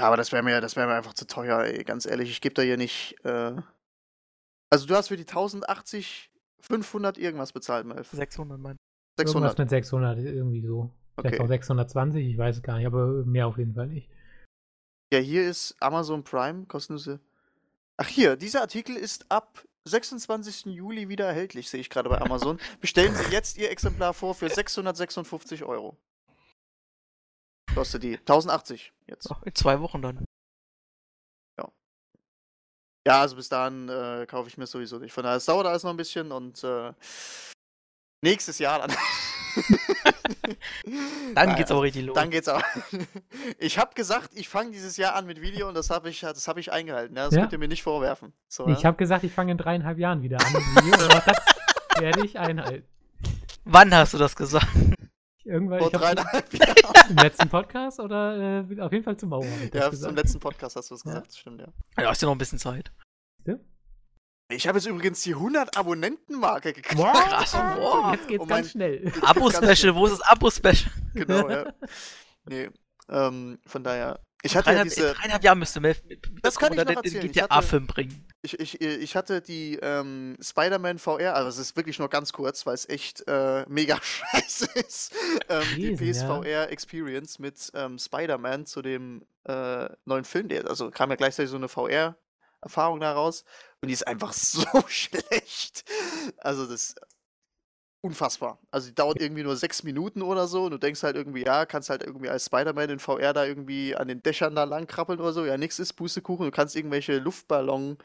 [0.00, 2.30] Ja, aber das wäre mir, das wäre mir einfach zu teuer, ey, ganz ehrlich.
[2.30, 3.16] Ich gebe da hier nicht.
[3.24, 3.56] Äh...
[4.70, 6.30] Also du hast für die 1080
[6.60, 8.10] 500 irgendwas bezahlt, Melf.
[8.10, 8.76] 600 mein.
[9.18, 9.58] Irgendwas 600.
[9.58, 10.90] mit 600, irgendwie so.
[11.18, 11.42] Vielleicht Okay.
[11.44, 14.08] auch 620, ich weiß es gar nicht, aber mehr auf jeden Fall nicht.
[15.12, 17.20] Ja, hier ist Amazon Prime, kostenlose.
[17.96, 20.66] Ach hier, dieser Artikel ist ab 26.
[20.66, 22.58] Juli wieder erhältlich, sehe ich gerade bei Amazon.
[22.80, 25.96] Bestellen Sie jetzt Ihr Exemplar vor für 656 Euro.
[27.74, 29.28] Kostet die 1080 jetzt.
[29.30, 30.24] Ach, in zwei Wochen dann.
[33.06, 35.12] Ja, also bis dahin äh, kaufe ich mir sowieso nicht.
[35.12, 36.92] Von daher, es dauert alles noch ein bisschen und äh,
[38.22, 38.94] nächstes Jahr dann.
[41.34, 42.14] Dann geht's aber richtig los.
[42.14, 42.62] Dann geht's auch.
[43.58, 46.46] Ich habe gesagt, ich fange dieses Jahr an mit Video und das habe ich, das
[46.48, 47.16] hab ich eingehalten.
[47.16, 47.26] Ja?
[47.26, 47.40] Das Ja.
[47.42, 48.32] könnt ihr mir nicht vorwerfen.
[48.48, 48.84] So, Ich ja?
[48.84, 51.36] habe gesagt, ich fange in dreieinhalb Jahren wieder an mit Video, aber das
[52.00, 52.86] werde ich einhalten.
[53.64, 54.66] Wann hast du das gesagt?
[55.44, 56.52] Irgendwann, Vor dreieinhalb
[56.82, 57.10] Jahren.
[57.10, 59.44] im letzten Podcast oder äh, auf jeden Fall zum Mauer.
[59.72, 60.16] Ja, zum gesagt.
[60.16, 61.12] letzten Podcast hast du es Ja.
[61.12, 61.68] gesagt, stimmt, ja.
[62.02, 62.92] Ja, hast ja noch ein bisschen Zeit.
[64.52, 66.98] Ich habe jetzt übrigens die 100 Abonnenten-Marke geknackt.
[66.98, 68.12] Wow, Krass, wow.
[68.12, 69.12] Jetzt geht's Oh mein- ganz schnell.
[69.22, 70.90] Abo-Special, wo ist das Abo-Special?
[71.14, 71.72] Genau, ja.
[72.46, 72.68] Nee,
[73.08, 74.18] ähm, von daher.
[74.42, 75.08] Ich hatte ja Dreieinhalb, diese.
[75.08, 76.02] in dreieinhalb Jahren müsste Melf
[76.42, 77.20] Das kann ich noch den, erzählen.
[77.20, 78.26] den Ich GTA-Film bringen.
[78.42, 82.64] Ich, ich, ich hatte die ähm, Spider-Man VR, also es ist wirklich nur ganz kurz,
[82.64, 85.14] weil es echt äh, mega scheiße ist.
[85.48, 86.40] Ähm, die Gewesen, ja.
[86.40, 91.50] PSVR Experience mit ähm, Spider-Man zu dem äh, neuen Film, der, also kam ja gleichzeitig
[91.50, 93.44] so eine VR-Erfahrung daraus
[93.82, 95.84] und die ist einfach so schlecht.
[96.38, 96.94] Also das
[98.02, 98.58] unfassbar.
[98.70, 101.66] Also die dauert irgendwie nur sechs Minuten oder so und du denkst halt irgendwie, ja,
[101.66, 105.20] kannst halt irgendwie als Spider-Man in VR da irgendwie an den Dächern da lang krabbeln
[105.20, 105.44] oder so.
[105.44, 106.46] Ja, nix ist Pustekuchen.
[106.46, 107.98] Du kannst irgendwelche Luftballon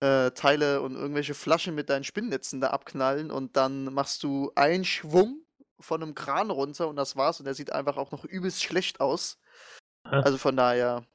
[0.00, 4.84] äh, Teile und irgendwelche Flaschen mit deinen Spinnnetzen da abknallen und dann machst du einen
[4.84, 5.44] Schwung
[5.80, 9.00] von einem Kran runter und das war's und der sieht einfach auch noch übelst schlecht
[9.00, 9.38] aus.
[10.04, 10.20] Ah.
[10.20, 11.06] Also von daher,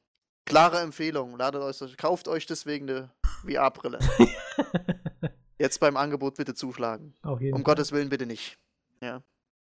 [0.46, 1.38] klare Empfehlung.
[1.38, 3.12] Ladet euch, kauft euch deswegen eine
[3.46, 4.00] VR-Brille.
[5.60, 7.16] Jetzt beim Angebot bitte zuschlagen.
[7.24, 7.74] Auf jeden Um Fall.
[7.74, 8.60] Gottes Willen bitte nicht.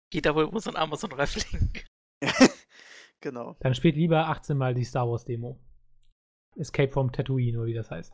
[0.10, 1.86] Geht da wohl über so ein Amazon-Reflink.
[3.22, 3.56] genau.
[3.60, 5.60] Dann spielt lieber 18 Mal die Star Wars Demo.
[6.58, 8.14] Escape from Tatooine, oder wie das heißt.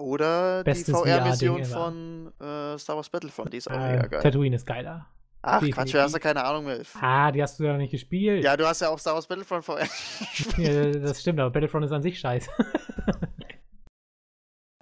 [0.00, 4.22] Oder Bestes die VR-Mission von äh, Star Wars Battlefront, die ist auch Äh, mega geil.
[4.22, 5.08] Tatooine ist geiler.
[5.44, 5.92] Ach Quatsch, definitiv.
[5.94, 6.80] du hast ja keine Ahnung mehr.
[7.00, 8.44] Ah, die hast du ja noch nicht gespielt.
[8.44, 9.86] Ja, du hast ja auch Star Wars Battlefront VR.
[10.56, 12.48] Ja, das stimmt, aber Battlefront ist an sich scheiße.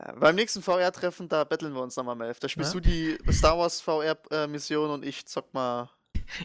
[0.03, 2.39] Ja, beim nächsten VR-Treffen, da betteln wir uns nochmal, Melf.
[2.41, 2.81] Da spielst Ja.
[2.81, 5.91] du die Star Wars VR-Mission und ich zock mal.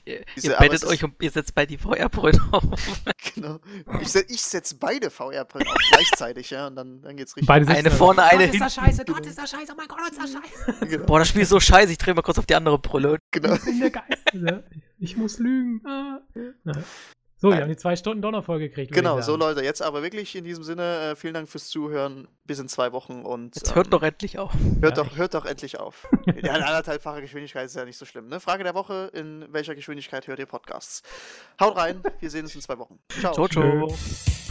[0.03, 2.64] Ihr, Diese- ihr bettet euch und ihr setzt bei die VR-Brille auf.
[3.36, 3.60] Genau.
[3.99, 7.48] Ich, se ich setze beide VR-Brillen auf gleichzeitig, ja, und dann, dann geht's richtig.
[7.48, 8.90] Beide Eine vorne, eine Gott, ist das hinten.
[8.90, 10.86] scheiße, Gott, ist das scheiße, oh mein Gott, ist das scheiße.
[10.88, 11.06] Genau.
[11.06, 13.18] Boah, das Spiel ist so scheiße, ich drehe mal kurz auf die andere Brille.
[13.32, 13.56] genau.
[13.56, 14.64] Ich bin der Geiste.
[14.99, 15.82] Ich muss lügen.
[15.86, 16.22] Ah.
[17.49, 17.51] Ja.
[17.51, 18.91] So, wir haben die zwei Stunden Donner vollgekriegt.
[18.91, 19.35] würde Genau, so.
[19.35, 19.63] Leute.
[19.63, 22.27] Jetzt aber wirklich in diesem Sinne, äh, vielen Dank fürs Zuhören.
[22.45, 24.53] Bis in zwei Wochen und Jetzt hört ähm, doch endlich auf.
[24.53, 26.07] hört, Ja, doch, hört doch endlich auf.
[26.43, 28.27] ja, eine anderthalbfache Geschwindigkeit ist ja nicht so schlimm.
[28.27, 28.39] Ne?
[28.39, 31.01] Frage der Woche: In welcher Geschwindigkeit hört ihr Podcasts?
[31.59, 32.99] Haut rein, wir sehen uns in zwei Wochen.
[33.19, 33.34] Ciao.
[33.34, 34.44] Ciao, ciao.